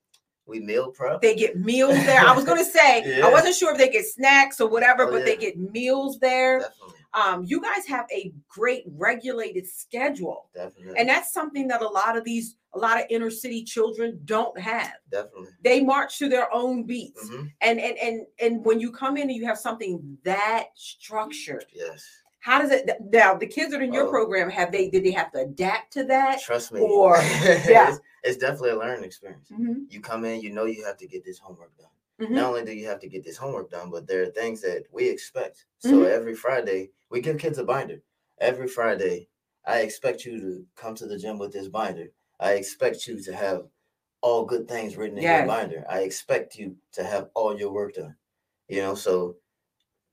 we 0.47 0.61
meal 0.61 0.91
prep. 0.91 1.21
They 1.21 1.35
get 1.35 1.59
meals 1.59 1.97
there. 2.07 2.21
I 2.21 2.35
was 2.35 2.45
going 2.45 2.59
to 2.65 2.71
say 2.71 3.19
yeah. 3.19 3.27
I 3.27 3.31
wasn't 3.31 3.55
sure 3.55 3.73
if 3.73 3.79
they 3.79 3.91
get 3.91 4.07
snacks 4.07 4.61
or 4.61 4.69
whatever, 4.69 5.05
oh, 5.05 5.11
but 5.11 5.19
yeah. 5.19 5.25
they 5.25 5.37
get 5.37 5.59
meals 5.59 6.19
there. 6.19 6.61
Definitely 6.61 6.98
um, 7.15 7.45
you 7.45 7.61
guys 7.61 7.87
have 7.87 8.07
a 8.12 8.33
great 8.49 8.85
regulated 8.87 9.67
schedule. 9.67 10.49
Definitely. 10.55 10.95
And 10.99 11.09
that's 11.09 11.33
something 11.33 11.67
that 11.69 11.83
a 11.83 11.88
lot 11.88 12.17
of 12.17 12.25
these, 12.25 12.57
a 12.75 12.79
lot 12.79 12.99
of 12.99 13.07
inner 13.09 13.31
city 13.31 13.65
children 13.65 14.21
don't 14.25 14.59
have. 14.59 14.93
Definitely. 15.11 15.49
They 15.62 15.83
march 15.83 16.19
to 16.19 16.29
their 16.29 16.53
own 16.53 16.85
beats. 16.85 17.29
Mm-hmm. 17.29 17.47
And 17.62 17.81
and 17.81 17.99
and 17.99 18.27
and 18.41 18.65
when 18.65 18.79
you 18.79 18.93
come 18.93 19.17
in 19.17 19.25
and 19.31 19.37
you 19.37 19.47
have 19.47 19.59
something 19.59 20.19
that 20.25 20.67
structured. 20.75 21.67
Yes. 21.73 22.05
How 22.41 22.61
does 22.61 22.71
it 22.71 22.88
now? 23.12 23.35
The 23.35 23.47
kids 23.47 23.73
that 23.73 23.81
are 23.81 23.85
in 23.85 23.93
your 23.93 24.07
oh. 24.07 24.11
program 24.11 24.49
have 24.50 24.71
they 24.71 24.88
did 24.88 25.05
they 25.05 25.11
have 25.11 25.33
to 25.33 25.41
adapt 25.41 25.93
to 25.95 26.05
that? 26.05 26.41
Trust 26.41 26.73
me. 26.73 26.81
Or 26.81 27.17
yeah, 27.43 27.91
it's, 27.91 28.00
it's, 28.23 28.37
definitely 28.37 28.71
a 28.71 28.79
learning 28.79 29.05
experience. 29.05 29.49
Mm-hmm. 29.50 29.85
You 29.91 30.00
come 30.00 30.25
in, 30.25 30.41
you 30.41 30.50
know 30.50 30.65
you 30.65 30.85
have 30.85 30.97
to 30.99 31.07
get 31.07 31.25
this 31.25 31.38
homework 31.38 31.77
done. 31.77 31.88
Mm-hmm. 32.21 32.35
Not 32.35 32.45
only 32.47 32.65
do 32.65 32.73
you 32.73 32.87
have 32.89 33.01
to 33.01 33.09
get 33.09 33.25
this 33.25 33.37
homework 33.37 33.71
done, 33.71 33.91
but 33.91 34.07
there 34.07 34.23
are 34.23 34.27
things 34.27 34.61
that 34.63 34.85
we 34.93 35.09
expect. 35.09 35.67
So 35.79 35.93
mm-hmm. 35.93 36.13
every 36.13 36.35
Friday, 36.35 36.91
we 37.11 37.21
give 37.21 37.39
kids 37.39 37.59
a 37.59 37.65
binder. 37.65 38.03
Every 38.41 38.69
Friday, 38.69 39.29
I 39.67 39.81
expect 39.81 40.25
you 40.25 40.41
to 40.41 40.65
come 40.77 40.95
to 40.97 41.07
the 41.07 41.19
gym 41.19 41.39
with 41.39 41.53
this 41.53 41.69
binder. 41.69 42.09
I 42.41 42.53
expect 42.53 43.07
you 43.07 43.23
to 43.23 43.35
have 43.35 43.67
all 44.21 44.45
good 44.45 44.69
things 44.69 44.97
written 44.97 45.19
in 45.19 45.23
yes. 45.23 45.41
your 45.41 45.47
binder. 45.47 45.85
I 45.89 46.01
expect 46.01 46.57
you 46.57 46.77
to 46.93 47.05
have 47.05 47.29
all 47.35 47.57
your 47.57 47.73
work 47.73 47.95
done. 47.95 48.17
You 48.69 48.83
know, 48.83 48.95
so 48.95 49.37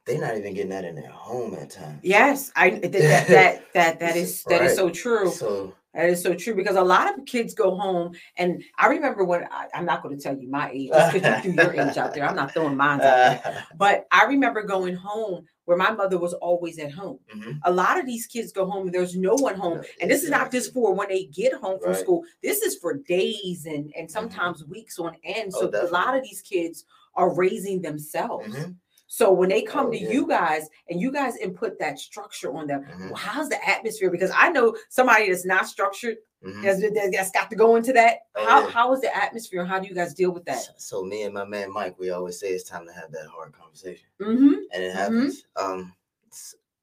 they're 0.06 0.22
not 0.22 0.38
even 0.38 0.54
getting 0.54 0.70
that 0.70 0.86
in 0.86 0.96
their 0.96 1.10
home 1.10 1.56
at 1.56 1.72
times. 1.72 2.00
Yes, 2.04 2.52
I 2.56 2.70
that 2.70 2.92
that 2.92 3.74
that 3.74 4.00
that 4.00 4.16
is 4.16 4.44
that 4.44 4.62
right. 4.62 4.70
is 4.70 4.76
so 4.76 4.90
true. 4.90 5.32
So 5.32 5.74
that 5.96 6.10
is 6.10 6.22
so 6.22 6.34
true 6.34 6.56
because 6.56 6.76
a 6.76 6.84
lot 6.84 7.18
of 7.18 7.26
kids 7.26 7.54
go 7.54 7.76
home, 7.76 8.14
and 8.38 8.64
I 8.78 8.88
remember 8.88 9.24
when 9.24 9.46
I, 9.52 9.68
am 9.74 9.86
not 9.86 10.04
going 10.04 10.18
to 10.18 10.22
tell 10.22 10.38
you 10.38 10.50
my 10.50 10.70
age 10.72 10.92
because 10.92 11.46
you 11.46 11.54
threw 11.54 11.74
your 11.74 11.74
age 11.90 11.98
out 11.98 12.14
there. 12.14 12.28
I'm 12.28 12.36
not 12.36 12.54
throwing 12.54 12.76
mine 12.76 13.02
out 13.02 13.44
there, 13.44 13.66
but 13.78 14.06
I 14.12 14.26
remember 14.26 14.64
going 14.64 14.96
home 14.96 15.46
where 15.64 15.78
my 15.78 15.92
mother 15.92 16.18
was 16.18 16.34
always 16.34 16.78
at 16.80 16.92
home. 16.92 17.20
Mm-hmm. 17.36 17.52
A 17.64 17.72
lot 17.72 18.00
of 18.00 18.06
these 18.06 18.28
kids 18.28 18.52
go 18.52 18.70
home 18.70 18.88
and 18.88 18.94
there's 18.94 19.16
no 19.16 19.36
one 19.36 19.56
home, 19.56 19.82
and 20.02 20.12
this 20.12 20.24
is 20.24 20.30
not 20.30 20.52
just 20.52 20.74
for 20.74 20.94
when 20.94 21.08
they 21.08 21.26
get 21.26 21.54
home 21.54 21.80
from 21.80 21.92
right. 21.92 22.00
school. 22.00 22.24
This 22.44 22.62
is 22.62 22.76
for 22.76 22.98
days 23.08 23.66
and 23.66 23.76
and 23.76 24.08
mm-hmm. 24.08 24.08
sometimes 24.08 24.62
mm-hmm. 24.62 24.72
weeks 24.72 25.00
on 25.00 25.16
end. 25.24 25.54
So 25.54 25.72
oh, 25.74 25.88
a 25.88 25.90
lot 25.90 26.16
of 26.16 26.24
these 26.24 26.42
kids 26.42 26.86
are 27.16 27.34
raising 27.34 27.82
themselves. 27.82 28.54
Mm-hmm. 28.54 28.72
So 29.08 29.32
when 29.32 29.50
they 29.50 29.62
come 29.62 29.88
oh, 29.88 29.92
to 29.92 30.00
yeah. 30.00 30.10
you 30.10 30.28
guys 30.28 30.68
and 30.90 31.00
you 31.00 31.12
guys 31.12 31.38
input 31.38 31.78
that 31.80 32.00
structure 32.00 32.56
on 32.56 32.68
them, 32.68 32.84
mm-hmm. 32.84 33.10
well, 33.10 33.16
how's 33.16 33.50
the 33.50 33.68
atmosphere? 33.68 34.10
Because 34.10 34.32
I 34.36 34.50
know 34.50 34.76
somebody 34.90 35.30
that's 35.30 35.46
not 35.46 35.68
structured 35.68 36.18
mm-hmm. 36.44 36.64
has, 36.64 36.84
that's 37.12 37.32
got 37.32 37.50
to 37.52 37.56
go 37.56 37.76
into 37.76 37.94
that. 37.94 38.20
Oh, 38.36 38.46
how, 38.46 38.62
yeah. 38.62 38.70
how 38.72 38.94
is 38.94 39.02
the 39.02 39.16
atmosphere? 39.16 39.66
How 39.66 39.80
do 39.80 39.88
you 39.88 39.94
guys 39.94 40.14
deal 40.14 40.32
with 40.32 40.46
that? 40.46 40.62
So, 40.64 40.72
so, 40.78 41.04
me 41.04 41.24
and 41.24 41.34
my 41.34 41.46
man 41.46 41.72
Mike, 41.72 42.00
we 42.00 42.10
always 42.10 42.40
say 42.40 42.48
it's 42.48 42.68
time 42.68 42.88
to 42.88 42.94
have 42.94 43.12
that 43.12 43.28
hard 43.28 43.54
conversation, 43.54 44.08
mm-hmm. 44.20 44.54
and 44.74 44.84
it 44.84 44.94
happens. 44.94 45.44
Mm-hmm. 45.58 45.72
Um, 45.72 45.94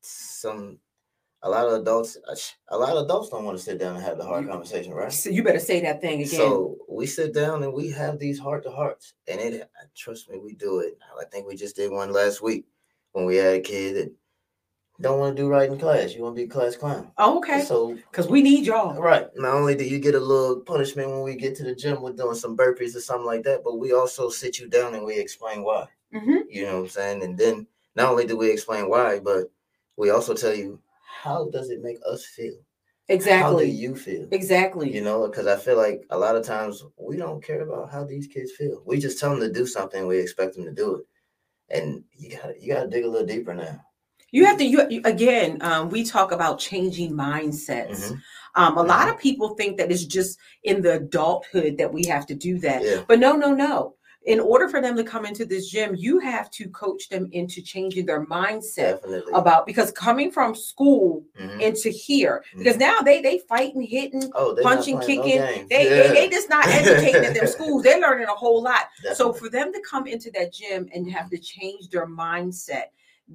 some 0.00 0.78
a 1.44 1.50
lot 1.50 1.66
of 1.66 1.80
adults 1.80 2.16
a 2.68 2.76
lot 2.76 2.96
of 2.96 3.04
adults 3.04 3.28
don't 3.28 3.44
want 3.44 3.56
to 3.56 3.62
sit 3.62 3.78
down 3.78 3.96
and 3.96 4.04
have 4.04 4.18
the 4.18 4.24
hard 4.24 4.48
conversation 4.48 4.92
right? 4.92 5.12
So 5.12 5.30
you 5.30 5.42
better 5.42 5.58
say 5.58 5.80
that 5.80 6.00
thing 6.00 6.22
again. 6.22 6.28
So 6.28 6.76
we 6.88 7.06
sit 7.06 7.34
down 7.34 7.62
and 7.62 7.72
we 7.72 7.90
have 7.90 8.18
these 8.18 8.38
heart 8.38 8.62
to 8.64 8.70
hearts 8.70 9.14
and 9.28 9.40
it 9.40 9.68
trust 9.96 10.30
me 10.30 10.38
we 10.38 10.54
do 10.54 10.80
it. 10.80 10.98
I 11.20 11.24
think 11.24 11.46
we 11.46 11.56
just 11.56 11.76
did 11.76 11.90
one 11.90 12.12
last 12.12 12.42
week 12.42 12.66
when 13.12 13.24
we 13.24 13.36
had 13.36 13.54
a 13.54 13.60
kid 13.60 13.96
that 13.96 14.12
don't 15.00 15.18
want 15.18 15.36
to 15.36 15.42
do 15.42 15.48
right 15.48 15.68
in 15.68 15.78
class. 15.78 16.14
You 16.14 16.22
want 16.22 16.36
to 16.36 16.42
be 16.42 16.48
class 16.48 16.76
clown. 16.76 17.10
Oh, 17.18 17.38
okay. 17.38 17.62
So 17.62 17.94
because 17.94 18.28
we 18.28 18.40
need 18.40 18.64
y'all. 18.66 18.94
right. 19.00 19.26
Not 19.34 19.54
only 19.54 19.74
do 19.74 19.84
you 19.84 19.98
get 19.98 20.14
a 20.14 20.20
little 20.20 20.60
punishment 20.60 21.10
when 21.10 21.22
we 21.22 21.34
get 21.34 21.56
to 21.56 21.64
the 21.64 21.74
gym 21.74 22.02
with 22.02 22.16
doing 22.16 22.36
some 22.36 22.56
burpees 22.56 22.94
or 22.94 23.00
something 23.00 23.26
like 23.26 23.42
that 23.44 23.64
but 23.64 23.78
we 23.78 23.92
also 23.92 24.30
sit 24.30 24.58
you 24.58 24.68
down 24.68 24.94
and 24.94 25.04
we 25.04 25.18
explain 25.18 25.64
why. 25.64 25.86
Mm-hmm. 26.14 26.40
you 26.50 26.66
know 26.66 26.74
what 26.74 26.82
i'm 26.82 26.88
saying? 26.90 27.22
And 27.24 27.38
then 27.38 27.66
not 27.96 28.10
only 28.10 28.26
do 28.26 28.36
we 28.36 28.50
explain 28.50 28.88
why 28.88 29.18
but 29.18 29.50
we 29.96 30.10
also 30.10 30.34
tell 30.34 30.54
you 30.54 30.78
how 31.22 31.48
does 31.50 31.70
it 31.70 31.82
make 31.82 31.98
us 32.04 32.26
feel? 32.26 32.54
Exactly. 33.08 33.40
How 33.40 33.58
do 33.58 33.64
you 33.64 33.94
feel? 33.94 34.26
Exactly. 34.32 34.92
You 34.92 35.02
know, 35.02 35.28
because 35.28 35.46
I 35.46 35.56
feel 35.56 35.76
like 35.76 36.04
a 36.10 36.18
lot 36.18 36.34
of 36.34 36.44
times 36.44 36.84
we 36.96 37.16
don't 37.16 37.44
care 37.44 37.60
about 37.60 37.92
how 37.92 38.04
these 38.04 38.26
kids 38.26 38.52
feel. 38.52 38.82
We 38.84 38.98
just 38.98 39.20
tell 39.20 39.30
them 39.30 39.40
to 39.40 39.52
do 39.52 39.64
something. 39.64 40.06
We 40.06 40.18
expect 40.18 40.56
them 40.56 40.64
to 40.64 40.72
do 40.72 40.96
it, 40.96 41.76
and 41.76 42.02
you 42.16 42.36
got 42.36 42.60
you 42.60 42.74
got 42.74 42.82
to 42.82 42.88
dig 42.88 43.04
a 43.04 43.08
little 43.08 43.26
deeper 43.26 43.54
now. 43.54 43.80
You 44.32 44.46
have 44.46 44.58
to. 44.58 44.64
You, 44.64 44.86
you 44.90 45.00
again. 45.04 45.58
Um, 45.60 45.90
we 45.90 46.04
talk 46.04 46.32
about 46.32 46.58
changing 46.58 47.12
mindsets. 47.12 48.00
Mm-hmm. 48.00 48.14
Um, 48.54 48.76
a 48.76 48.80
mm-hmm. 48.80 48.88
lot 48.88 49.08
of 49.08 49.18
people 49.18 49.54
think 49.54 49.76
that 49.76 49.92
it's 49.92 50.04
just 50.04 50.38
in 50.64 50.82
the 50.82 50.94
adulthood 50.94 51.78
that 51.78 51.92
we 51.92 52.04
have 52.06 52.26
to 52.26 52.34
do 52.34 52.58
that, 52.60 52.82
yeah. 52.82 53.04
but 53.06 53.20
no, 53.20 53.36
no, 53.36 53.54
no 53.54 53.94
in 54.24 54.38
order 54.38 54.68
for 54.68 54.80
them 54.80 54.96
to 54.96 55.02
come 55.02 55.26
into 55.26 55.44
this 55.44 55.68
gym, 55.68 55.94
you 55.96 56.18
have 56.20 56.50
to 56.52 56.68
coach 56.68 57.08
them 57.08 57.28
into 57.32 57.60
changing 57.60 58.06
their 58.06 58.24
mindset 58.26 59.00
Definitely. 59.02 59.32
about 59.34 59.66
because 59.66 59.90
coming 59.90 60.30
from 60.30 60.54
school 60.54 61.24
Mhm. 61.40 61.60
into 61.60 61.88
here, 61.88 62.44
because 62.56 62.76
now 62.76 63.00
they 63.00 63.20
they 63.20 63.38
fighting, 63.38 63.82
hitting, 63.82 64.30
Oh, 64.34 64.56
punching, 64.62 64.98
playing 64.98 65.20
no 65.20 65.24
kicking. 65.26 65.66
they, 65.68 65.84
Yeah. 65.88 66.08
they 66.08 66.14
they 66.14 66.28
just 66.28 66.48
not 66.48 66.66
educating 66.68 67.24
at 67.24 67.34
their 67.34 67.46
schools. 67.56 67.82
They're 67.82 68.00
learning 68.00 68.26
a 68.26 68.34
whole 68.34 68.62
lot. 68.62 68.86
So 69.14 69.32
for 69.32 69.48
them 69.48 69.72
to 69.72 69.80
come 69.80 70.06
into 70.06 70.30
that 70.32 70.52
gym 70.52 70.88
and 70.94 71.10
have 71.10 71.28
to 71.30 71.38
change 71.38 71.88
their 71.88 72.06
mindset, 72.06 72.86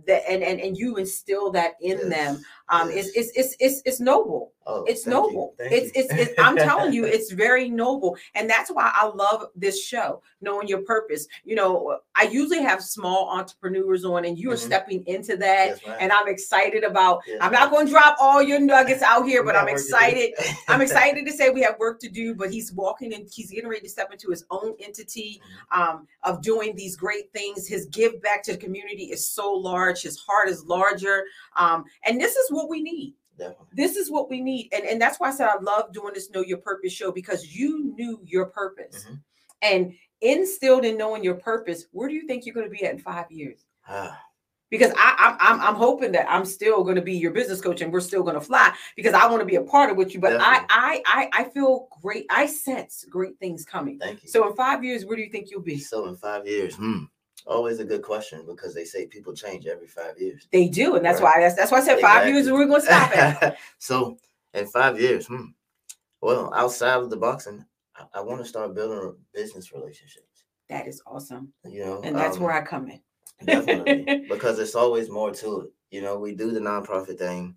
that 0.06 0.24
and 0.30 0.44
and, 0.44 0.60
and 0.60 0.78
you 0.78 0.98
instill 0.98 1.52
that 1.52 1.74
in 1.82 1.98
Yes. 1.98 2.10
them, 2.10 2.42
um, 2.70 2.90
Yes. 2.92 3.08
it's, 3.08 3.18
it's 3.18 3.32
it's 3.38 3.56
it's 3.60 3.82
it's 3.86 4.00
noble. 4.00 4.52
Oh, 4.70 4.84
It's 4.84 5.08
noble. 5.08 5.56
It's, 5.60 5.92
it's 5.96 6.14
it's 6.14 6.34
I'm 6.38 6.58
telling 6.58 6.92
you, 6.92 7.06
it's 7.16 7.32
very 7.32 7.70
noble, 7.70 8.18
and 8.36 8.50
that's 8.50 8.70
why 8.70 8.92
I 8.94 9.08
love 9.08 9.46
this 9.56 9.82
show, 9.82 10.22
knowing 10.42 10.68
your 10.68 10.82
purpose. 10.82 11.26
You 11.46 11.56
know, 11.56 12.00
I 12.18 12.24
usually 12.24 12.62
have 12.64 12.84
small 12.84 13.30
entrepreneurs 13.30 14.04
on, 14.04 14.26
and 14.26 14.38
you 14.38 14.52
are 14.52 14.56
Mhm. 14.56 14.66
stepping 14.66 15.04
into 15.08 15.38
that, 15.38 15.80
Yes, 15.86 15.98
and 16.02 16.12
I'm 16.12 16.28
excited 16.28 16.84
about. 16.84 17.22
I'm 17.40 17.54
not 17.54 17.72
going 17.72 17.86
to 17.86 17.92
drop 17.94 18.18
all 18.20 18.42
your 18.44 18.60
nuggets 18.60 19.02
out 19.02 19.26
here, 19.26 19.42
but 19.42 19.56
I'm 19.56 19.68
work 19.68 19.78
to 19.78 19.82
do. 19.82 19.86
excited. 19.88 20.34
I'm 20.68 20.82
excited 20.88 21.26
to 21.26 21.32
say 21.32 21.50
we 21.50 21.62
have 21.62 21.80
work 21.80 22.02
to 22.02 22.10
do, 22.10 22.36
but 22.36 22.52
he's 22.52 22.74
walking 22.74 23.14
and 23.14 23.26
he's 23.32 23.52
getting 23.52 23.70
ready 23.70 23.84
to 23.84 23.90
step 23.90 24.12
into 24.12 24.30
his 24.32 24.44
own 24.52 24.76
entity 24.82 25.42
Mm-hmm. 25.72 25.82
um, 25.82 26.08
of 26.24 26.42
doing 26.42 26.76
these 26.76 26.98
great 26.98 27.32
things. 27.32 27.68
His 27.70 27.86
give 27.86 28.22
back 28.22 28.44
to 28.44 28.52
the 28.52 28.58
community 28.58 29.06
is 29.06 29.26
so 29.26 29.54
large. 29.54 29.87
His 29.96 30.18
heart 30.18 30.50
is 30.50 30.66
larger, 30.66 31.24
um, 31.56 31.86
and 32.06 32.20
this 32.20 32.36
is 32.36 32.52
what 32.52 32.70
we 32.70 32.82
need. 32.82 33.14
Definitely. 33.38 33.68
This 33.76 33.96
is 33.96 34.10
what 34.10 34.30
we 34.30 34.42
need, 34.42 34.70
and 34.74 34.84
and 34.86 35.00
that's 35.02 35.20
why 35.20 35.30
I 35.30 35.32
said 35.32 35.48
I 35.48 35.60
love 35.62 35.94
doing 35.94 36.14
this 36.14 36.32
Know 36.32 36.42
Your 36.42 36.58
Purpose 36.58 36.92
show 36.92 37.12
because 37.12 37.56
you 37.56 37.94
knew 37.96 38.20
your 38.26 38.48
purpose, 38.48 39.06
Mhm. 39.06 39.20
and 39.62 39.94
instilled 40.22 40.84
in 40.86 40.98
knowing 40.98 41.24
your 41.24 41.36
purpose. 41.36 41.86
Where 41.92 42.10
do 42.10 42.16
you 42.16 42.26
think 42.26 42.46
you're 42.46 42.56
going 42.56 42.66
to 42.66 42.72
be 42.76 42.84
at 42.84 42.94
in 42.94 43.00
five 43.00 43.32
years? 43.32 43.66
Ah, 43.88 44.20
because 44.70 44.92
I, 44.98 45.16
I'm, 45.20 45.38
I'm 45.40 45.62
I'm 45.70 45.76
hoping 45.76 46.12
that 46.14 46.30
I'm 46.30 46.44
still 46.46 46.84
going 46.84 46.96
to 46.96 47.02
be 47.02 47.14
your 47.14 47.32
business 47.32 47.62
coach 47.62 47.80
and 47.82 47.94
we're 47.94 48.02
still 48.02 48.24
going 48.24 48.34
to 48.36 48.42
fly 48.42 48.74
because 48.96 49.14
I 49.14 49.26
want 49.28 49.40
to 49.42 49.46
be 49.46 49.56
a 49.56 49.62
part 49.62 49.92
of 49.92 49.98
what 49.98 50.14
you. 50.16 50.20
But 50.20 50.42
I, 50.42 50.66
I 50.70 51.04
I 51.06 51.30
I 51.32 51.44
feel 51.46 51.88
great. 52.02 52.26
I 52.32 52.48
sense 52.48 53.06
great 53.10 53.38
things 53.40 53.64
coming. 53.64 54.00
thank 54.00 54.24
you. 54.24 54.30
So 54.30 54.50
in 54.50 54.56
five 54.56 54.84
years, 54.84 55.06
where 55.06 55.16
do 55.16 55.22
you 55.22 55.30
think 55.30 55.52
you'll 55.52 55.62
be? 55.62 55.78
So 55.80 56.08
in 56.08 56.16
five 56.18 56.46
years, 56.48 56.76
hmm, 56.76 57.04
always 57.48 57.80
a 57.80 57.86
good 57.86 58.02
question 58.02 58.46
because 58.48 58.74
they 58.74 58.84
say 58.86 59.08
people 59.08 59.34
change 59.34 59.66
every 59.66 59.88
five 59.88 60.20
years. 60.20 60.48
They 60.52 60.68
do, 60.68 60.96
and 60.96 61.06
that's 61.06 61.22
Right. 61.22 61.36
why 61.36 61.42
that's 61.42 61.56
that's 61.56 61.72
why 61.72 61.80
I 61.80 61.84
said 61.84 62.00
five 62.00 62.28
years. 62.28 62.52
We're 62.52 62.66
going 62.66 62.82
to 62.82 62.86
stop 62.86 63.16
at. 63.18 63.58
so 63.80 64.18
in 64.54 64.68
five 64.68 65.00
years, 65.00 65.28
hmm, 65.28 65.46
well, 66.22 66.52
outside 66.54 67.00
of 67.00 67.10
the 67.10 67.18
boxing, 67.18 67.66
I, 67.96 68.20
I 68.20 68.22
want 68.22 68.40
to 68.42 68.46
start 68.46 68.74
building 68.76 69.16
business 69.34 69.72
relationships. 69.72 70.44
That 70.70 70.88
is 70.88 71.02
awesome, 71.08 71.54
You 71.64 71.86
know, 71.86 72.02
and 72.04 72.16
that's 72.16 72.38
um, 72.38 72.44
where 72.44 72.54
I 72.54 72.62
come 72.62 72.90
in. 72.90 73.00
definitely 73.46 74.26
because 74.30 74.60
it's 74.60 74.76
always 74.76 75.10
more 75.10 75.32
to 75.34 75.62
it. 75.62 75.70
You 75.92 76.02
know, 76.02 76.20
we 76.20 76.36
do 76.36 76.52
the 76.52 76.60
nonprofit 76.60 77.18
thing, 77.18 77.56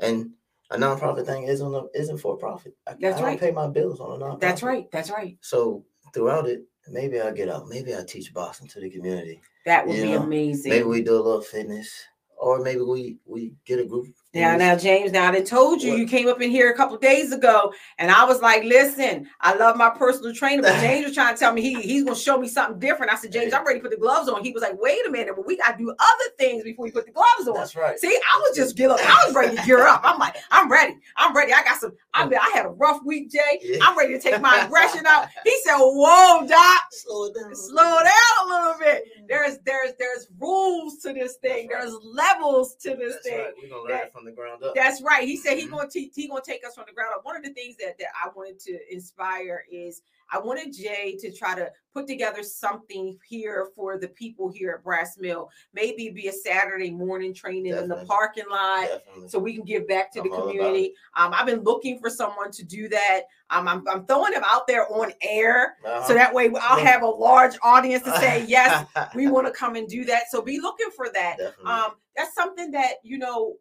and 0.00 0.30
a 0.70 0.76
nonprofit 0.76 1.26
thing 1.26 1.44
isn't 1.44 1.74
a, 1.74 1.82
isn't 1.94 2.18
for 2.18 2.36
profit. 2.36 2.76
I, 2.88 2.94
That's 3.00 3.20
I 3.20 3.24
right. 3.24 3.40
pay 3.40 3.50
my 3.52 3.68
bills 3.68 4.00
on 4.00 4.20
a 4.20 4.24
nonprofit. 4.24 4.40
That's 4.40 4.62
right. 4.62 4.90
That's 4.90 5.10
right. 5.10 5.36
So 5.40 5.84
throughout 6.12 6.48
it, 6.48 6.64
maybe 6.88 7.20
I'll 7.20 7.32
get 7.32 7.48
out. 7.48 7.68
Maybe 7.68 7.94
I'll 7.94 8.04
teach 8.04 8.32
boxing 8.32 8.68
to 8.68 8.80
the 8.80 8.90
community. 8.90 9.40
That 9.66 9.86
would 9.86 9.96
You 9.96 10.02
be 10.02 10.12
know, 10.12 10.22
amazing. 10.22 10.70
Maybe 10.70 10.84
we 10.84 11.02
do 11.02 11.14
a 11.14 11.22
little 11.22 11.42
fitness, 11.42 11.90
or 12.36 12.60
maybe 12.60 12.80
we 12.80 13.18
we 13.26 13.54
get 13.64 13.80
a 13.80 13.84
group. 13.84 14.14
Now, 14.32 14.56
now, 14.56 14.76
James, 14.76 15.10
now 15.10 15.32
I 15.32 15.40
told 15.40 15.82
you 15.82 15.90
What? 15.90 15.98
you 15.98 16.06
came 16.06 16.28
up 16.28 16.40
in 16.40 16.50
here 16.52 16.70
a 16.70 16.76
couple 16.76 16.96
days 16.98 17.32
ago, 17.32 17.72
and 17.98 18.12
I 18.12 18.24
was 18.24 18.40
like, 18.40 18.62
"Listen, 18.62 19.28
I 19.40 19.56
love 19.56 19.76
my 19.76 19.90
personal 19.90 20.32
trainer." 20.32 20.62
But 20.62 20.78
James 20.80 21.04
was 21.06 21.14
trying 21.14 21.34
to 21.34 21.40
tell 21.40 21.52
me 21.52 21.62
he 21.62 21.82
he's 21.82 22.04
gonna 22.04 22.14
show 22.14 22.38
me 22.38 22.46
something 22.46 22.78
different. 22.78 23.12
I 23.12 23.16
said, 23.16 23.32
"James, 23.32 23.52
I'm 23.52 23.66
ready 23.66 23.80
to 23.80 23.82
put 23.82 23.90
the 23.90 23.96
gloves 23.96 24.28
on." 24.28 24.44
He 24.44 24.52
was 24.52 24.62
like, 24.62 24.80
"Wait 24.80 25.04
a 25.04 25.10
minute, 25.10 25.34
but 25.34 25.46
we 25.46 25.56
gotta 25.56 25.76
do 25.76 25.90
other 25.90 26.30
things 26.38 26.62
before 26.62 26.86
you 26.86 26.92
put 26.92 27.06
the 27.06 27.12
gloves 27.12 27.48
on." 27.48 27.54
That's 27.54 27.74
right. 27.74 27.98
See, 27.98 28.06
I 28.32 28.38
was 28.38 28.56
just 28.56 28.76
get 28.76 28.92
up. 28.92 29.00
I 29.02 29.26
was 29.26 29.34
ready 29.34 29.56
to 29.56 29.62
gear 29.64 29.84
up. 29.84 30.02
I'm 30.04 30.18
like, 30.20 30.36
I'm 30.52 30.70
ready. 30.70 30.96
I'm 31.16 31.34
ready. 31.34 31.52
I 31.52 31.64
got 31.64 31.80
some. 31.80 31.92
I 32.14 32.24
mm. 32.24 32.30
mean, 32.30 32.38
I 32.40 32.50
had 32.54 32.66
a 32.66 32.70
rough 32.70 33.02
week, 33.04 33.32
Jay. 33.32 33.78
I'm 33.82 33.98
ready 33.98 34.12
to 34.14 34.20
take 34.20 34.40
my 34.40 34.64
aggression 34.64 35.06
out. 35.06 35.26
He 35.44 35.58
said, 35.64 35.76
"Whoa, 35.76 36.46
doc, 36.46 36.82
Slow 36.92 37.32
down. 37.32 37.56
slow 37.56 37.98
down 38.04 38.44
a 38.44 38.48
little 38.48 38.78
bit." 38.78 39.04
Mm. 39.22 39.26
There's 39.28 39.58
there's 39.66 39.92
there's 39.98 40.28
rules 40.38 40.98
to 40.98 41.12
this 41.12 41.34
thing. 41.42 41.66
That's 41.68 41.90
right. 41.90 41.90
There's 41.90 42.14
levels 42.14 42.76
to 42.82 42.90
this 42.90 43.14
That's 43.14 43.28
thing. 43.28 43.38
right. 43.38 43.52
We're 43.60 43.68
gonna 43.70 43.82
learn 43.82 43.88
That- 43.88 44.12
from 44.20 44.26
the 44.26 44.32
ground 44.36 44.62
up. 44.62 44.74
That's 44.74 45.02
right. 45.02 45.26
He 45.26 45.36
said 45.36 45.56
he's 45.56 45.68
Mhm. 45.68 45.70
going 45.72 45.90
to 45.90 46.00
he 46.00 46.28
to 46.28 46.42
take 46.44 46.64
us 46.66 46.74
from 46.74 46.84
the 46.86 46.92
ground 46.92 47.14
up. 47.16 47.24
One 47.24 47.36
of 47.36 47.42
the 47.42 47.52
things 47.54 47.76
that, 47.78 47.98
that 47.98 48.08
I 48.22 48.28
wanted 48.34 48.58
to 48.60 48.92
inspire 48.92 49.64
is 49.70 50.02
I 50.32 50.38
wanted 50.38 50.72
Jay 50.72 51.16
to 51.20 51.32
try 51.32 51.56
to 51.56 51.72
put 51.92 52.06
together 52.06 52.42
something 52.44 53.18
here 53.26 53.70
for 53.74 53.98
the 53.98 54.08
people 54.08 54.48
here 54.48 54.70
at 54.78 54.84
Brass 54.84 55.18
Mill. 55.18 55.50
Maybe 55.72 56.08
be 56.10 56.28
a 56.28 56.32
Saturday 56.32 56.90
morning 56.90 57.34
training 57.34 57.74
in 57.74 57.88
the 57.88 58.04
parking 58.06 58.44
lot. 58.48 58.82
Definitely. 58.86 59.28
So 59.28 59.38
we 59.40 59.54
can 59.54 59.64
give 59.64 59.88
back 59.88 60.12
to 60.12 60.22
the 60.22 60.28
I'm 60.28 60.34
about 60.34 60.46
community. 60.48 60.94
Um, 61.16 61.34
I've 61.34 61.46
been 61.46 61.62
looking 61.64 61.98
for 61.98 62.10
someone 62.10 62.52
to 62.52 62.64
do 62.64 62.88
that. 62.90 63.22
Um, 63.50 63.66
I'm, 63.66 63.88
I'm 63.88 64.06
throwing 64.06 64.32
them 64.32 64.44
out 64.48 64.68
there 64.68 64.86
on 64.92 65.12
air, 65.22 65.76
so 65.82 65.88
Uh-huh. 65.90 66.14
that 66.14 66.32
way 66.32 66.52
I'll 66.60 66.78
have 66.78 67.02
a 67.02 67.08
large 67.08 67.56
audience 67.62 68.04
to 68.04 68.12
say 68.18 68.44
yes, 68.46 68.84
we 69.16 69.26
want 69.28 69.46
to 69.48 69.52
come 69.52 69.74
and 69.74 69.88
do 69.88 70.04
that. 70.04 70.30
So 70.30 70.42
be 70.42 70.60
looking 70.60 70.90
for 70.94 71.08
that 71.14 71.38
um 71.64 71.94
that's 72.16 72.34
something 72.34 72.70
that 72.72 72.94
you 73.02 73.18
know 73.18 73.56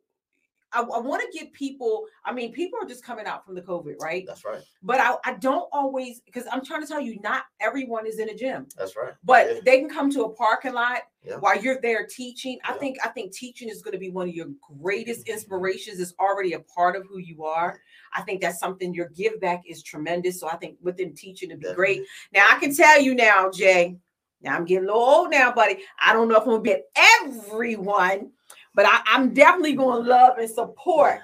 i, 0.73 0.81
I 0.81 0.99
want 0.99 1.21
to 1.21 1.37
get 1.37 1.51
people 1.53 2.05
i 2.25 2.31
mean 2.33 2.51
people 2.51 2.79
are 2.81 2.87
just 2.87 3.03
coming 3.03 3.25
out 3.25 3.45
from 3.45 3.55
the 3.55 3.61
covid 3.61 3.95
right 3.99 4.25
That's 4.27 4.45
right. 4.45 4.61
but 4.83 4.99
i, 4.99 5.15
I 5.25 5.33
don't 5.33 5.67
always 5.71 6.21
because 6.21 6.45
i'm 6.51 6.63
trying 6.63 6.81
to 6.81 6.87
tell 6.87 6.99
you 7.01 7.19
not 7.21 7.43
everyone 7.59 8.05
is 8.05 8.19
in 8.19 8.29
a 8.29 8.35
gym 8.35 8.67
That's 8.77 8.95
right. 8.95 9.13
but 9.23 9.47
Yeah. 9.47 9.59
they 9.65 9.79
can 9.79 9.89
come 9.89 10.09
to 10.11 10.23
a 10.23 10.29
parking 10.29 10.73
lot 10.73 11.01
Yeah. 11.23 11.37
while 11.37 11.59
you're 11.61 11.81
there 11.81 12.05
teaching 12.07 12.59
i 12.63 12.73
Yeah. 12.73 12.79
think 12.79 12.97
i 13.03 13.09
think 13.09 13.31
teaching 13.33 13.69
is 13.69 13.81
going 13.81 13.93
to 13.93 13.99
be 13.99 14.09
one 14.09 14.29
of 14.29 14.35
your 14.35 14.47
greatest 14.81 15.25
Mhm. 15.25 15.33
inspirations 15.33 15.99
it's 15.99 16.13
already 16.19 16.53
a 16.53 16.59
part 16.59 16.95
of 16.95 17.05
who 17.07 17.17
you 17.19 17.43
are 17.45 17.79
i 18.13 18.21
think 18.21 18.41
that's 18.41 18.59
something 18.59 18.93
your 18.93 19.09
give 19.09 19.39
back 19.41 19.63
is 19.67 19.83
tremendous 19.83 20.39
so 20.39 20.47
i 20.49 20.55
think 20.57 20.77
within 20.81 21.13
teaching 21.15 21.49
it'd 21.49 21.61
be 21.61 21.73
great 21.73 22.03
now 22.33 22.45
I 22.49 22.59
can 22.59 22.73
tell 22.75 22.99
you 23.01 23.15
now, 23.15 23.49
Jay. 23.49 23.97
Now 24.41 24.55
I'm 24.55 24.65
getting 24.65 24.85
a 24.85 24.87
little 24.87 25.01
old 25.01 25.29
now, 25.31 25.51
buddy. 25.51 25.83
I 25.99 26.13
don't 26.13 26.27
know 26.29 26.35
if 26.37 26.43
I'm 26.43 26.49
gonna 26.49 26.61
be 26.61 26.71
at 26.73 26.83
everyone, 26.95 28.31
but 28.79 28.85
I, 28.85 29.01
I'm 29.07 29.33
definitely 29.33 29.73
gonna 29.73 29.99
love 29.99 30.37
and 30.37 30.49
support. 30.49 31.19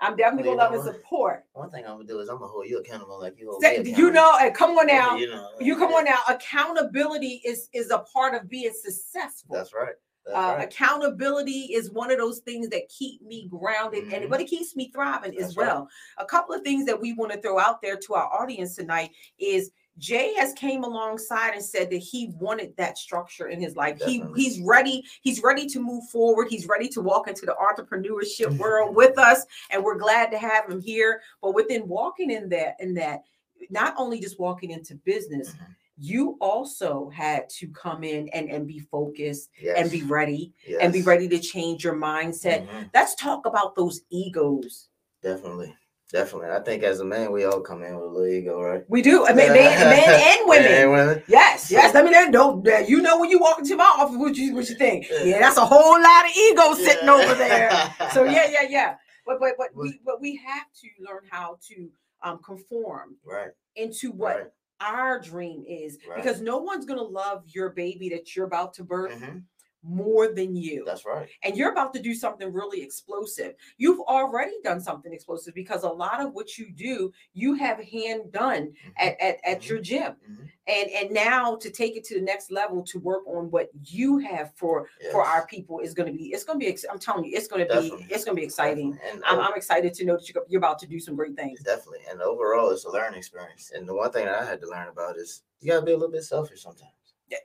I'm 0.00 0.16
definitely 0.16 0.44
gonna 0.44 0.62
love 0.62 0.72
know 0.72 0.80
and 0.80 0.94
support. 0.94 1.44
One 1.52 1.70
thing 1.70 1.84
I'm 1.84 1.96
gonna 1.96 2.06
do 2.06 2.20
is 2.20 2.30
I'm 2.30 2.38
gonna 2.38 2.50
hold 2.50 2.66
you 2.66 2.78
accountable 2.78 3.20
like 3.20 3.38
you 3.38 3.50
hold 3.50 3.62
me 3.62 3.90
you 3.90 4.10
know, 4.10 4.38
and 4.40 4.54
come 4.54 4.70
on 4.70 4.86
now. 4.86 5.14
You 5.14 5.28
know. 5.28 5.50
You 5.60 5.76
come 5.76 5.92
on 5.92 6.06
now. 6.06 6.20
Accountability 6.30 7.42
is 7.44 7.68
is 7.74 7.90
a 7.90 7.98
part 7.98 8.34
of 8.34 8.48
being 8.48 8.72
successful. 8.72 9.54
That's 9.54 9.74
right. 9.74 9.92
Uh, 10.34 10.54
right. 10.56 10.64
Accountability 10.64 11.74
is 11.74 11.90
one 11.90 12.10
of 12.10 12.16
those 12.16 12.38
things 12.38 12.70
that 12.70 12.88
keep 12.88 13.20
me 13.20 13.48
grounded, 13.50 14.04
and 14.04 14.24
Mhm. 14.24 14.30
but 14.30 14.40
it 14.40 14.46
keeps 14.46 14.74
me 14.74 14.90
thriving 14.90 15.36
as 15.36 15.48
That's 15.48 15.56
right. 15.58 15.66
well. 15.66 15.88
A 16.16 16.24
couple 16.24 16.54
of 16.54 16.62
things 16.62 16.86
that 16.86 16.98
we 16.98 17.12
want 17.12 17.32
to 17.32 17.40
throw 17.42 17.58
out 17.58 17.82
there 17.82 17.98
to 17.98 18.14
our 18.14 18.32
audience 18.32 18.76
tonight 18.76 19.10
is 19.38 19.72
Jay 19.98 20.34
has 20.34 20.52
came 20.54 20.82
alongside 20.82 21.54
and 21.54 21.62
said 21.62 21.88
that 21.90 21.98
he 21.98 22.32
wanted 22.40 22.76
that 22.76 22.98
structure 22.98 23.48
in 23.48 23.60
his 23.60 23.76
life. 23.76 24.00
He 24.04 24.24
he's 24.34 24.60
ready. 24.60 25.04
He's 25.22 25.42
ready 25.42 25.66
to 25.66 25.78
move 25.80 26.04
forward. 26.10 26.48
He's 26.50 26.66
ready 26.66 26.88
to 26.88 27.00
walk 27.00 27.28
into 27.28 27.46
the 27.46 27.54
entrepreneurship 27.54 28.58
world 28.58 28.96
with 28.96 29.18
us, 29.18 29.44
and 29.70 29.82
we're 29.84 29.98
glad 29.98 30.30
to 30.32 30.38
have 30.38 30.68
him 30.68 30.80
here. 30.80 31.20
But 31.40 31.54
within 31.54 31.86
walking 31.86 32.30
in 32.30 32.48
that, 32.50 32.76
in 32.80 32.94
that, 32.94 33.22
not 33.70 33.94
only 33.96 34.20
just 34.20 34.40
walking 34.40 34.70
into 34.70 34.96
business, 34.96 35.50
Mhm. 35.54 35.76
you 35.96 36.36
also 36.40 37.08
had 37.10 37.48
to 37.50 37.68
come 37.68 38.02
in 38.02 38.28
and 38.30 38.50
and 38.50 38.66
be 38.66 38.80
focused 38.80 39.50
Yes. 39.60 39.76
and 39.78 39.90
be 39.90 40.02
ready 40.02 40.52
and 40.80 40.92
be 40.92 41.02
ready 41.02 41.28
to 41.28 41.38
change 41.38 41.84
your 41.84 41.94
mindset. 41.94 42.66
Mhm. 42.66 42.90
Let's 42.92 43.14
talk 43.14 43.46
about 43.46 43.76
those 43.76 44.00
egos. 44.10 44.88
Definitely. 45.22 45.74
Definitely. 46.12 46.50
I 46.50 46.60
think 46.60 46.82
as 46.82 47.00
a 47.00 47.04
man, 47.04 47.32
we 47.32 47.44
all 47.44 47.60
come 47.60 47.82
in 47.82 47.94
with 47.96 48.04
a 48.04 48.08
little 48.08 48.26
ego, 48.26 48.60
right? 48.62 48.84
We 48.88 49.02
do, 49.02 49.24
men, 49.24 49.36
men, 49.36 49.54
men 49.54 50.04
and 50.08 50.38
women. 50.48 50.64
Men 50.64 50.82
and 50.82 50.90
women. 50.92 51.22
Yes, 51.26 51.70
yes. 51.70 51.94
I 51.94 52.02
mean, 52.02 52.12
me 52.12 52.28
know. 52.30 52.60
Don't 52.62 52.88
you 52.88 53.00
know 53.02 53.18
when 53.18 53.30
you 53.30 53.38
walk 53.40 53.58
into 53.58 53.74
my 53.76 53.84
office? 53.84 54.16
What 54.16 54.36
you 54.36 54.54
what 54.54 54.68
you 54.68 54.76
think? 54.76 55.06
Yeah, 55.24 55.38
that's 55.40 55.56
a 55.56 55.64
whole 55.64 56.00
lot 56.00 56.24
of 56.24 56.36
ego 56.36 56.74
sitting 56.74 57.08
over 57.08 57.34
there. 57.34 57.70
So 58.12 58.24
yeah, 58.24 58.46
yeah, 58.50 58.62
yeah. 58.68 58.94
But 59.26 59.40
but 59.40 59.54
but 59.56 59.68
we 59.74 59.98
but 60.04 60.20
we 60.20 60.36
have 60.36 60.66
to 60.82 60.88
learn 61.02 61.22
how 61.30 61.58
to 61.68 61.90
um 62.22 62.38
conform 62.44 63.16
Right. 63.24 63.48
into 63.74 64.12
what 64.12 64.36
Right. 64.36 64.46
our 64.82 65.18
dream 65.18 65.64
is 65.66 65.98
Right. 66.08 66.22
because 66.22 66.40
no 66.42 66.58
one's 66.58 66.84
gonna 66.84 67.02
love 67.02 67.42
your 67.46 67.70
baby 67.70 68.10
that 68.10 68.36
you're 68.36 68.46
about 68.46 68.74
to 68.74 68.84
birth 68.84 69.12
Mhm. 69.20 69.42
More 69.86 70.32
than 70.32 70.56
you. 70.56 70.82
That's 70.86 71.04
right. 71.04 71.28
and 71.42 71.56
you're 71.56 71.70
about 71.72 71.92
to 71.94 72.00
do 72.00 72.14
something 72.14 72.50
really 72.52 72.82
explosive. 72.82 73.54
You've 73.76 74.00
already 74.00 74.54
done 74.64 74.80
something 74.80 75.12
explosive 75.12 75.52
because 75.54 75.82
a 75.82 75.88
lot 75.88 76.20
of 76.20 76.32
what 76.32 76.56
you 76.56 76.70
do, 76.70 77.12
you 77.34 77.52
have 77.54 77.78
hand 77.84 78.32
done 78.32 78.68
Mhm. 78.72 78.92
at, 78.96 79.20
at, 79.20 79.36
at 79.44 79.60
Mhm. 79.60 79.68
your 79.68 79.78
gym. 79.80 80.16
Mhm. 80.28 80.50
And 80.66 80.90
and 80.90 81.10
now 81.10 81.56
to 81.56 81.68
take 81.70 81.94
it 81.94 82.04
to 82.04 82.14
the 82.14 82.22
next 82.22 82.50
level 82.50 82.82
to 82.84 82.98
work 82.98 83.26
on 83.26 83.50
what 83.50 83.68
you 83.84 84.16
have 84.18 84.54
for 84.56 84.88
for 85.12 85.22
our 85.22 85.46
people 85.46 85.80
is 85.80 85.92
going 85.92 86.10
to 86.10 86.16
be 86.18 86.28
it's 86.32 86.44
going 86.44 86.58
to 86.58 86.64
be 86.64 86.78
I'm 86.90 86.98
telling 86.98 87.26
you 87.26 87.36
it's 87.36 87.46
going 87.48 87.68
to 87.68 87.80
be 87.80 88.06
it's 88.08 88.24
going 88.24 88.34
to 88.36 88.40
be 88.40 88.46
exciting. 88.46 88.92
Definitely. 88.92 89.10
And 89.12 89.24
I'm, 89.26 89.38
o- 89.38 89.42
I'm 89.42 89.54
excited 89.56 89.92
to 89.92 90.04
know 90.06 90.16
that 90.16 90.26
you're, 90.32 90.42
you're 90.48 90.58
about 90.60 90.78
to 90.78 90.86
do 90.86 90.98
some 90.98 91.14
great 91.16 91.36
things. 91.36 91.62
definitely. 91.62 92.00
And 92.10 92.22
overall, 92.22 92.70
it's 92.70 92.84
a 92.86 92.90
learning 92.90 93.18
experience. 93.18 93.72
And 93.74 93.86
the 93.86 93.94
one 93.94 94.10
thing 94.10 94.24
that 94.24 94.40
I 94.40 94.44
had 94.46 94.60
to 94.62 94.66
learn 94.70 94.88
about 94.88 95.18
is 95.18 95.42
you 95.60 95.70
gotta 95.72 95.84
be 95.84 95.92
a 95.92 95.96
little 95.96 96.10
bit 96.10 96.24
selfish 96.24 96.62
sometimes. 96.62 96.90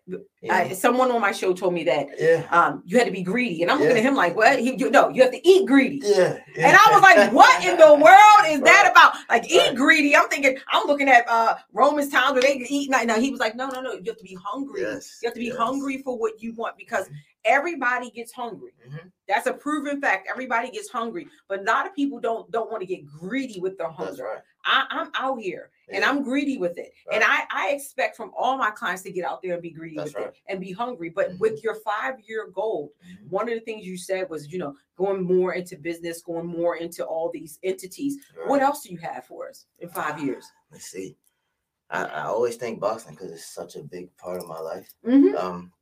You 0.06 0.26
I, 0.50 0.74
someone 0.74 1.10
on 1.12 1.22
my 1.22 1.32
show 1.32 1.54
told 1.54 1.74
me 1.74 1.84
that 1.86 2.08
yeah. 2.20 2.46
um, 2.52 2.84
you 2.86 2.98
had 2.98 3.06
to 3.06 3.12
be 3.12 3.24
greedy, 3.24 3.62
and 3.62 3.72
I'm 3.72 3.80
looking 3.80 3.96
Yeah. 3.96 4.02
at 4.02 4.08
him 4.08 4.16
like, 4.16 4.36
"What? 4.36 4.60
He, 4.60 4.76
you, 4.76 4.90
no, 4.92 5.10
you 5.10 5.22
have 5.24 5.32
to 5.32 5.48
eat 5.48 5.66
greedy." 5.66 6.02
Yeah. 6.04 6.38
And 6.58 6.78
I 6.78 6.92
was 6.92 7.02
like, 7.02 7.32
"What 7.34 7.64
in 7.66 7.78
the 7.78 7.94
world 8.04 8.48
is 8.48 8.62
that 8.62 8.90
about?" 8.92 9.16
Like, 9.30 9.50
eat 9.50 9.76
greedy. 9.76 10.16
I'm 10.16 10.28
thinking, 10.30 10.58
I'm 10.72 10.86
looking 10.86 11.10
at 11.10 11.28
uh 11.28 11.56
Romans 11.74 12.12
times 12.12 12.34
where 12.34 12.42
they 12.42 12.58
can 12.58 12.66
eat. 12.70 12.90
Now, 12.90 13.20
he 13.20 13.32
was 13.32 13.40
like, 13.40 13.56
"No, 13.56 13.68
no, 13.70 13.82
no. 13.82 13.94
You 13.94 14.04
have 14.08 14.18
to 14.18 14.24
be 14.24 14.38
hungry. 14.44 14.82
Yes. 14.82 15.20
You 15.22 15.28
have 15.28 15.34
to 15.34 15.40
be 15.40 15.48
yes. 15.48 15.58
hungry 15.58 16.02
for 16.04 16.18
what 16.18 16.42
you 16.42 16.54
want 16.56 16.78
because 16.78 17.08
Mhm. 17.08 17.14
everybody 17.46 18.12
gets 18.12 18.32
hungry. 18.32 18.72
Mhm. 18.88 19.12
That's 19.28 19.48
a 19.48 19.54
proven 19.54 20.02
fact. 20.02 20.28
Everybody 20.30 20.70
gets 20.72 20.90
hungry, 20.90 21.28
but 21.48 21.60
a 21.60 21.64
lot 21.64 21.88
of 21.88 21.96
people 21.96 22.20
don't 22.20 22.50
don't 22.52 22.70
want 22.72 22.82
to 22.82 22.88
get 22.88 23.06
greedy 23.06 23.60
with 23.60 23.78
their 23.78 23.90
hunger. 23.90 24.24
right. 24.24 24.42
I, 24.66 24.86
I'm 24.90 25.12
out 25.16 25.40
here 25.42 25.72
and 25.90 26.02
Yeah. 26.02 26.10
I'm 26.10 26.24
greedy 26.24 26.58
with 26.58 26.78
it. 26.78 26.94
And 27.12 27.24
I, 27.24 27.44
I 27.52 27.70
expect 27.72 28.16
from 28.16 28.32
all 28.38 28.58
my 28.58 28.70
clients 28.72 29.02
to 29.04 29.12
get 29.12 29.26
out 29.26 29.42
there 29.42 29.54
and 29.54 29.62
be 29.62 29.72
greedy 29.72 29.96
That's 29.98 30.14
with 30.14 30.28
it 30.28 30.36
and 30.48 30.60
be 30.60 30.72
hungry. 30.72 31.10
But 31.10 31.32
Mhm. 31.32 31.40
with 31.40 31.64
your 31.64 31.76
five 31.76 32.20
year 32.28 32.48
goal, 32.48 32.94
Mhm. 33.04 33.30
one 33.30 33.48
of 33.50 33.56
the 33.56 33.62
things 33.62 33.86
you 33.86 33.98
said 33.98 34.30
was, 34.30 34.52
you 34.52 34.60
know, 34.60 34.76
going 34.96 35.24
more 35.24 35.54
into 35.54 35.78
business, 35.78 36.22
going 36.22 36.46
more 36.46 36.76
into 36.78 37.06
all 37.06 37.30
these 37.32 37.58
entities. 37.64 38.18
What 38.46 38.62
else 38.62 38.84
do 38.84 38.92
you 38.92 38.98
have 39.00 39.26
for 39.26 39.50
us 39.50 39.66
in 39.80 39.90
five 39.90 40.22
years? 40.22 40.46
Let's 40.72 40.86
see. 40.86 41.18
I, 41.90 42.04
I 42.06 42.24
always 42.26 42.56
think 42.56 42.80
boxing 42.80 43.16
because 43.16 43.32
it's 43.32 43.48
such 43.48 43.76
a 43.76 43.84
big 43.84 44.16
part 44.18 44.40
of 44.42 44.48
my 44.48 44.60
life. 44.60 44.94
Mhm. 45.04 45.36
Um, 45.36 45.74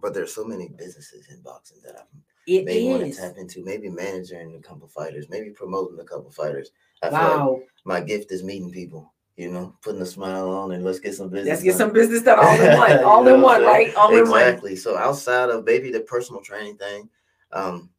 but 0.00 0.14
there's 0.14 0.34
so 0.34 0.44
many 0.44 0.68
businesses 0.68 1.28
in 1.28 1.42
boxing 1.42 1.80
that 1.82 1.96
I 1.96 2.04
It 2.46 2.64
may 2.64 2.88
want 2.88 3.04
to 3.04 3.12
tap 3.12 3.36
into. 3.38 3.64
Maybe 3.64 3.88
managing 3.88 4.54
a 4.56 4.60
couple 4.60 4.86
fighters, 4.88 5.28
maybe 5.30 5.50
promoting 5.50 5.98
a 6.00 6.04
couple 6.04 6.30
fighters. 6.30 6.70
I 7.02 7.08
feel 7.10 7.18
like 7.18 7.28
Wow. 7.38 7.62
my 7.84 8.00
gift 8.00 8.32
is 8.32 8.42
meeting 8.42 8.70
people. 8.70 9.12
You 9.36 9.50
know, 9.50 9.74
putting 9.82 10.00
a 10.00 10.06
smile 10.06 10.48
on 10.50 10.72
and 10.72 10.84
let's 10.84 11.00
get 11.00 11.14
some 11.14 11.28
business. 11.28 11.48
Let's 11.48 11.62
get 11.64 11.70
done. 11.70 11.78
some 11.78 11.92
business 11.92 12.22
done 12.22 12.38
all 12.38 12.60
in 12.60 12.78
one. 12.78 12.98
All 13.04 13.26
in 13.26 13.40
one, 13.40 13.62
right? 13.64 13.92
All 13.96 14.14
in 14.16 14.28
one. 14.30 14.40
exactly. 14.40 14.76
So 14.76 14.96
outside 14.96 15.50
of 15.50 15.64
maybe 15.64 15.90
the 15.90 16.00
personal 16.00 16.40
training 16.40 16.76
thing, 16.76 17.08
um, 17.50 17.90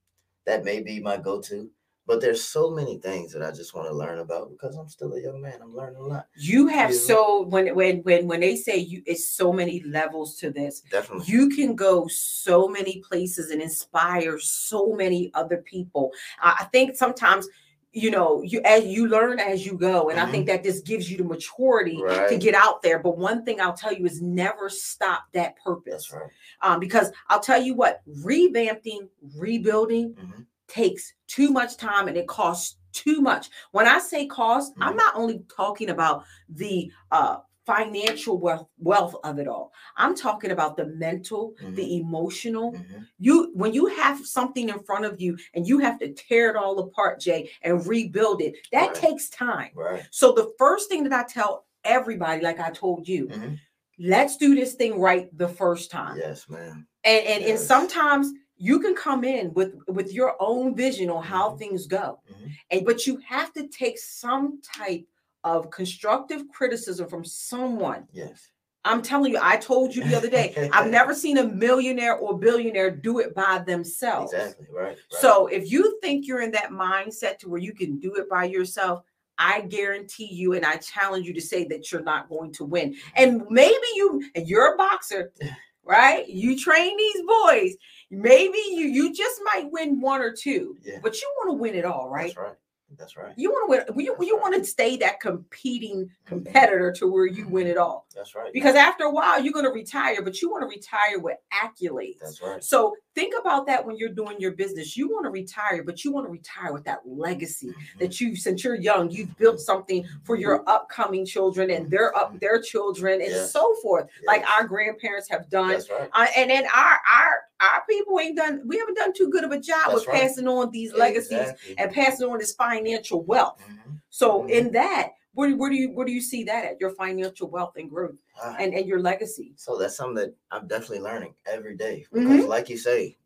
that 0.46 0.64
may 0.64 0.82
be 0.82 1.02
my 1.02 1.18
go-to. 1.18 1.70
But 2.08 2.22
there's 2.22 2.44
so 2.44 2.70
many 2.70 3.00
things 3.00 3.34
that 3.34 3.42
I 3.42 3.50
just 3.52 3.74
want 3.74 3.88
to 3.88 3.94
learn 3.94 4.20
about 4.20 4.52
because 4.52 4.76
I'm 4.76 4.88
still 4.88 5.14
a 5.14 5.22
young 5.22 5.42
man. 5.42 5.60
I'm 5.62 5.76
learning 5.76 5.96
a 5.98 6.04
lot. 6.04 6.28
You 6.36 6.68
have 6.68 6.92
You 6.92 6.96
know? 6.98 7.02
so 7.02 7.42
when 7.48 7.74
when 7.76 8.00
when 8.04 8.28
when 8.28 8.40
they 8.42 8.56
say 8.56 8.78
you 8.78 9.02
it's 9.06 9.28
so 9.34 9.52
many 9.52 9.82
levels 9.84 10.38
to 10.38 10.52
this. 10.52 10.82
Definitely. 10.92 11.26
you 11.28 11.50
can 11.50 11.76
go 11.76 12.08
so 12.08 12.68
many 12.68 13.02
places 13.02 13.50
and 13.52 13.62
inspire 13.62 14.38
so 14.40 14.94
many 14.94 15.32
other 15.34 15.58
people 15.58 16.12
i 16.42 16.66
think 16.72 16.96
sometimes 16.96 17.48
you 17.92 18.12
know 18.12 18.42
you 18.42 18.62
as 18.66 18.84
you 18.86 19.08
learn 19.08 19.40
as 19.40 19.66
you 19.66 19.78
go 19.78 20.10
and 20.10 20.20
i 20.20 20.30
think 20.30 20.46
that 20.48 20.64
this 20.64 20.82
gives 20.82 21.10
you 21.10 21.18
the 21.18 21.24
maturity 21.24 21.98
to 21.98 22.04
Mm-hmm. 22.04 22.38
Get 22.40 22.56
out 22.56 22.82
there 22.82 23.00
but 23.00 23.18
one 23.18 23.44
thing 23.46 23.60
i'll 23.62 23.74
tell 23.74 23.94
you 23.94 24.06
is 24.06 24.22
never 24.22 24.70
stop 24.70 25.24
that 25.34 25.56
purpose 25.64 26.12
right. 26.12 26.30
um, 26.62 26.80
because 26.80 27.12
i'll 27.30 27.40
tell 27.40 27.62
you 27.62 27.74
what 27.74 28.02
revamping 28.24 29.08
rebuilding 29.38 30.14
Mhm. 30.14 30.46
Takes 30.68 31.14
too 31.28 31.52
much 31.52 31.78
time 31.78 32.08
and 32.08 32.18
it 32.18 32.28
costs 32.28 32.78
too 32.92 33.22
much 33.22 33.50
when 33.72 33.88
i 33.88 34.00
say 34.00 34.26
cost 34.26 34.74
i'm 34.80 34.94
Mhm. 34.94 34.98
not 34.98 35.16
only 35.16 35.44
talking 35.56 35.90
about 35.90 36.24
the 36.50 36.92
uh 37.12 37.38
financial 37.66 38.38
wealth 38.38 38.68
wealth 38.78 39.16
of 39.24 39.38
it 39.40 39.48
all 39.48 39.72
i'm 39.98 40.16
talking 40.16 40.52
about 40.52 40.78
the 40.78 40.86
mental 40.86 41.54
Mm-hmm. 41.62 41.76
the 41.76 41.98
emotional 41.98 42.72
Mhm. 42.74 43.08
you 43.20 43.52
when 43.56 43.74
you 43.74 43.88
have 43.88 44.26
something 44.26 44.70
in 44.70 44.80
front 44.84 45.04
of 45.06 45.20
you 45.20 45.38
and 45.56 45.68
you 45.68 45.80
have 45.80 45.98
to 46.00 46.14
tear 46.14 46.50
it 46.52 46.56
all 46.56 46.80
apart 46.80 47.20
jay 47.20 47.50
and 47.64 47.86
rebuild 47.86 48.42
it 48.42 48.56
that 48.72 48.88
Right. 48.90 48.96
takes 48.96 49.30
time 49.30 49.72
Right. 49.76 50.04
so 50.12 50.32
the 50.32 50.54
first 50.58 50.90
thing 50.90 51.04
that 51.06 51.14
i 51.14 51.24
tell 51.24 51.66
everybody 51.84 52.42
like 52.42 52.60
i 52.60 52.70
told 52.70 53.08
you 53.08 53.28
Mhm. 53.28 53.60
let's 54.00 54.38
do 54.38 54.56
this 54.56 54.76
thing 54.76 55.00
right 55.00 55.36
the 55.38 55.48
first 55.50 55.90
time 55.92 56.18
Yes, 56.18 56.48
man. 56.48 56.86
and 57.04 57.26
and, 57.28 57.44
and 57.44 57.60
sometimes 57.60 58.32
you 58.58 58.80
can 58.80 58.96
come 58.96 59.24
in 59.24 59.54
with 59.54 59.76
with 59.88 60.14
your 60.14 60.36
own 60.40 60.76
vision 60.76 61.10
on 61.10 61.24
how 61.24 61.52
Mhm. 61.52 61.60
things 61.60 61.88
go 61.88 62.20
Mhm. 62.32 62.52
and 62.72 62.86
but 62.86 63.06
you 63.06 63.18
have 63.18 63.52
to 63.54 63.68
take 63.68 63.98
some 64.00 64.62
type 64.62 65.06
of 65.44 65.70
constructive 65.70 66.48
criticism 66.50 67.08
from 67.08 67.24
someone 67.26 68.08
Yes. 68.14 68.50
i'm 68.86 69.02
telling 69.02 69.32
you 69.34 69.40
i 69.42 69.58
told 69.58 69.94
you 69.96 70.04
the 70.04 70.16
other 70.16 70.30
day 70.30 70.70
i've 70.72 70.90
never 71.00 71.14
seen 71.14 71.38
a 71.40 71.44
millionaire 71.44 72.16
or 72.16 72.38
billionaire 72.40 72.92
do 72.92 73.20
it 73.20 73.36
by 73.36 73.60
themselves 73.60 74.32
Exactly. 74.34 74.68
Right. 74.72 74.88
right. 74.88 74.98
so 75.10 75.48
if 75.48 75.70
you 75.72 76.00
think 76.02 76.26
you're 76.26 76.42
in 76.42 76.52
that 76.52 76.70
mindset 76.72 77.38
to 77.40 77.50
where 77.50 77.60
you 77.62 77.74
can 77.74 78.00
do 78.00 78.16
it 78.16 78.30
by 78.30 78.46
yourself 78.46 79.02
I 79.38 79.60
guarantee 79.68 80.30
you, 80.34 80.54
and 80.54 80.66
I 80.66 80.78
challenge 80.78 81.28
you 81.28 81.34
to 81.34 81.42
say 81.42 81.66
that 81.66 81.92
you're 81.92 82.02
not 82.02 82.30
going 82.30 82.54
to 82.54 82.64
win. 82.64 82.96
And 83.18 83.44
maybe 83.50 83.76
you, 83.98 84.24
and 84.34 84.48
you're 84.48 84.76
a 84.76 84.78
boxer, 84.78 85.34
right? 85.84 86.26
You 86.30 86.58
train 86.58 86.96
these 86.96 87.22
boys. 87.28 87.76
Maybe 88.12 88.58
you 88.72 88.86
you 88.86 89.14
just 89.14 89.42
might 89.44 89.72
win 89.72 90.00
one 90.00 90.22
or 90.22 90.32
two, 90.32 90.78
Yeah. 90.84 91.00
but 91.02 91.20
you 91.22 91.32
want 91.38 91.50
to 91.50 91.62
win 91.62 91.76
it 91.76 91.86
all, 91.86 92.10
right? 92.10 92.28
That's 92.28 92.38
right. 92.38 92.56
That's 92.98 93.18
right. 93.18 93.34
You 93.36 93.50
want 93.50 93.88
to 93.88 93.94
win. 93.94 94.06
You, 94.06 94.14
That's 94.14 94.28
you 94.28 94.36
right. 94.36 94.42
want 94.42 94.56
to 94.56 94.64
stay 94.64 94.96
that 94.98 95.20
competing 95.20 96.06
mm-hmm. 96.06 96.26
competitor 96.26 96.92
to 96.94 97.08
where 97.12 97.26
you 97.26 97.48
win 97.48 97.64
mm-hmm. 97.64 97.72
it 97.72 97.78
all. 97.78 98.06
That's 98.16 98.36
right. 98.36 98.54
Because 98.54 98.76
after 98.76 99.06
a 99.06 99.12
while, 99.12 99.42
you're 99.42 99.54
going 99.54 99.66
to 99.66 99.72
retire, 99.72 100.22
but 100.22 100.42
you 100.42 100.52
want 100.52 100.62
to 100.64 100.68
retire 100.68 101.20
with 101.20 101.38
accolades. 101.52 102.20
That's 102.22 102.42
right. 102.42 102.64
So 102.64 102.96
think 103.16 103.34
about 103.40 103.66
that 103.68 103.86
when 103.86 103.98
you're 103.98 104.14
doing 104.14 104.40
your 104.40 104.52
business. 104.52 104.96
You 104.96 105.10
want 105.10 105.26
to 105.26 105.32
retire, 105.32 105.84
but 105.84 106.04
you 106.04 106.12
want 106.12 106.28
to 106.28 106.32
retire 106.32 106.74
with 106.74 106.84
that 106.86 107.00
legacy 107.06 107.68
Mhm. 107.68 108.00
that 108.00 108.22
you, 108.22 108.36
since 108.36 108.64
you're 108.64 108.76
young, 108.76 109.10
you've 109.10 109.36
built 109.38 109.56
mm-hmm. 109.56 109.64
something 109.64 110.06
for 110.24 110.36
your 110.36 110.64
upcoming 110.70 111.26
children 111.26 111.72
and 111.72 111.90
their 111.90 112.16
up 112.16 112.40
their 112.40 112.62
children 112.62 113.20
and 113.22 113.32
Yes. 113.32 113.52
so 113.52 113.76
forth, 113.82 114.08
like 114.28 114.48
our 114.50 114.66
grandparents 114.66 115.28
have 115.30 115.50
done. 115.50 115.70
That's 115.70 115.90
right. 115.90 116.10
Uh, 116.14 116.28
and 116.38 116.50
then 116.50 116.66
our 116.68 117.00
our 117.12 117.42
our 117.74 117.84
people 117.90 118.20
ain't 118.20 118.38
done. 118.38 118.62
We 118.66 118.78
haven't 118.78 118.96
done 118.98 119.14
too 119.14 119.30
good 119.30 119.44
of 119.44 119.52
a 119.52 119.60
job 119.60 119.88
That's 119.88 119.94
with 119.96 120.08
right. 120.08 120.22
passing 120.22 120.48
on 120.48 120.72
these 120.72 120.94
legacies 120.94 121.32
Exactly. 121.40 121.76
and 121.78 121.92
passing 121.92 122.28
on 122.30 122.38
this 122.40 122.54
financial 122.54 123.22
wealth. 123.24 123.60
Mhm. 123.60 124.02
So 124.10 124.44
Mhm. 124.44 124.50
in 124.50 124.72
that, 124.72 125.12
where, 125.34 125.54
where 125.56 125.70
do 125.70 125.76
you 125.76 125.92
where 125.92 126.06
do 126.06 126.12
you 126.14 126.22
see 126.22 126.44
that 126.46 126.64
at 126.66 126.80
your 126.80 126.92
financial 126.92 127.50
wealth 127.50 127.74
and 127.76 127.90
growth 127.90 128.22
Ah, 128.42 128.56
and, 128.60 128.74
and 128.74 128.88
your 128.88 129.00
legacy? 129.00 129.54
So 129.58 129.78
that's 129.78 129.96
something 129.96 130.16
that 130.16 130.34
I'm 130.52 130.68
definitely 130.68 131.00
learning 131.02 131.36
every 131.46 131.76
day. 131.76 132.06
Mhm. 132.14 132.30
Because, 132.30 132.46
like 132.46 132.70
you 132.70 132.78
say, 132.78 133.18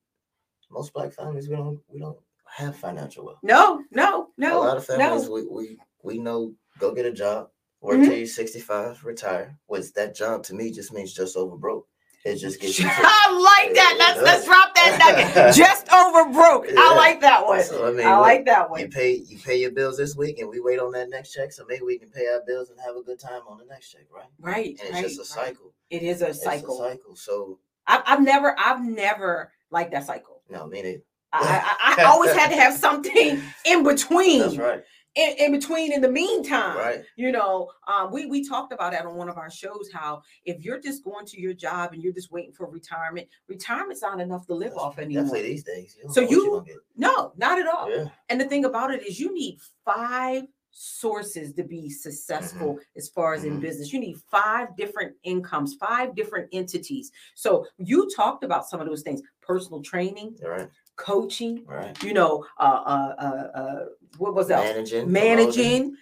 most 0.70 0.94
black 0.94 1.12
families 1.14 1.48
we 1.50 1.56
don't 1.56 1.80
we 1.88 2.00
don't 2.00 2.18
have 2.46 2.76
financial 2.76 3.26
wealth. 3.26 3.40
No, 3.44 3.84
no, 3.92 4.30
no. 4.38 4.60
a 4.64 4.66
lot 4.66 4.78
of 4.78 4.86
families 4.86 5.28
no. 5.28 5.34
we, 5.34 5.46
we 5.48 5.80
we 6.02 6.18
know 6.18 6.54
go 6.80 6.94
get 6.94 7.06
a 7.06 7.12
job, 7.12 7.50
work 7.82 8.00
Mhm. 8.00 8.06
till 8.06 8.18
you're 8.18 8.26
65, 8.28 9.04
retire. 9.06 9.58
Which 9.68 9.92
that 9.94 10.16
job 10.16 10.44
to 10.44 10.56
me 10.56 10.72
just 10.72 10.92
means 10.94 11.14
just 11.14 11.36
over 11.38 11.56
broke. 11.58 11.88
It 12.26 12.36
just 12.36 12.60
gets 12.60 12.78
you 12.78 12.86
I 12.90 13.62
like 13.64 13.74
that. 13.76 13.96
Let's 13.98 14.22
let's 14.22 14.46
drop 14.46 14.76
that 14.76 14.98
nugget. 15.00 15.56
Just 15.56 15.90
over 15.92 16.30
broke. 16.32 16.68
I 16.78 16.96
like 16.96 17.22
that 17.22 17.46
one. 17.46 17.64
So, 17.64 17.88
I 17.88 17.92
mean, 17.92 18.06
I 18.06 18.18
like 18.18 18.46
that 18.46 18.70
one. 18.70 18.82
you 18.82 18.90
pay 18.90 19.24
you 19.26 19.40
pay 19.40 19.56
your 19.56 19.72
bills 19.72 19.98
this 19.98 20.18
week 20.18 20.40
and 20.40 20.50
we 20.50 20.60
wait 20.60 20.80
on 20.80 20.92
that 20.92 21.10
next 21.10 21.34
check. 21.34 21.54
So 21.54 21.64
maybe 21.68 21.84
we 21.84 21.98
can 21.98 22.10
pay 22.10 22.28
our 22.28 22.42
bills 22.46 22.70
and 22.72 22.80
have 22.86 22.98
a 22.98 23.02
good 23.02 23.20
time 23.20 23.42
on 23.48 23.58
the 23.58 23.66
next 23.66 23.92
check, 23.92 24.06
right? 24.14 24.26
Right. 24.40 24.78
And 24.82 24.90
it's 24.90 24.92
right, 24.92 25.04
just 25.04 25.18
a 25.18 25.40
right. 25.40 25.48
cycle. 25.48 25.74
It 25.90 26.04
is 26.04 26.22
a 26.22 26.28
It's 26.28 26.40
a 26.40 26.44
cycle. 26.44 26.78
cycle. 26.78 27.16
So 27.16 27.60
I, 27.88 28.04
I've 28.06 28.22
never, 28.22 28.54
I've 28.60 28.84
never 28.84 29.54
liked 29.72 29.92
that 29.92 30.06
cycle. 30.06 30.42
no, 30.50 30.68
mean 30.68 30.86
it. 30.86 31.06
I, 31.32 31.96
I, 31.98 32.02
I 32.02 32.04
always 32.10 32.34
had 32.34 32.50
to 32.50 32.56
have 32.56 32.74
something 32.74 33.42
in 33.66 33.84
between. 33.84 34.40
That's 34.40 34.58
right. 34.58 34.84
In, 35.16 35.36
in 35.40 35.52
between, 35.52 35.92
in 35.92 36.02
the 36.02 36.12
meantime, 36.12 36.78
Right. 36.78 37.04
you 37.16 37.32
know, 37.32 37.70
um, 37.88 38.12
we 38.12 38.28
we 38.28 38.48
talked 38.48 38.72
about 38.72 38.92
that 38.92 39.06
on 39.08 39.16
one 39.16 39.28
of 39.28 39.38
our 39.38 39.50
shows. 39.50 39.90
How 39.92 40.22
if 40.46 40.64
you're 40.64 40.80
just 40.80 41.04
going 41.04 41.26
to 41.28 41.42
your 41.42 41.54
job 41.54 41.94
and 41.94 42.04
you're 42.04 42.14
just 42.14 42.32
waiting 42.32 42.54
for 42.54 42.70
retirement, 42.70 43.28
retirement's 43.48 44.04
not 44.04 44.20
enough 44.22 44.46
to 44.48 44.54
live 44.54 44.70
That's 44.72 44.82
off 44.82 45.00
anymore. 45.00 45.24
Definitely 45.24 45.50
these 45.50 45.64
days. 45.64 45.98
You 46.04 46.14
So 46.14 46.22
you- 46.22 46.64
No, 46.96 47.34
not 47.38 47.60
at 47.60 47.68
all. 47.68 47.90
Yeah. 47.90 48.06
And 48.30 48.40
the 48.40 48.46
thing 48.46 48.66
about 48.66 48.94
it 48.94 49.06
is, 49.06 49.20
you 49.20 49.34
need 49.34 49.58
five 49.84 50.44
sources 50.72 51.54
to 51.54 51.64
be 51.64 51.90
successful 51.90 52.78
as 52.96 53.10
far 53.10 53.34
as 53.34 53.44
in 53.44 53.58
Mhm. 53.58 53.62
business. 53.62 53.92
You 53.92 54.00
need 54.00 54.18
five 54.30 54.76
different 54.78 55.16
incomes, 55.24 55.74
five 55.74 56.14
different 56.16 56.48
entities. 56.54 57.12
So 57.34 57.66
you 57.78 58.08
talked 58.16 58.44
about 58.44 58.68
some 58.68 58.80
of 58.80 58.86
those 58.88 59.02
things: 59.02 59.22
personal 59.42 59.82
training, 59.82 60.38
right. 60.44 60.70
Coaching. 61.00 61.64
Right. 61.66 62.04
You 62.04 62.14
know, 62.14 62.46
uh, 62.58 62.82
uh, 62.86 63.16
uh, 63.18 63.58
uh 63.60 63.86
what 64.18 64.36
was 64.36 64.50
that? 64.50 64.64
Managing. 64.64 65.12
Managing, 65.12 65.64
Promoting. 65.64 65.98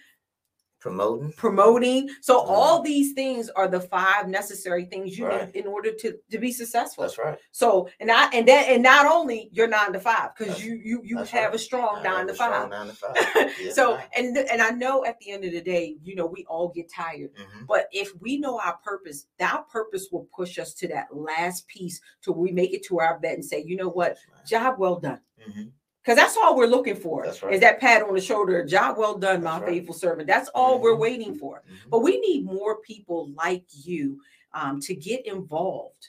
Promoting. 0.80 1.32
Promoting. 1.32 2.08
So 2.20 2.40
Mhm. 2.40 2.48
all 2.48 2.82
these 2.82 3.12
things 3.12 3.48
are 3.50 3.68
the 3.68 3.80
five 3.80 4.28
necessary 4.28 4.84
things 4.84 5.18
you 5.18 5.26
Right. 5.26 5.52
need 5.52 5.60
in 5.64 5.66
order 5.66 5.92
to 5.92 6.18
to 6.30 6.38
be 6.38 6.52
successful. 6.52 7.02
That's 7.02 7.18
right. 7.18 7.38
So 7.52 7.88
and 8.00 8.10
I 8.10 8.28
and 8.30 8.46
that 8.48 8.68
and 8.68 8.82
not 8.82 9.06
only 9.06 9.48
you're 9.52 9.66
nine 9.66 9.92
to 9.92 10.00
five 10.00 10.30
because 10.36 10.64
you 10.64 10.74
you 10.74 11.00
you 11.04 11.18
have 11.18 11.32
right. 11.32 11.54
a 11.54 11.58
strong 11.58 12.02
nine 12.02 12.26
to 12.28 12.34
strong 12.34 12.52
five. 12.52 12.70
Nine 12.70 12.86
to 12.88 12.92
five. 12.94 13.16
Yes, 13.60 13.74
so 13.74 13.96
ma'am. 13.96 14.08
and 14.16 14.36
and 14.38 14.62
I 14.62 14.70
know 14.70 15.04
at 15.04 15.18
the 15.20 15.30
end 15.30 15.44
of 15.44 15.52
the 15.52 15.60
day, 15.60 15.96
you 16.02 16.14
know, 16.14 16.26
we 16.26 16.44
all 16.46 16.68
get 16.68 16.90
tired. 16.90 17.32
Mhm. 17.34 17.66
But 17.66 17.88
if 17.92 18.12
we 18.20 18.38
know 18.38 18.58
our 18.60 18.76
purpose, 18.84 19.26
that 19.38 19.68
purpose 19.68 20.08
will 20.12 20.28
push 20.34 20.58
us 20.58 20.74
to 20.74 20.88
that 20.88 21.06
last 21.14 21.66
piece 21.66 22.00
till 22.22 22.34
we 22.34 22.52
make 22.52 22.72
it 22.72 22.84
to 22.86 23.00
our 23.00 23.18
bed 23.18 23.34
and 23.34 23.44
say, 23.44 23.62
you 23.62 23.76
know 23.76 23.88
what, 23.88 24.16
job 24.46 24.78
well 24.78 24.98
done. 25.00 25.20
Mhm. 25.48 25.72
Because 26.08 26.16
that's 26.16 26.38
all 26.38 26.56
we're 26.56 26.64
looking 26.66 26.96
for. 26.96 27.26
That's 27.26 27.42
Is 27.42 27.60
that 27.60 27.80
pat 27.80 28.02
on 28.02 28.14
the 28.14 28.20
shoulder, 28.22 28.64
job 28.64 28.96
well 28.96 29.18
done, 29.18 29.42
my 29.42 29.58
right. 29.60 29.68
faithful 29.68 29.92
servant. 29.92 30.26
That's 30.26 30.48
all 30.54 30.78
we're 30.80 30.94
Mhm. 30.94 31.00
waiting 31.00 31.34
for. 31.34 31.62
Mhm. 31.68 31.90
But 31.90 31.98
we 31.98 32.18
need 32.20 32.46
more 32.46 32.76
people 32.80 33.28
like 33.36 33.64
you 33.84 34.18
um, 34.54 34.80
to 34.80 34.94
get 34.94 35.26
involved. 35.26 36.08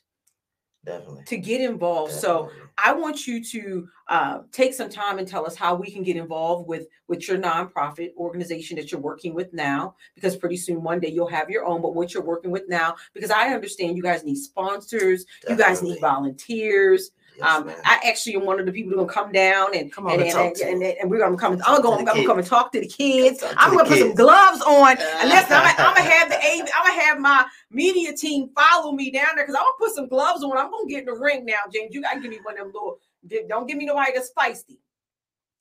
Definitely. 0.86 1.26
To 1.26 1.38
get 1.38 1.60
involved. 1.60 2.14
So 2.14 2.50
I 2.78 2.94
want 2.94 3.28
you 3.28 3.44
to 3.44 3.90
uh, 4.08 4.40
take 4.54 4.74
some 4.74 4.88
time 4.90 5.20
and 5.20 5.28
tell 5.28 5.46
us 5.46 5.54
how 5.58 5.76
we 5.76 5.92
can 5.92 6.02
get 6.04 6.16
involved 6.16 6.66
with 6.70 6.88
with 7.10 7.28
your 7.28 7.38
nonprofit 7.38 8.16
organization 8.16 8.78
that 8.78 8.94
you're 8.94 9.02
working 9.02 9.34
with 9.34 9.52
now. 9.52 9.96
Because 10.16 10.38
pretty 10.38 10.56
soon, 10.56 10.82
one 10.82 11.02
day 11.02 11.10
you'll 11.10 11.28
have 11.28 11.50
your 11.50 11.66
own. 11.66 11.82
But 11.82 11.94
what 11.94 12.14
you're 12.14 12.24
working 12.24 12.52
with 12.52 12.70
now, 12.70 12.96
because 13.14 13.32
I 13.32 13.50
understand 13.54 13.98
you 13.98 14.02
guys 14.04 14.24
need 14.24 14.38
sponsors, 14.38 15.26
you 15.50 15.58
guys 15.58 15.82
need 15.84 15.96
Definitely. 15.96 16.00
volunteers. 16.00 17.12
Yes, 17.40 17.48
um. 17.50 17.70
I 17.86 18.00
actually 18.06 18.36
am 18.36 18.46
one 18.46 18.60
of 18.60 18.66
the 18.66 18.72
people 18.72 18.92
who 18.92 18.98
gonna 18.98 19.10
come 19.12 19.32
down 19.32 19.76
and 19.76 19.92
Come 19.92 20.08
on 20.08 20.14
and, 20.14 20.22
and 20.24 20.30
and, 20.30 20.56
talk 20.56 20.68
and, 20.68 20.82
to 20.82 21.02
and, 21.02 21.10
we're 21.10 21.20
gonna 21.20 21.38
come. 21.38 21.54
I'm 21.66 21.82
gonna, 21.82 21.96
to 21.96 22.00
I'm 22.00 22.06
gonna 22.06 22.26
come 22.28 22.40
and 22.40 22.48
talk 22.48 22.72
to 22.74 22.82
the 22.82 22.88
kids. 22.88 23.40
Talk 23.40 23.52
to 23.52 23.60
I'm 23.60 23.76
gonna 23.76 23.88
put 23.88 24.00
some 24.00 24.14
gloves 24.14 24.62
on. 24.62 24.98
And 24.98 25.30
listen, 25.30 25.54
I'm, 25.54 25.64
gonna- 25.64 25.90
I'm 25.90 25.96
gonna 25.96 26.02
have 26.10 26.30
the 26.30 26.36
A. 26.36 26.62
I'm 26.62 26.88
gonna 26.88 27.02
have 27.02 27.20
my 27.20 27.46
media 27.72 28.14
team 28.14 28.50
follow 28.56 28.92
me 28.92 29.10
down 29.12 29.36
there 29.36 29.46
because 29.46 29.56
I'm 29.56 29.64
gonna 29.64 29.76
put 29.80 29.96
some 29.96 30.08
gloves 30.10 30.44
on. 30.44 30.58
I'm 30.58 30.70
gonna 30.70 30.88
get 30.88 31.00
in 31.00 31.06
the 31.06 31.14
ring 31.14 31.46
now, 31.46 31.60
James. 31.74 31.94
You 31.96 32.02
gotta 32.02 32.20
give 32.20 32.30
me 32.30 32.40
one 32.44 32.56
of 32.60 32.66
them 32.66 32.74
little. 32.74 33.00
Don't 33.48 33.68
give 33.68 33.78
me 33.78 33.86
nobody 33.86 34.12
that's 34.14 34.32
feisty. 34.38 34.78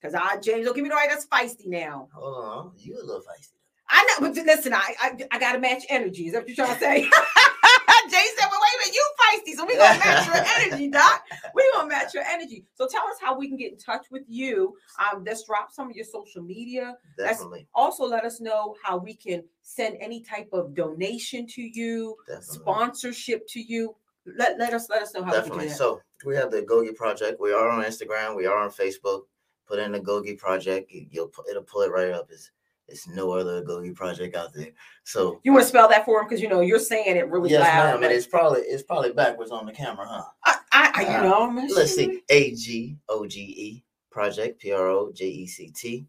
Cause 0.02 0.14
I 0.14 0.36
James, 0.38 0.64
don't 0.64 0.74
give 0.74 0.82
me 0.84 0.90
nobody 0.90 1.08
that's 1.08 1.26
feisty 1.26 1.66
now. 1.66 2.08
Hold 2.12 2.44
on. 2.44 2.72
You 2.78 2.94
a 2.94 3.04
little 3.04 3.20
feisty. 3.20 3.52
I 3.90 4.04
know, 4.20 4.28
but 4.28 4.36
listen, 4.44 4.72
I 4.72 4.94
I, 5.00 5.18
I 5.30 5.38
gotta 5.38 5.58
match 5.58 5.84
energy. 5.88 6.26
Is 6.26 6.32
that 6.32 6.40
what 6.42 6.48
you're 6.48 6.66
trying 6.66 6.74
to 6.76 6.80
say? 6.80 7.10
Jay 8.10 8.24
said, 8.36 8.46
well, 8.50 8.60
wait 8.60 8.74
a 8.74 8.78
minute, 8.80 8.94
you 8.94 9.10
feisty, 9.20 9.56
so 9.56 9.64
we're 9.66 9.76
gonna 9.78 9.98
match 9.98 10.26
your 10.26 10.44
energy, 10.66 10.88
Doc. 10.88 11.22
We're 11.54 11.62
gonna 11.74 11.88
match 11.88 12.14
your 12.14 12.22
energy. 12.24 12.64
So 12.74 12.86
tell 12.86 13.02
us 13.08 13.16
how 13.20 13.38
we 13.38 13.48
can 13.48 13.56
get 13.56 13.72
in 13.72 13.78
touch 13.78 14.06
with 14.10 14.22
you. 14.28 14.74
Um, 14.98 15.24
let's 15.24 15.44
drop 15.44 15.70
some 15.72 15.90
of 15.90 15.96
your 15.96 16.04
social 16.04 16.42
media. 16.42 16.96
Definitely. 17.16 17.66
Also, 17.74 18.04
let 18.04 18.24
us 18.24 18.40
know 18.40 18.74
how 18.82 18.96
we 18.98 19.14
can 19.14 19.42
send 19.62 19.96
any 20.00 20.22
type 20.22 20.48
of 20.52 20.74
donation 20.74 21.46
to 21.48 21.62
you, 21.62 22.16
Definitely. 22.26 22.54
sponsorship 22.58 23.46
to 23.48 23.60
you. 23.60 23.94
Let, 24.36 24.58
let 24.58 24.74
us 24.74 24.88
let 24.90 25.02
us 25.02 25.14
know 25.14 25.22
how 25.22 25.30
we 25.32 25.36
Definitely. 25.38 25.58
can 25.58 25.66
do 25.66 25.70
that. 25.70 25.78
So 25.78 26.00
we 26.26 26.34
have 26.36 26.50
the 26.50 26.62
Gogi 26.62 26.94
Project. 26.94 27.40
We 27.40 27.52
are 27.52 27.68
on 27.70 27.82
Instagram. 27.84 28.36
We 28.36 28.46
are 28.46 28.58
on 28.58 28.70
Facebook. 28.70 29.22
Put 29.66 29.78
in 29.78 29.92
the 29.92 30.00
Gogi 30.00 30.36
Project. 30.36 30.90
you- 30.90 31.06
You'll 31.10 31.32
it'll 31.48 31.62
pull 31.62 31.82
it 31.82 31.90
right 31.90 32.10
up. 32.10 32.28
It's 32.30 32.50
it's 32.88 33.06
no 33.06 33.32
other 33.32 33.62
Gogi 33.62 33.94
Project 33.94 34.34
out 34.34 34.52
there. 34.54 34.70
So 35.04 35.40
You 35.44 35.52
want 35.52 35.64
to 35.64 35.68
spell 35.68 35.88
that 35.88 36.04
for 36.04 36.20
him 36.20 36.26
because 36.28 36.40
you 36.42 36.48
know 36.48 36.60
you're 36.60 36.78
saying 36.78 37.16
it 37.16 37.28
really 37.28 37.50
yes, 37.50 37.60
loud. 37.60 37.84
ma'am. 37.92 38.00
but 38.00 38.04
And 38.06 38.14
it's 38.14 38.26
probably 38.26 38.60
it's 38.62 38.82
probably 38.82 39.12
backwards 39.12 39.50
on 39.50 39.66
the 39.66 39.72
camera, 39.72 40.06
huh? 40.08 40.22
I, 40.44 40.56
I, 40.72 40.92
I- 40.94 41.02
you 41.02 41.32
uh, 41.32 41.46
know, 41.50 41.66
Let's 41.74 41.94
see. 41.94 42.22
A 42.30 42.54
G 42.54 42.96
O 43.08 43.26
G 43.26 43.40
E 43.40 43.84
Project, 44.10 44.60
P 44.60 44.72
R 44.72 44.88
O 44.88 45.12
J 45.12 45.26
E 45.26 45.46
C 45.46 45.70
T. 45.70 46.06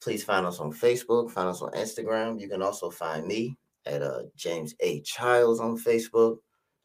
Please 0.00 0.22
find 0.22 0.46
us 0.46 0.60
on 0.60 0.72
Facebook, 0.72 1.30
find 1.30 1.48
us 1.48 1.62
on 1.62 1.72
Instagram. 1.72 2.38
You 2.40 2.48
can 2.48 2.62
also 2.62 2.90
find 2.90 3.26
me 3.26 3.56
at 3.86 4.02
uh, 4.02 4.22
James 4.36 4.74
A. 4.80 5.00
Chiles 5.00 5.58
on 5.60 5.78
Facebook. 5.78 6.38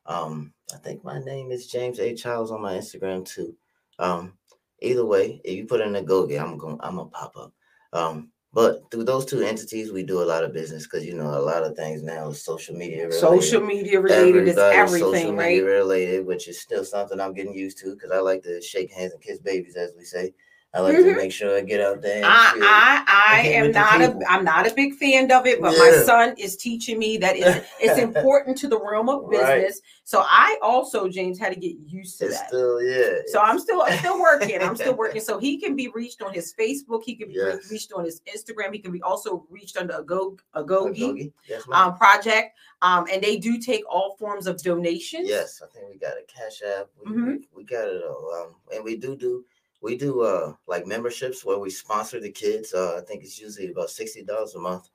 Um, 0.05 0.53
I 0.73 0.77
think 0.77 1.03
my 1.03 1.19
name 1.19 1.51
is 1.51 1.67
James 1.67 1.99
A. 1.99 2.15
Chiles 2.15 2.51
on 2.51 2.61
my 2.61 2.75
Instagram 2.75 3.25
too. 3.25 3.55
Um, 3.99 4.33
either 4.81 5.05
way, 5.05 5.41
if 5.43 5.55
you 5.55 5.65
put 5.65 5.81
in 5.81 5.95
a 5.95 6.01
go 6.01 6.25
get, 6.25 6.41
I'm 6.41 6.57
going 6.57 6.77
I'm 6.81 6.95
gonna 6.95 7.09
pop 7.09 7.35
up. 7.37 7.53
Um, 7.93 8.31
but 8.53 8.89
through 8.91 9.05
those 9.05 9.25
two 9.25 9.41
entities, 9.41 9.91
we 9.91 10.03
do 10.03 10.21
a 10.21 10.25
lot 10.25 10.43
of 10.43 10.53
business 10.53 10.83
because 10.85 11.05
you 11.05 11.15
know 11.15 11.29
a 11.37 11.39
lot 11.41 11.63
of 11.63 11.75
things 11.75 12.03
now 12.03 12.29
is 12.29 12.43
social 12.43 12.75
media 12.75 13.03
related. 13.07 13.19
social 13.19 13.61
media 13.61 13.99
related 14.01 14.47
is 14.47 14.57
Everybody's 14.57 14.99
social 15.01 15.13
everything, 15.15 15.35
media 15.37 15.63
right? 15.65 15.73
related, 15.73 16.25
which 16.25 16.47
is 16.47 16.59
still 16.59 16.83
something 16.83 17.19
I'm 17.19 17.33
getting 17.33 17.53
used 17.53 17.77
to 17.79 17.93
because 17.93 18.11
I 18.11 18.19
like 18.19 18.43
to 18.43 18.61
shake 18.61 18.91
hands 18.91 19.13
and 19.13 19.21
kiss 19.21 19.39
babies, 19.39 19.75
as 19.75 19.93
we 19.97 20.03
say. 20.03 20.33
I 20.73 20.79
like 20.79 20.95
Mhm. 20.95 21.03
to 21.03 21.15
make 21.17 21.33
sure 21.33 21.57
I 21.57 21.61
get 21.61 21.81
out 21.81 22.01
there. 22.01 22.23
I, 22.25 23.03
I, 23.05 23.39
I 23.39 23.47
am 23.49 23.71
not 23.71 24.01
a. 24.01 24.17
I'm 24.29 24.45
not 24.45 24.71
a 24.71 24.73
big 24.73 24.95
fan 24.95 25.29
of 25.29 25.45
it, 25.45 25.59
but 25.59 25.77
my 25.77 25.91
son 26.05 26.33
is 26.37 26.55
teaching 26.55 26.97
me 26.97 27.17
that 27.17 27.35
it's, 27.35 27.67
it's 27.81 27.99
important 28.07 28.57
to 28.59 28.69
the 28.69 28.79
realm 28.79 29.09
of 29.09 29.23
Right. 29.25 29.63
business. 29.63 29.81
So 30.05 30.23
I 30.25 30.57
also, 30.61 31.09
James, 31.09 31.37
had 31.37 31.53
to 31.53 31.59
get 31.59 31.75
used 31.87 32.19
to 32.19 32.25
it's 32.27 32.39
that. 32.39 32.47
still 32.47 32.81
yeah. 32.81 33.19
So 33.27 33.41
I'm 33.41 33.59
still, 33.59 33.81
I'm 33.81 33.97
still 33.99 34.17
working. 34.21 34.61
I'm 34.61 34.77
still 34.77 34.93
working. 35.03 35.19
So 35.19 35.37
he 35.39 35.57
can 35.59 35.75
be 35.75 35.89
reached 35.89 36.21
on 36.21 36.33
his 36.33 36.53
Facebook. 36.57 37.03
He 37.03 37.15
can 37.15 37.27
be 37.27 37.33
Yes. 37.35 37.69
reached 37.69 37.91
on 37.91 38.05
his 38.05 38.21
Instagram. 38.33 38.71
He 38.71 38.79
can 38.79 38.93
be 38.93 39.01
also 39.01 39.45
reached 39.49 39.75
under 39.75 39.95
a 39.97 40.03
go, 40.03 40.37
a 40.53 40.61
A 40.61 40.63
Gogi 40.63 40.95
Gogi? 40.99 41.33
Yes, 41.49 41.63
um, 41.73 41.97
project. 41.97 42.57
Um, 42.81 43.05
and 43.11 43.21
they 43.21 43.37
do 43.37 43.57
take 43.57 43.83
all 43.89 44.15
forms 44.17 44.47
of 44.47 44.61
donations. 44.63 45.27
Yes, 45.27 45.61
I 45.61 45.67
think 45.67 45.91
we 45.91 45.97
got 45.99 46.13
a 46.13 46.23
cash 46.27 46.61
app. 46.61 46.87
We, 47.05 47.11
Mhm. 47.11 47.25
we, 47.25 47.47
we 47.57 47.63
got 47.65 47.89
it 47.89 48.01
all. 48.03 48.31
Um, 48.41 48.55
and 48.73 48.83
we 48.85 48.95
do 48.95 49.17
do 49.17 49.43
we 49.81 49.97
do 49.97 50.21
uh 50.21 50.53
like 50.67 50.85
memberships 50.87 51.43
where 51.43 51.59
we 51.59 51.69
sponsor 51.69 52.19
the 52.19 52.31
kids. 52.31 52.73
Uh, 52.73 52.97
I 52.97 53.01
think 53.01 53.23
it's 53.23 53.39
usually 53.39 53.71
about 53.71 53.89
sixty 53.89 54.23
dollars 54.23 54.55
a 54.55 54.59
month. 54.59 54.89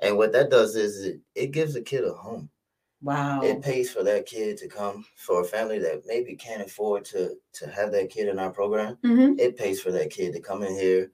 And 0.00 0.16
what 0.18 0.32
that 0.32 0.50
does 0.50 0.74
is 0.74 1.04
it, 1.04 1.20
it 1.34 1.50
gives 1.52 1.76
a 1.76 1.82
kid 1.82 2.04
a 2.04 2.12
home. 2.12 2.50
Wow. 3.02 3.42
It 3.42 3.62
pays 3.62 3.90
for 3.92 4.02
that 4.04 4.26
kid 4.26 4.56
to 4.58 4.68
come 4.68 5.04
for 5.16 5.40
a 5.40 5.44
family 5.44 5.78
that 5.80 6.02
maybe 6.06 6.34
can't 6.36 6.62
afford 6.62 7.04
to 7.06 7.36
to 7.54 7.70
have 7.70 7.92
that 7.92 8.10
kid 8.10 8.28
in 8.28 8.38
our 8.38 8.50
program. 8.50 8.98
Mhm. 9.04 9.38
It 9.38 9.56
pays 9.56 9.80
for 9.80 9.92
that 9.92 10.10
kid 10.10 10.32
to 10.34 10.40
come 10.40 10.62
in 10.62 10.74
here, 10.74 11.12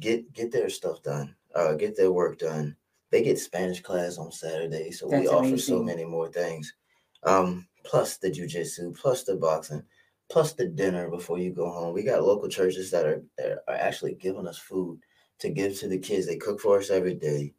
get 0.00 0.32
get 0.32 0.50
their 0.52 0.68
stuff 0.70 1.02
done, 1.02 1.34
uh, 1.54 1.74
get 1.74 1.96
their 1.96 2.12
work 2.12 2.38
done. 2.38 2.76
They 3.10 3.22
get 3.22 3.38
Spanish 3.38 3.80
class 3.82 4.18
on 4.18 4.32
Saturday, 4.32 4.90
so 4.90 5.06
we 5.06 5.16
That's 5.16 5.28
offer 5.28 5.56
so 5.56 5.82
many 5.82 6.04
more 6.04 6.28
things. 6.28 6.74
Um, 7.22 7.66
plus 7.84 8.18
the 8.18 8.30
jujitsu, 8.30 8.94
plus 8.94 9.24
the 9.24 9.36
boxing, 9.36 9.82
plus 10.28 10.52
the 10.52 10.66
dinner 10.66 11.08
before 11.10 11.38
you 11.38 11.52
go 11.52 11.70
home. 11.70 11.94
We 11.94 12.02
got 12.02 12.22
local 12.22 12.48
churches 12.48 12.90
that 12.90 13.06
are 13.06 13.22
that 13.38 13.58
are 13.68 13.74
actually 13.74 14.14
giving 14.14 14.46
us 14.46 14.58
food 14.58 15.00
to 15.40 15.48
give 15.50 15.78
to 15.80 15.88
the 15.88 15.98
kids. 15.98 16.26
They 16.26 16.36
cook 16.36 16.60
for 16.60 16.78
us 16.78 16.90
every 16.90 17.14
day. 17.14 17.54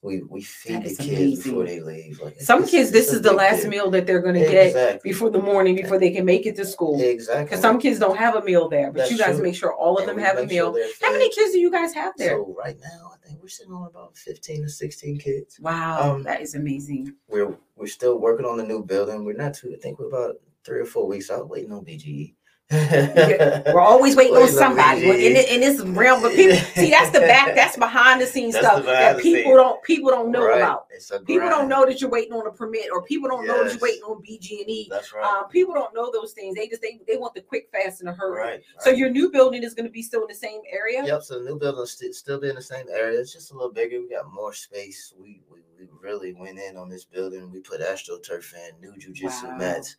We 0.00 0.22
we 0.22 0.42
feed 0.42 0.84
the 0.84 0.94
kids 0.94 1.42
before 1.42 1.64
they 1.66 1.80
leave. 1.80 2.20
Like 2.20 2.40
Some 2.40 2.58
it's- 2.60 2.70
kids, 2.70 2.90
it's 2.90 3.06
this 3.08 3.12
is 3.12 3.20
the 3.22 3.32
last 3.32 3.62
deal. 3.62 3.70
meal 3.70 3.90
that 3.90 4.06
they're 4.06 4.20
going 4.22 4.36
to 4.36 4.48
get 4.48 5.02
before 5.02 5.28
the 5.28 5.42
morning, 5.42 5.74
before 5.74 5.98
they 5.98 6.12
can 6.12 6.24
make 6.24 6.46
it 6.46 6.54
to 6.54 6.64
school. 6.64 7.00
Exactly. 7.00 7.46
Because 7.46 7.60
some 7.60 7.80
kids 7.80 7.98
don't 7.98 8.16
have 8.16 8.36
a 8.36 8.42
meal 8.44 8.68
there, 8.68 8.92
but 8.92 8.98
That's 9.00 9.10
you 9.10 9.18
guys 9.18 9.34
true. 9.34 9.42
make 9.42 9.56
sure 9.56 9.74
all 9.74 9.96
of 9.98 10.08
And 10.08 10.16
them 10.16 10.24
have 10.24 10.38
a 10.38 10.42
make 10.42 10.52
sure 10.52 10.72
meal. 10.72 10.88
How 11.02 11.10
many 11.12 11.28
kids 11.30 11.50
do 11.52 11.58
you 11.58 11.68
guys 11.72 11.92
have 11.94 12.12
there? 12.16 12.36
So 12.36 12.54
right 12.56 12.78
now, 12.80 13.10
I 13.12 13.26
think 13.26 13.42
we're 13.42 13.48
sitting 13.48 13.72
on 13.72 13.88
about 13.88 14.16
fifteen 14.16 14.62
to 14.62 14.68
sixteen 14.68 15.18
kids. 15.18 15.58
wow, 15.60 16.12
um, 16.14 16.22
that 16.22 16.42
is 16.42 16.54
amazing. 16.54 17.12
We're 17.28 17.58
we're 17.74 17.88
still 17.88 18.18
working 18.20 18.46
on 18.46 18.56
the 18.56 18.64
new 18.64 18.84
building. 18.84 19.24
We're 19.24 19.36
not 19.36 19.54
too. 19.54 19.74
I 19.76 19.80
think 19.80 19.98
we're 19.98 20.06
about 20.08 20.36
three 20.68 20.80
or 20.80 20.84
four 20.86 21.06
weeks 21.06 21.30
out 21.30 21.48
waiting 21.48 21.72
on 21.72 21.84
BGE. 21.84 22.34
We're 22.70 23.80
always 23.80 24.14
waiting 24.14 24.34
on 24.36 24.42
Waiting 24.42 24.56
on 24.58 24.62
somebody 24.62 25.06
Well, 25.06 25.16
in, 25.18 25.32
BGE. 25.32 25.48
in 25.54 25.60
this 25.60 25.80
realm. 25.80 26.20
But 26.20 26.34
people 26.34 26.56
see 26.74 26.90
that's 26.90 27.10
the 27.10 27.20
back, 27.20 27.54
that's 27.54 27.78
behind 27.78 28.20
the 28.20 28.26
scenes 28.26 28.52
That's 28.52 28.66
stuff 28.66 28.80
the 28.80 28.90
that 28.90 29.16
people 29.18 29.42
scenes. 29.52 29.56
don't 29.56 29.82
people 29.82 30.10
don't 30.10 30.30
know 30.30 30.44
Right. 30.46 30.58
about. 30.58 30.86
People 31.26 31.48
don't 31.48 31.68
know 31.68 31.86
that 31.86 32.00
you're 32.02 32.10
waiting 32.10 32.34
on 32.34 32.46
a 32.46 32.50
permit, 32.52 32.88
or 32.92 33.02
people 33.04 33.26
don't 33.28 33.46
know 33.46 33.64
that 33.64 33.72
you're 33.72 33.80
waiting 33.80 34.02
on 34.02 34.22
BG 34.22 34.60
and 34.60 34.68
E. 34.70 34.86
That's 34.90 35.14
right. 35.14 35.24
Um, 35.24 35.48
people 35.48 35.72
don't 35.74 35.94
know 35.94 36.10
those 36.12 36.32
things. 36.34 36.56
They 36.56 36.68
just 36.68 36.82
they, 36.82 37.00
they 37.08 37.16
want 37.16 37.34
the 37.34 37.40
quick, 37.40 37.68
fast, 37.72 38.00
and 38.00 38.10
a 38.10 38.12
hurry. 38.12 38.42
right. 38.42 38.62
So 38.80 38.90
right. 38.90 38.98
your 38.98 39.08
new 39.08 39.30
building 39.30 39.62
is 39.62 39.72
going 39.72 39.86
to 39.86 39.92
be 39.92 40.02
still 40.02 40.20
in 40.22 40.28
the 40.28 40.34
same 40.34 40.60
area. 40.70 41.02
Yep. 41.06 41.22
So 41.22 41.38
the 41.38 41.44
new 41.48 41.58
building 41.58 41.86
st- 41.86 42.14
still 42.14 42.38
be 42.38 42.50
in 42.50 42.56
the 42.56 42.62
same 42.62 42.86
area. 42.92 43.18
It's 43.18 43.32
just 43.32 43.50
a 43.50 43.54
little 43.54 43.72
bigger. 43.72 43.98
We 44.00 44.10
got 44.10 44.30
more 44.30 44.52
space. 44.52 45.14
We 45.18 45.40
we, 45.50 45.60
we 45.78 45.88
really 46.02 46.34
went 46.34 46.58
in 46.58 46.76
on 46.76 46.90
this 46.90 47.06
building. 47.06 47.50
We 47.50 47.60
put 47.60 47.80
astroturf 47.80 48.52
in, 48.54 48.78
new 48.80 48.92
jujitsu 48.92 49.44
Wow. 49.44 49.56
mats. 49.56 49.96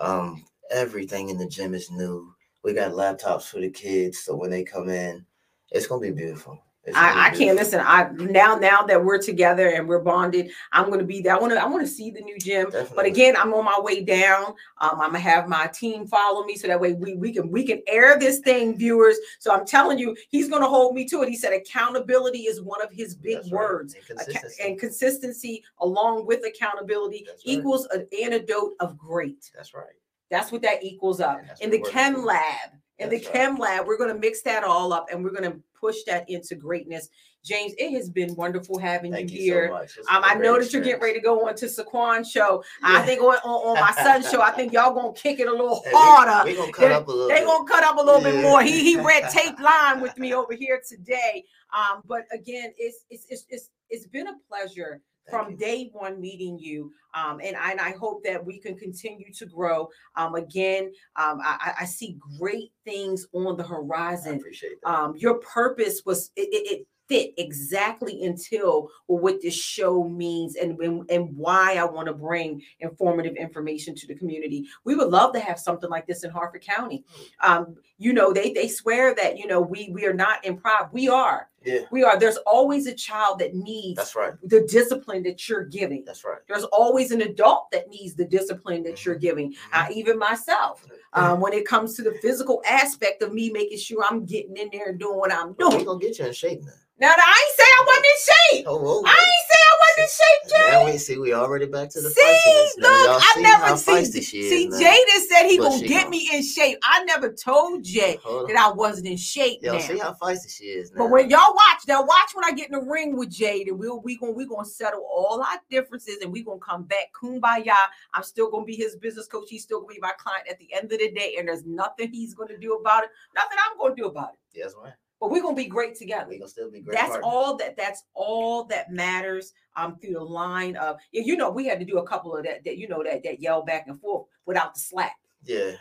Um, 0.00 0.46
everything 0.70 1.28
in 1.28 1.38
the 1.38 1.46
gym 1.46 1.74
is 1.74 1.90
new. 1.90 2.34
We 2.64 2.74
got 2.74 2.92
laptops 2.92 3.44
for 3.48 3.60
the 3.60 3.70
kids, 3.70 4.18
so 4.18 4.34
when 4.34 4.50
they 4.50 4.64
come 4.64 4.88
in, 4.88 5.26
it's 5.70 5.86
gonna 5.86 6.00
be 6.02 6.10
beautiful. 6.10 6.60
It's 6.84 6.96
gonna 6.96 7.12
be 7.12 7.20
I, 7.20 7.26
I 7.26 7.30
can't 7.30 7.56
listen. 7.56 7.80
I 7.82 8.08
now 8.12 8.56
now 8.56 8.82
that 8.82 9.04
we're 9.04 9.20
together 9.20 9.68
and 9.68 9.86
we're 9.86 9.98
bonded, 9.98 10.50
I'm 10.72 10.88
gonna 10.88 11.04
be 11.04 11.20
there. 11.20 11.36
I 11.36 11.38
want 11.38 11.52
to 11.52 11.60
I 11.62 11.66
want 11.66 11.82
to 11.82 11.92
see 11.92 12.10
the 12.10 12.22
new 12.22 12.38
gym. 12.38 12.72
But 12.94 13.04
again, 13.04 13.36
I'm 13.36 13.52
on 13.52 13.66
my 13.66 13.78
way 13.78 14.02
down. 14.02 14.54
Um, 14.78 14.92
I'm 15.00 15.12
gonna 15.12 15.18
have 15.20 15.46
my 15.46 15.66
team 15.66 16.06
follow 16.06 16.44
me 16.44 16.56
so 16.56 16.68
that 16.68 16.80
way 16.80 16.94
we, 16.94 17.16
we 17.16 17.32
can 17.32 17.50
we 17.50 17.66
can 17.66 17.82
air 17.86 18.18
this 18.18 18.38
thing, 18.38 18.78
viewers. 18.78 19.18
So 19.40 19.52
I'm 19.52 19.66
telling 19.66 19.98
you, 19.98 20.16
he's 20.30 20.48
gonna 20.48 20.68
hold 20.68 20.94
me 20.94 21.06
to 21.08 21.22
it. 21.22 21.28
He 21.28 21.36
said 21.36 21.52
accountability 21.52 22.40
is 22.40 22.62
one 22.62 22.82
of 22.82 22.90
his 22.90 23.14
big 23.14 23.36
That's 23.36 23.52
right. 23.52 23.60
words. 23.60 23.94
And 23.94 24.18
Acca- 24.18 24.24
consistency. 24.24 24.62
and 24.64 24.80
consistency 24.80 25.64
along 25.80 26.26
with 26.26 26.40
accountability 26.46 27.24
That's 27.26 27.46
right. 27.46 27.58
equals 27.58 27.86
an 27.92 28.06
antidote 28.22 28.72
of 28.80 28.96
great. 28.96 29.50
That's 29.54 29.74
right. 29.74 29.84
That's 30.30 30.50
what 30.50 30.62
that 30.62 30.82
equals 30.82 31.20
up. 31.20 31.40
In 31.60 31.70
the 31.70 31.80
chem 31.80 32.24
lab, 32.24 32.70
in 33.00 33.08
the 33.08 33.16
right. 33.16 33.32
chem 33.32 33.56
lab, 33.56 33.86
we're 33.86 33.98
going 33.98 34.12
to 34.12 34.18
mix 34.18 34.42
that 34.42 34.62
all 34.64 34.92
up 34.92 35.06
and 35.10 35.22
we're 35.24 35.30
going 35.30 35.50
to 35.50 35.58
push 35.78 35.96
that 36.06 36.28
into 36.28 36.54
greatness. 36.54 37.08
James, 37.42 37.72
it 37.78 37.92
has 37.92 38.10
been 38.10 38.34
wonderful 38.34 38.78
having 38.78 39.12
Thank 39.12 39.30
you 39.30 39.38
you 39.38 39.42
here. 39.54 39.86
so. 39.88 40.02
Um, 40.14 40.22
I 40.24 40.34
know 40.34 40.60
that 40.60 40.70
you're 40.74 40.82
getting 40.82 41.00
ready 41.00 41.14
to 41.14 41.20
go 41.24 41.48
on 41.48 41.54
to 41.56 41.66
Saquon's 41.66 42.30
show. 42.30 42.62
I 42.82 43.00
think 43.00 43.22
on, 43.22 43.36
on, 43.36 43.76
on 43.76 43.80
my 43.80 43.92
son's 43.92 44.30
show, 44.30 44.42
I 44.42 44.50
think 44.50 44.74
y'all 44.74 44.94
gonna 44.94 45.14
kick 45.14 45.40
it 45.40 45.48
a 45.48 45.50
little 45.50 45.80
Hey, 45.86 45.90
harder. 45.94 46.46
We, 46.50 46.54
gonna 46.54 46.70
cut 46.70 46.88
They- 46.88 46.94
up 46.94 47.08
a 47.08 47.10
little. 47.10 47.28
They 47.28 47.36
bit. 47.36 47.46
gonna 47.46 47.66
cut 47.66 47.82
up 47.82 47.96
a 47.96 48.02
little 48.02 48.20
bit 48.20 48.42
more. 48.42 48.60
He 48.62 48.80
he 48.84 49.00
read 49.00 49.30
tape 49.32 49.58
line 49.58 50.02
with 50.02 50.18
me 50.18 50.34
over 50.34 50.52
here 50.52 50.82
today. 50.86 51.42
Um, 51.72 52.02
but 52.06 52.24
again, 52.30 52.74
it's 52.76 53.06
it's 53.08 53.24
it's 53.30 53.46
it's, 53.48 53.70
it's 53.88 54.06
been 54.06 54.26
a 54.28 54.34
pleasure 54.46 55.00
from 55.30 55.56
day 55.56 55.90
one 55.92 56.20
meeting 56.20 56.58
you. 56.58 56.92
Um, 57.14 57.40
and, 57.42 57.56
I, 57.56 57.72
and 57.72 57.80
I 57.80 57.92
hope 57.92 58.22
that 58.24 58.44
we 58.44 58.58
can 58.58 58.76
continue 58.76 59.32
to 59.32 59.46
grow. 59.46 59.88
Um, 60.16 60.34
again, 60.34 60.92
um, 61.16 61.40
I, 61.42 61.74
I- 61.78 61.82
I 61.82 61.84
see 61.84 62.18
great 62.38 62.72
things 62.84 63.26
on 63.32 63.56
the 63.56 63.64
I 63.64 63.68
horizon. 63.68 64.36
appreciate 64.36 64.80
that. 64.82 64.88
Um, 64.90 65.16
your 65.16 65.34
purpose 65.38 66.02
was 66.06 66.30
it, 66.36 66.48
it, 66.52 66.70
it 66.80 66.86
fit 67.08 67.34
exactly 67.38 68.22
until 68.24 68.88
well, 69.08 69.18
what 69.18 69.42
this 69.42 69.54
show 69.56 70.04
means 70.04 70.54
and, 70.54 70.78
and, 70.78 71.10
and 71.10 71.36
why 71.36 71.74
I 71.74 71.84
want 71.84 72.06
to 72.06 72.12
bring 72.14 72.62
informative 72.78 73.34
information 73.34 73.96
to 73.96 74.06
the 74.06 74.14
community. 74.14 74.64
We 74.84 74.94
would 74.94 75.08
love 75.08 75.32
to 75.34 75.40
have 75.40 75.58
something 75.58 75.90
like 75.90 76.06
this 76.06 76.22
in 76.22 76.30
Harford 76.30 76.62
County. 76.64 77.04
Um, 77.42 77.74
you 77.98 78.12
know, 78.12 78.32
they 78.32 78.52
they 78.52 78.68
swear 78.68 79.12
that 79.16 79.36
you 79.38 79.48
know 79.48 79.60
we 79.60 79.90
we 79.92 80.06
are 80.06 80.14
not 80.14 80.44
improv. 80.44 80.92
We 80.92 81.08
are. 81.08 81.49
Yeah. 81.62 81.80
We 81.90 82.04
are. 82.04 82.18
There's 82.18 82.38
always 82.38 82.86
a 82.86 82.94
child 82.94 83.38
that 83.40 83.54
needs 83.54 83.96
That's 83.96 84.16
right. 84.16 84.32
the 84.42 84.62
discipline 84.62 85.22
that 85.24 85.48
you're 85.48 85.64
giving. 85.64 86.04
That's 86.06 86.24
right. 86.24 86.38
There's 86.48 86.64
always 86.64 87.10
an 87.10 87.20
adult 87.20 87.70
that 87.72 87.88
needs 87.88 88.14
the 88.14 88.24
discipline 88.24 88.82
that 88.84 89.04
you're 89.04 89.16
giving. 89.16 89.54
Uh, 89.72 89.86
even 89.92 90.18
myself, 90.18 90.86
um, 91.12 91.40
when 91.40 91.52
it 91.52 91.66
comes 91.66 91.94
to 91.96 92.02
the 92.02 92.12
physical 92.22 92.62
aspect 92.66 93.22
of 93.22 93.34
me 93.34 93.50
making 93.50 93.78
sure 93.78 94.02
I'm 94.08 94.24
getting 94.24 94.56
in 94.56 94.70
there 94.72 94.88
and 94.88 94.98
doing 94.98 95.18
what 95.18 95.32
I'm 95.32 95.52
doing. 95.54 95.78
We're 95.78 95.84
gonna 95.84 96.00
get 96.00 96.18
you 96.18 96.26
in 96.26 96.32
shape 96.32 96.62
now. 97.00 97.14
Now, 97.16 97.24
I 97.26 97.46
ain't 97.46 97.56
say 97.56 97.64
I 97.64 97.84
wasn't 97.86 98.04
in 98.06 98.18
shape. 98.28 98.66
Oh, 98.68 98.80
oh, 98.82 99.02
I 99.06 99.10
ain't 99.10 99.46
say 99.50 99.60
I 99.66 99.76
wasn't 99.80 100.00
in 100.00 100.10
shape, 100.20 100.42
Jay. 100.50 100.70
Now 100.70 100.84
we 100.92 100.98
see 100.98 101.18
we 101.18 101.34
already 101.34 101.66
back 101.66 101.88
to 101.90 102.00
the 102.00 102.10
See, 102.10 102.20
feistiness. 102.20 102.82
Now 102.82 102.88
look, 103.02 103.22
I 103.22 103.32
see 103.34 103.42
never 103.42 103.76
see. 103.76 104.04
See, 104.04 104.66
is. 104.66 104.74
Jaden 104.80 105.26
said 105.28 105.46
he 105.48 105.58
But 105.58 105.68
gonna 105.68 105.86
get 105.88 106.02
gon- 106.02 106.10
me 106.10 106.30
in 106.32 106.42
shape. 106.42 106.78
I 106.84 107.04
never 107.04 107.32
told 107.32 107.82
Jay 107.82 108.18
that. 108.24 108.56
I 108.56 108.70
wasn't 108.72 109.06
in 109.06 109.16
shape 109.16 109.60
Y'all 109.62 109.80
see 109.80 109.98
how 109.98 110.14
feisty 110.20 110.50
she 110.54 110.64
is 110.64 110.92
now. 110.92 110.98
But 111.04 111.10
when 111.10 111.30
y'all 111.30 111.54
watch, 111.54 111.80
now 111.88 112.02
watch 112.02 112.30
when 112.34 112.44
I 112.44 112.52
get 112.52 112.70
in 112.70 112.78
the 112.78 112.90
ring 112.90 113.16
with 113.16 113.30
Jade, 113.30 113.68
and 113.68 113.78
we'll 113.78 114.00
we 114.00 114.16
gonna 114.16 114.32
we 114.32 114.46
gonna 114.46 114.64
settle 114.64 115.06
all 115.10 115.40
our 115.42 115.60
differences, 115.70 116.18
and 116.22 116.32
we 116.32 116.42
gonna 116.42 116.60
come 116.60 116.84
back 116.84 117.12
kumbaya. 117.20 117.74
I'm 118.14 118.22
still 118.22 118.50
gonna 118.50 118.64
be 118.64 118.76
his 118.76 118.96
business 118.96 119.26
coach. 119.26 119.48
He's 119.48 119.62
still 119.62 119.80
gonna 119.80 119.94
be 119.94 120.00
my 120.00 120.12
client 120.18 120.46
at 120.48 120.58
the 120.58 120.72
end 120.74 120.92
of 120.92 120.98
the 120.98 121.10
day, 121.10 121.36
and 121.38 121.48
there's 121.48 121.64
nothing 121.64 122.12
he's 122.12 122.34
gonna 122.34 122.58
do 122.58 122.74
about 122.74 123.04
it. 123.04 123.10
Nothing 123.34 123.58
I'm 123.70 123.78
gonna 123.78 123.94
do 123.94 124.06
about 124.06 124.30
it. 124.34 124.38
yes, 124.52 124.74
man. 124.82 124.92
But 125.20 125.30
we're 125.30 125.42
gonna 125.42 125.54
be 125.54 125.66
great 125.66 125.94
together. 125.96 126.26
We're 126.28 126.38
gonna 126.38 126.48
still 126.48 126.70
be 126.70 126.80
great. 126.80 126.96
That's 126.96 127.10
partners. 127.10 127.24
all 127.30 127.56
that 127.58 127.76
that's 127.76 128.04
all 128.14 128.64
that 128.64 128.90
matters 128.90 129.52
um 129.76 129.96
through 130.00 130.14
the 130.14 130.20
line 130.24 130.76
of 130.76 130.96
yeah, 131.12 131.22
you 131.24 131.36
know 131.36 131.50
we 131.50 131.66
had 131.66 131.78
to 131.78 131.84
do 131.84 131.98
a 131.98 132.06
couple 132.06 132.34
of 132.36 132.44
that 132.44 132.64
that 132.64 132.78
you 132.78 132.88
know 132.88 133.02
that 133.04 133.22
that 133.24 133.40
yell 133.40 133.62
back 133.62 133.84
and 133.86 134.00
forth 134.00 134.26
without 134.46 134.74
the 134.74 134.80
slap 134.80 135.12
Yeah, 135.44 135.72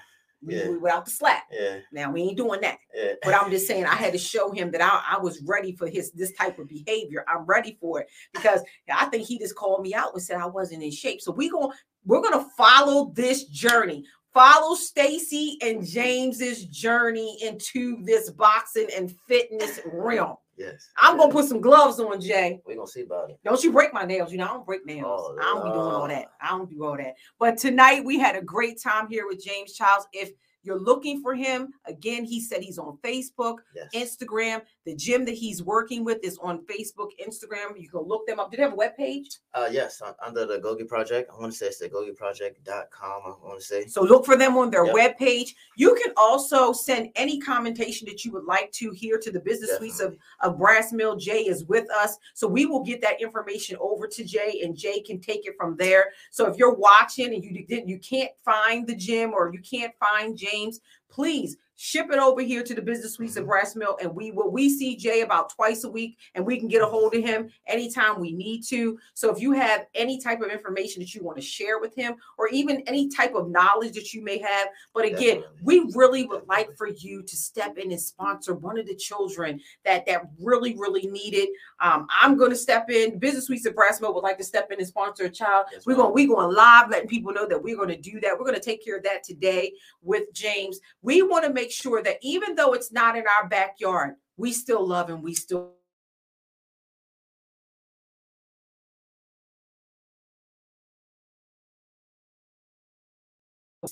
We- 0.44 0.56
Yeah. 0.56 0.70
we- 0.70 0.78
without 0.78 1.06
the 1.06 1.12
slap 1.12 1.44
yeah, 1.52 1.78
now 1.92 2.12
we 2.12 2.22
ain't 2.22 2.38
doing 2.38 2.62
that 2.62 2.78
yeah. 2.94 3.14
but 3.24 3.34
i'm 3.34 3.50
just 3.50 3.66
saying 3.66 3.86
i 3.86 3.96
had 3.96 4.12
to 4.14 4.20
show 4.20 4.52
him 4.52 4.70
that 4.72 4.82
I, 4.82 5.16
I 5.16 5.20
was 5.20 5.42
ready 5.42 5.72
for 5.76 5.88
his 5.88 6.12
this 6.12 6.32
type 6.34 6.60
of 6.60 6.68
behavior 6.68 7.26
i'm 7.28 7.46
ready 7.46 7.78
for 7.82 8.00
it 8.02 8.08
because 8.34 8.62
i 8.94 9.06
think 9.06 9.28
he 9.28 9.40
just 9.40 9.56
called 9.56 9.82
me 9.82 9.94
out 9.96 10.14
and 10.14 10.22
said 10.22 10.38
i 10.38 10.46
wasn't 10.46 10.84
in 10.84 10.92
shape 10.92 11.20
so 11.22 11.32
we 11.32 11.50
going 11.50 11.72
we're 12.06 12.22
gonna 12.22 12.46
follow 12.56 13.12
this 13.16 13.46
journey 13.46 14.06
follow 14.34 14.76
stacy 14.76 15.58
and 15.62 15.86
james's 15.86 16.66
journey 16.66 17.38
into 17.42 18.04
this 18.04 18.30
boxing 18.30 18.88
and 18.96 19.14
fitness 19.28 19.80
realm 19.86 20.38
yes. 20.60 20.90
I'm 20.98 21.18
gonna 21.18 21.32
put 21.32 21.46
some 21.46 21.62
gloves 21.62 22.00
on, 22.00 22.22
Jay. 22.22 22.60
We're 22.66 22.76
gonna 22.76 22.88
see 22.88 23.02
about 23.02 23.32
it. 23.32 23.40
Don't 23.44 23.64
you 23.64 23.72
break 23.72 23.94
my 23.94 24.04
nails? 24.04 24.32
You 24.32 24.38
know, 24.38 24.46
I 24.46 24.48
don't 24.50 24.66
break 24.66 24.86
nails. 24.86 25.32
Oh, 25.34 25.38
I 25.40 25.44
don't 25.44 25.64
be 25.64 25.70
doing 25.72 25.82
all 25.82 26.08
that. 26.08 26.32
I 26.42 26.50
don't 26.50 26.70
do 26.70 26.84
all 26.84 26.98
that. 26.98 27.16
But 27.40 27.58
tonight 27.58 28.04
we 28.04 28.20
had 28.20 28.36
a 28.36 28.42
great 28.42 28.80
time 28.82 29.08
here 29.10 29.26
with 29.26 29.44
James 29.44 29.74
Chiles. 29.74 30.06
If 30.14 30.32
you're 30.64 30.80
looking 30.80 31.22
for 31.22 31.34
him, 31.34 31.70
again, 31.86 32.26
he 32.26 32.42
said 32.42 32.62
he's 32.62 32.78
on 32.78 32.98
Facebook, 33.04 33.58
Yes. 33.74 34.18
Instagram. 34.20 34.62
The 34.90 34.96
gym 34.96 35.24
that 35.26 35.36
he's 35.36 35.62
working 35.62 36.04
with 36.04 36.18
is 36.24 36.40
on 36.42 36.66
Facebook, 36.66 37.10
Instagram. 37.24 37.80
You 37.80 37.88
can 37.88 38.02
look 38.02 38.26
them 38.26 38.40
up. 38.40 38.50
Do 38.50 38.58
they 38.58 38.64
have 38.64 38.74
a 38.74 38.76
webpage? 38.76 39.38
Uh, 39.54 39.70
yes, 39.72 40.02
under 40.26 40.48
the 40.48 40.58
Agoge 40.58 40.88
Project. 40.88 41.30
I 41.32 41.40
want 41.40 41.52
to 41.52 41.58
say 41.60 41.68
it's 41.68 41.78
the 41.78 41.90
AgogeProject.com. 41.90 43.22
I 43.24 43.48
want 43.48 43.60
to 43.60 43.64
say. 43.64 43.86
So 43.86 44.02
look 44.02 44.26
for 44.26 44.36
them 44.36 44.58
on 44.58 44.72
their 44.72 44.88
Yep. 44.88 44.96
webpage. 45.20 45.50
You 45.76 45.94
can 45.94 46.12
also 46.18 46.74
send 46.74 47.12
any 47.16 47.40
commentation 47.40 48.08
that 48.10 48.26
you 48.26 48.32
would 48.32 48.46
like 48.46 48.72
to 48.72 48.90
hear 48.90 49.20
to 49.20 49.32
the 49.32 49.40
business 49.40 49.78
suites 49.78 50.00
of, 50.00 50.18
of 50.40 50.58
Brass 50.58 50.92
Mill. 50.92 51.16
Jay 51.18 51.42
is 51.42 51.66
with 51.66 51.88
us. 51.92 52.18
So 52.34 52.48
we 52.48 52.66
will 52.66 52.84
get 52.84 53.00
that 53.02 53.22
information 53.22 53.78
over 53.80 54.08
to 54.08 54.24
Jay 54.24 54.62
and 54.64 54.76
Jay 54.76 55.02
can 55.02 55.22
take 55.22 55.46
it 55.46 55.54
from 55.56 55.78
there. 55.78 56.06
So 56.32 56.48
if 56.48 56.58
you're 56.58 56.74
watching 56.74 57.36
and 57.36 57.44
you 57.44 57.64
didn't 57.68 57.88
you 57.88 58.00
can't 58.00 58.32
find 58.44 58.88
the 58.88 58.96
gym 58.96 59.34
or 59.34 59.54
you 59.54 59.60
can't 59.62 59.94
find 60.00 60.36
James, 60.36 60.80
please 61.10 61.58
ship 61.82 62.08
it 62.12 62.20
over 62.20 62.42
here 62.42 62.62
to 62.62 62.74
the 62.76 62.82
business 62.82 63.14
suites 63.14 63.38
of 63.38 63.46
Mhm. 63.46 63.48
Brass 63.48 63.74
Mill 63.74 63.98
and 64.02 64.14
we 64.14 64.32
will 64.32 64.52
we 64.52 64.70
see 64.70 64.98
Jay 64.98 65.22
about 65.22 65.50
twice 65.50 65.86
a 65.86 65.90
week 65.90 66.18
and 66.36 66.46
we 66.46 66.60
can 66.60 66.68
get 66.68 66.82
a 66.82 66.86
hold 66.86 67.16
of 67.16 67.24
him 67.24 67.50
anytime 67.68 68.20
we 68.20 68.34
need 68.34 68.64
to. 68.66 69.00
So 69.14 69.34
if 69.34 69.40
you 69.42 69.54
have 69.54 69.86
any 69.96 70.20
type 70.20 70.42
of 70.42 70.52
information 70.52 71.00
that 71.02 71.16
you 71.16 71.24
want 71.24 71.38
to 71.38 71.42
share 71.42 71.80
with 71.80 71.96
him 71.96 72.16
or 72.38 72.50
even 72.50 72.82
any 72.82 73.08
type 73.08 73.34
of 73.34 73.50
knowledge 73.50 73.94
that 73.94 74.14
you 74.14 74.22
may 74.22 74.40
have, 74.40 74.68
but 74.94 75.06
again, 75.06 75.40
Definitely. 75.40 75.60
we 75.64 75.92
really 75.96 76.26
would 76.26 76.46
like 76.50 76.76
for 76.76 76.88
you 76.88 77.24
to 77.24 77.36
step 77.38 77.78
in 77.78 77.92
and 77.92 78.02
sponsor 78.02 78.56
one 78.56 78.78
of 78.78 78.86
the 78.86 78.96
children 78.96 79.62
that 79.86 80.06
that 80.06 80.24
really 80.38 80.76
really 80.76 81.08
need 81.08 81.34
it. 81.34 81.50
Um, 81.80 82.08
I'm 82.22 82.36
going 82.36 82.52
to 82.52 82.58
step 82.58 82.90
in. 82.90 83.20
Business 83.20 83.46
Suites 83.46 83.66
of 83.66 83.74
Brass 83.74 84.02
Mill 84.02 84.14
would 84.14 84.24
like 84.24 84.38
to 84.40 84.44
step 84.44 84.70
in 84.70 84.80
and 84.80 84.88
sponsor 84.88 85.24
a 85.24 85.30
child. 85.30 85.68
Yes, 85.72 85.86
We're 85.86 85.96
going 85.96 86.14
we're 86.14 86.28
going 86.28 86.54
live, 86.54 86.90
letting 86.90 87.08
people 87.08 87.32
know 87.32 87.48
that 87.48 87.64
we're 87.64 87.78
going 87.78 87.88
to 87.88 87.96
do 87.96 88.20
that. 88.20 88.38
We're 88.38 88.44
going 88.44 88.56
to 88.56 88.60
take 88.60 88.84
care 88.84 88.98
of 88.98 89.04
that 89.04 89.24
today 89.24 89.72
with 90.02 90.34
James. 90.34 90.82
We 91.02 91.22
want 91.22 91.46
to 91.46 91.54
make 91.54 91.69
sure 91.72 92.02
that 92.04 92.18
even 92.22 92.56
though 92.56 92.74
it's 92.74 92.92
not 92.92 93.18
in 93.18 93.24
our 93.28 93.48
backyard, 93.48 94.16
we 94.38 94.54
still 94.54 94.86
love 94.86 95.10
and 95.10 95.24
We 95.24 95.34
still 95.36 95.74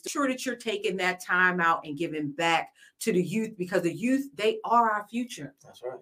sure 0.07 0.27
that 0.27 0.45
you're 0.45 0.55
taking 0.55 0.97
that 0.97 1.23
time 1.23 1.59
out 1.59 1.85
and 1.85 1.97
giving 1.97 2.31
back 2.31 2.71
to 2.99 3.13
the 3.13 3.21
youth 3.21 3.51
because 3.57 3.83
the 3.83 3.93
youth 3.93 4.27
they 4.35 4.59
are 4.65 4.89
our 4.89 5.05
future 5.09 5.55
That's 5.63 5.81
right. 5.83 5.99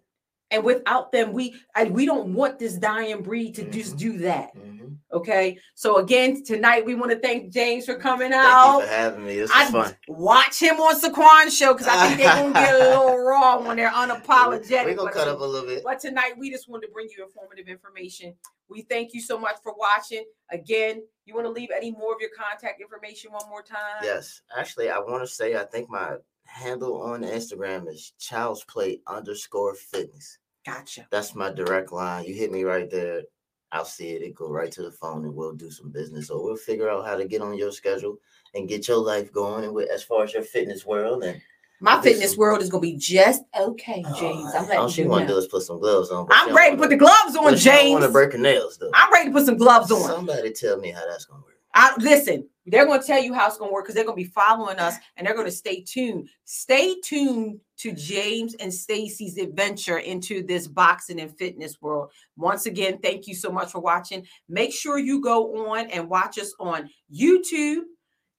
And 0.51 0.63
without 0.63 1.11
them 1.11 1.33
we 1.33 1.55
I, 1.75 1.85
we 1.85 2.05
don't 2.05 2.33
want 2.33 2.59
this 2.59 2.75
dying 2.75 3.21
breed 3.23 3.55
to 3.55 3.69
just 3.69 3.95
Mhm. 3.95 3.99
do 3.99 4.17
that 4.19 4.55
Mhm. 4.55 4.97
okay 5.11 5.57
so 5.73 5.97
again 5.97 6.43
tonight 6.43 6.85
we 6.85 6.93
want 6.95 7.11
to 7.11 7.19
thank 7.19 7.51
james 7.51 7.85
for 7.85 7.95
coming 7.95 8.31
Thank 8.31 8.43
you 8.43 8.49
out 8.49 8.81
for 8.83 8.87
having 8.87 9.25
me. 9.25 9.35
This 9.37 9.51
I 9.53 9.71
fun. 9.71 9.95
watch 10.07 10.59
him 10.61 10.75
on 10.79 10.99
Saquon 10.99 11.49
show 11.57 11.73
because 11.73 11.87
I 11.87 12.07
think 12.07 12.19
they're 12.19 12.35
gonna 12.35 12.53
get 12.53 12.75
a 12.75 12.77
little 12.89 13.17
raw 13.17 13.59
when 13.59 13.77
they're 13.77 13.89
unapologetic. 13.89 14.85
We're 14.85 14.93
gonna 14.93 15.09
but, 15.09 15.13
cut 15.13 15.27
up 15.27 15.39
a 15.39 15.43
little 15.43 15.67
bit. 15.67 15.83
but 15.83 15.99
tonight 15.99 16.33
we 16.37 16.51
just 16.51 16.69
wanted 16.69 16.87
to 16.87 16.93
bring 16.93 17.07
you 17.15 17.23
informative 17.25 17.67
information. 17.67 18.35
We 18.69 18.81
thank 18.83 19.13
you 19.13 19.21
so 19.21 19.37
much 19.37 19.57
for 19.63 19.73
watching. 19.77 20.25
Again, 20.51 21.03
you 21.25 21.33
want 21.35 21.45
to 21.45 21.51
leave 21.51 21.69
any 21.75 21.91
more 21.91 22.13
of 22.13 22.19
your 22.21 22.31
contact 22.37 22.81
information 22.81 23.31
one 23.31 23.47
more 23.49 23.61
time? 23.61 24.01
Yes, 24.03 24.41
actually, 24.57 24.89
I 24.89 24.99
want 24.99 25.21
to 25.23 25.27
say 25.27 25.55
I 25.55 25.63
think 25.65 25.89
my 25.89 26.15
handle 26.45 27.01
on 27.01 27.21
Instagram 27.21 27.87
is 27.89 28.13
Child's 28.19 28.63
Play 28.65 29.01
underscore 29.07 29.75
Fitness. 29.75 30.39
Gotcha. 30.65 31.07
That's 31.11 31.35
my 31.35 31.51
direct 31.51 31.91
line. 31.91 32.25
You 32.25 32.33
hit 32.33 32.51
me 32.51 32.63
right 32.63 32.89
there. 32.89 33.21
I'll 33.71 33.85
see 33.85 34.09
it. 34.09 34.21
It 34.21 34.35
go 34.35 34.49
right 34.49 34.71
to 34.71 34.81
the 34.81 34.91
phone, 34.91 35.25
and 35.25 35.35
we'll 35.35 35.53
do 35.53 35.69
some 35.69 35.91
business. 35.91 36.29
Or 36.29 36.43
we'll 36.43 36.55
figure 36.55 36.89
out 36.89 37.05
how 37.05 37.17
to 37.17 37.25
get 37.25 37.41
on 37.41 37.57
your 37.57 37.71
schedule 37.71 38.17
and 38.53 38.69
get 38.69 38.87
your 38.87 38.97
life 38.97 39.31
going. 39.33 39.65
And 39.65 39.73
with, 39.73 39.89
as 39.89 40.01
far 40.01 40.23
as 40.23 40.33
your 40.33 40.43
fitness 40.43 40.85
world, 40.85 41.23
and 41.23 41.41
My 41.81 42.01
fitness 42.01 42.37
world 42.37 42.61
is 42.61 42.69
gonna 42.69 42.81
be 42.81 42.95
just 42.95 43.43
okay, 43.59 44.03
oh, 44.07 44.19
James. 44.19 44.51
I'm 44.55 44.61
all 44.63 44.67
letting 44.67 44.89
she 44.89 45.01
you 45.01 45.09
want 45.09 45.27
to 45.27 45.33
do 45.33 45.37
is 45.37 45.47
put 45.47 45.63
some 45.63 45.79
gloves 45.79 46.09
on. 46.09 46.27
I'm 46.31 46.55
ready 46.55 46.75
to 46.75 46.81
put 46.81 46.89
the 46.89 46.95
gloves 46.95 47.35
on, 47.35 47.57
she 47.57 47.65
James. 47.65 47.91
want 47.91 48.05
to 48.05 48.09
break 48.09 48.31
her 48.31 48.37
nails 48.37 48.77
though. 48.77 48.91
I'm 48.93 49.11
ready 49.11 49.29
to 49.29 49.33
put 49.33 49.45
some 49.45 49.57
gloves 49.57 49.91
on. 49.91 50.01
Somebody 50.01 50.53
tell 50.53 50.77
me 50.77 50.91
how 50.91 51.05
that's 51.07 51.25
gonna 51.25 51.41
work. 51.41 51.59
I, 51.73 51.93
listen, 51.99 52.47
they're 52.65 52.85
going 52.85 52.99
to 52.99 53.05
tell 53.05 53.21
you 53.21 53.33
how 53.33 53.47
it's 53.47 53.57
going 53.57 53.69
to 53.69 53.73
work 53.73 53.85
because 53.85 53.95
they're 53.95 54.05
going 54.05 54.17
to 54.17 54.23
be 54.23 54.29
following 54.31 54.79
us 54.79 54.95
and 55.17 55.25
they're 55.25 55.35
going 55.35 55.45
to 55.45 55.51
stay 55.51 55.81
tuned. 55.81 56.29
Stay 56.45 56.95
tuned 57.03 57.59
to 57.77 57.91
James 57.91 58.55
and 58.55 58.73
Stacy's 58.73 59.37
adventure 59.37 59.99
into 59.99 60.43
this 60.43 60.67
boxing 60.67 61.19
and 61.19 61.37
fitness 61.37 61.81
world. 61.81 62.11
Once 62.37 62.65
again, 62.65 62.99
thank 63.01 63.27
you 63.27 63.35
so 63.35 63.51
much 63.51 63.71
for 63.71 63.79
watching. 63.79 64.25
Make 64.49 64.73
sure 64.73 64.97
you 64.97 65.21
go 65.21 65.67
on 65.69 65.89
and 65.91 66.09
watch 66.09 66.39
us 66.39 66.53
on 66.59 66.89
YouTube, 67.13 67.81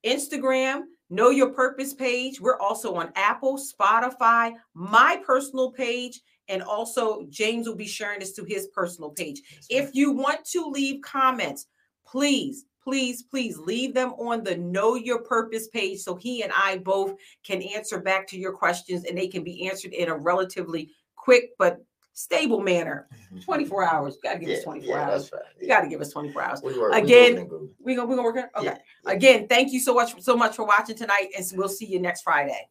Instagram, 0.05 0.81
Know 1.09 1.29
Your 1.29 1.51
Purpose 1.51 1.93
page. 1.93 2.41
We're 2.41 2.59
also 2.59 2.95
on 2.95 3.11
Apple, 3.15 3.57
Spotify, 3.57 4.53
my 4.73 5.21
personal 5.25 5.71
page, 5.71 6.19
and 6.49 6.61
also 6.61 7.25
James 7.29 7.67
will 7.67 7.75
be 7.75 7.87
sharing 7.87 8.19
this 8.19 8.33
to 8.33 8.43
his 8.43 8.67
personal 8.67 9.11
page. 9.11 9.41
If 9.69 9.91
you 9.93 10.11
want 10.11 10.43
to 10.51 10.65
leave 10.65 11.01
comments, 11.01 11.67
please, 12.05 12.65
please, 12.87 13.23
please 13.23 13.57
leave 13.57 13.93
them 13.93 14.13
on 14.13 14.45
the 14.45 14.55
Know 14.55 14.95
Your 14.95 15.21
Purpose 15.21 15.67
page 15.67 15.99
so 15.99 16.15
he 16.15 16.41
and 16.43 16.53
I 16.55 16.77
both 16.77 17.15
can 17.43 17.61
answer 17.61 17.99
back 17.99 18.25
to 18.29 18.37
your 18.37 18.53
questions 18.53 19.03
and 19.03 19.17
they 19.17 19.27
can 19.27 19.43
be 19.43 19.67
answered 19.67 19.91
in 19.91 20.07
a 20.07 20.15
relatively 20.15 20.91
quick 21.17 21.49
but 21.59 21.83
stable 22.13 22.61
manner. 22.61 23.09
24 23.43 23.83
hours. 23.83 24.15
You 24.15 24.21
gotta 24.23 24.39
give 24.39 24.57
us 24.57 24.63
24 24.63 24.97
hours. 24.97 25.29
That's 25.29 25.33
right. 25.33 25.41
You 25.61 25.67
gotta 25.67 25.89
give 25.89 25.99
us 25.99 26.11
24 26.11 26.41
hours. 26.41 26.61
We 26.63 26.79
work, 26.79 26.93
Again, 26.93 27.31
moving 27.31 27.37
and 27.39 27.49
grooving. 27.49 27.69
We 27.79 27.95
gonna 27.95 28.07
we 28.07 28.15
gonna 28.15 28.25
work 28.25 28.37
it? 28.37 28.49
Okay. 28.55 28.65
Yeah, 28.67 28.77
yeah. 29.05 29.11
Again, 29.11 29.47
thank 29.49 29.73
you 29.73 29.81
so 29.81 29.93
much 29.93 30.21
so 30.21 30.37
much 30.37 30.55
for 30.55 30.65
watching 30.65 30.95
tonight, 30.95 31.27
and 31.37 31.45
we'll 31.55 31.67
see 31.67 31.85
you 31.85 31.99
next 31.99 32.21
Friday. 32.21 32.65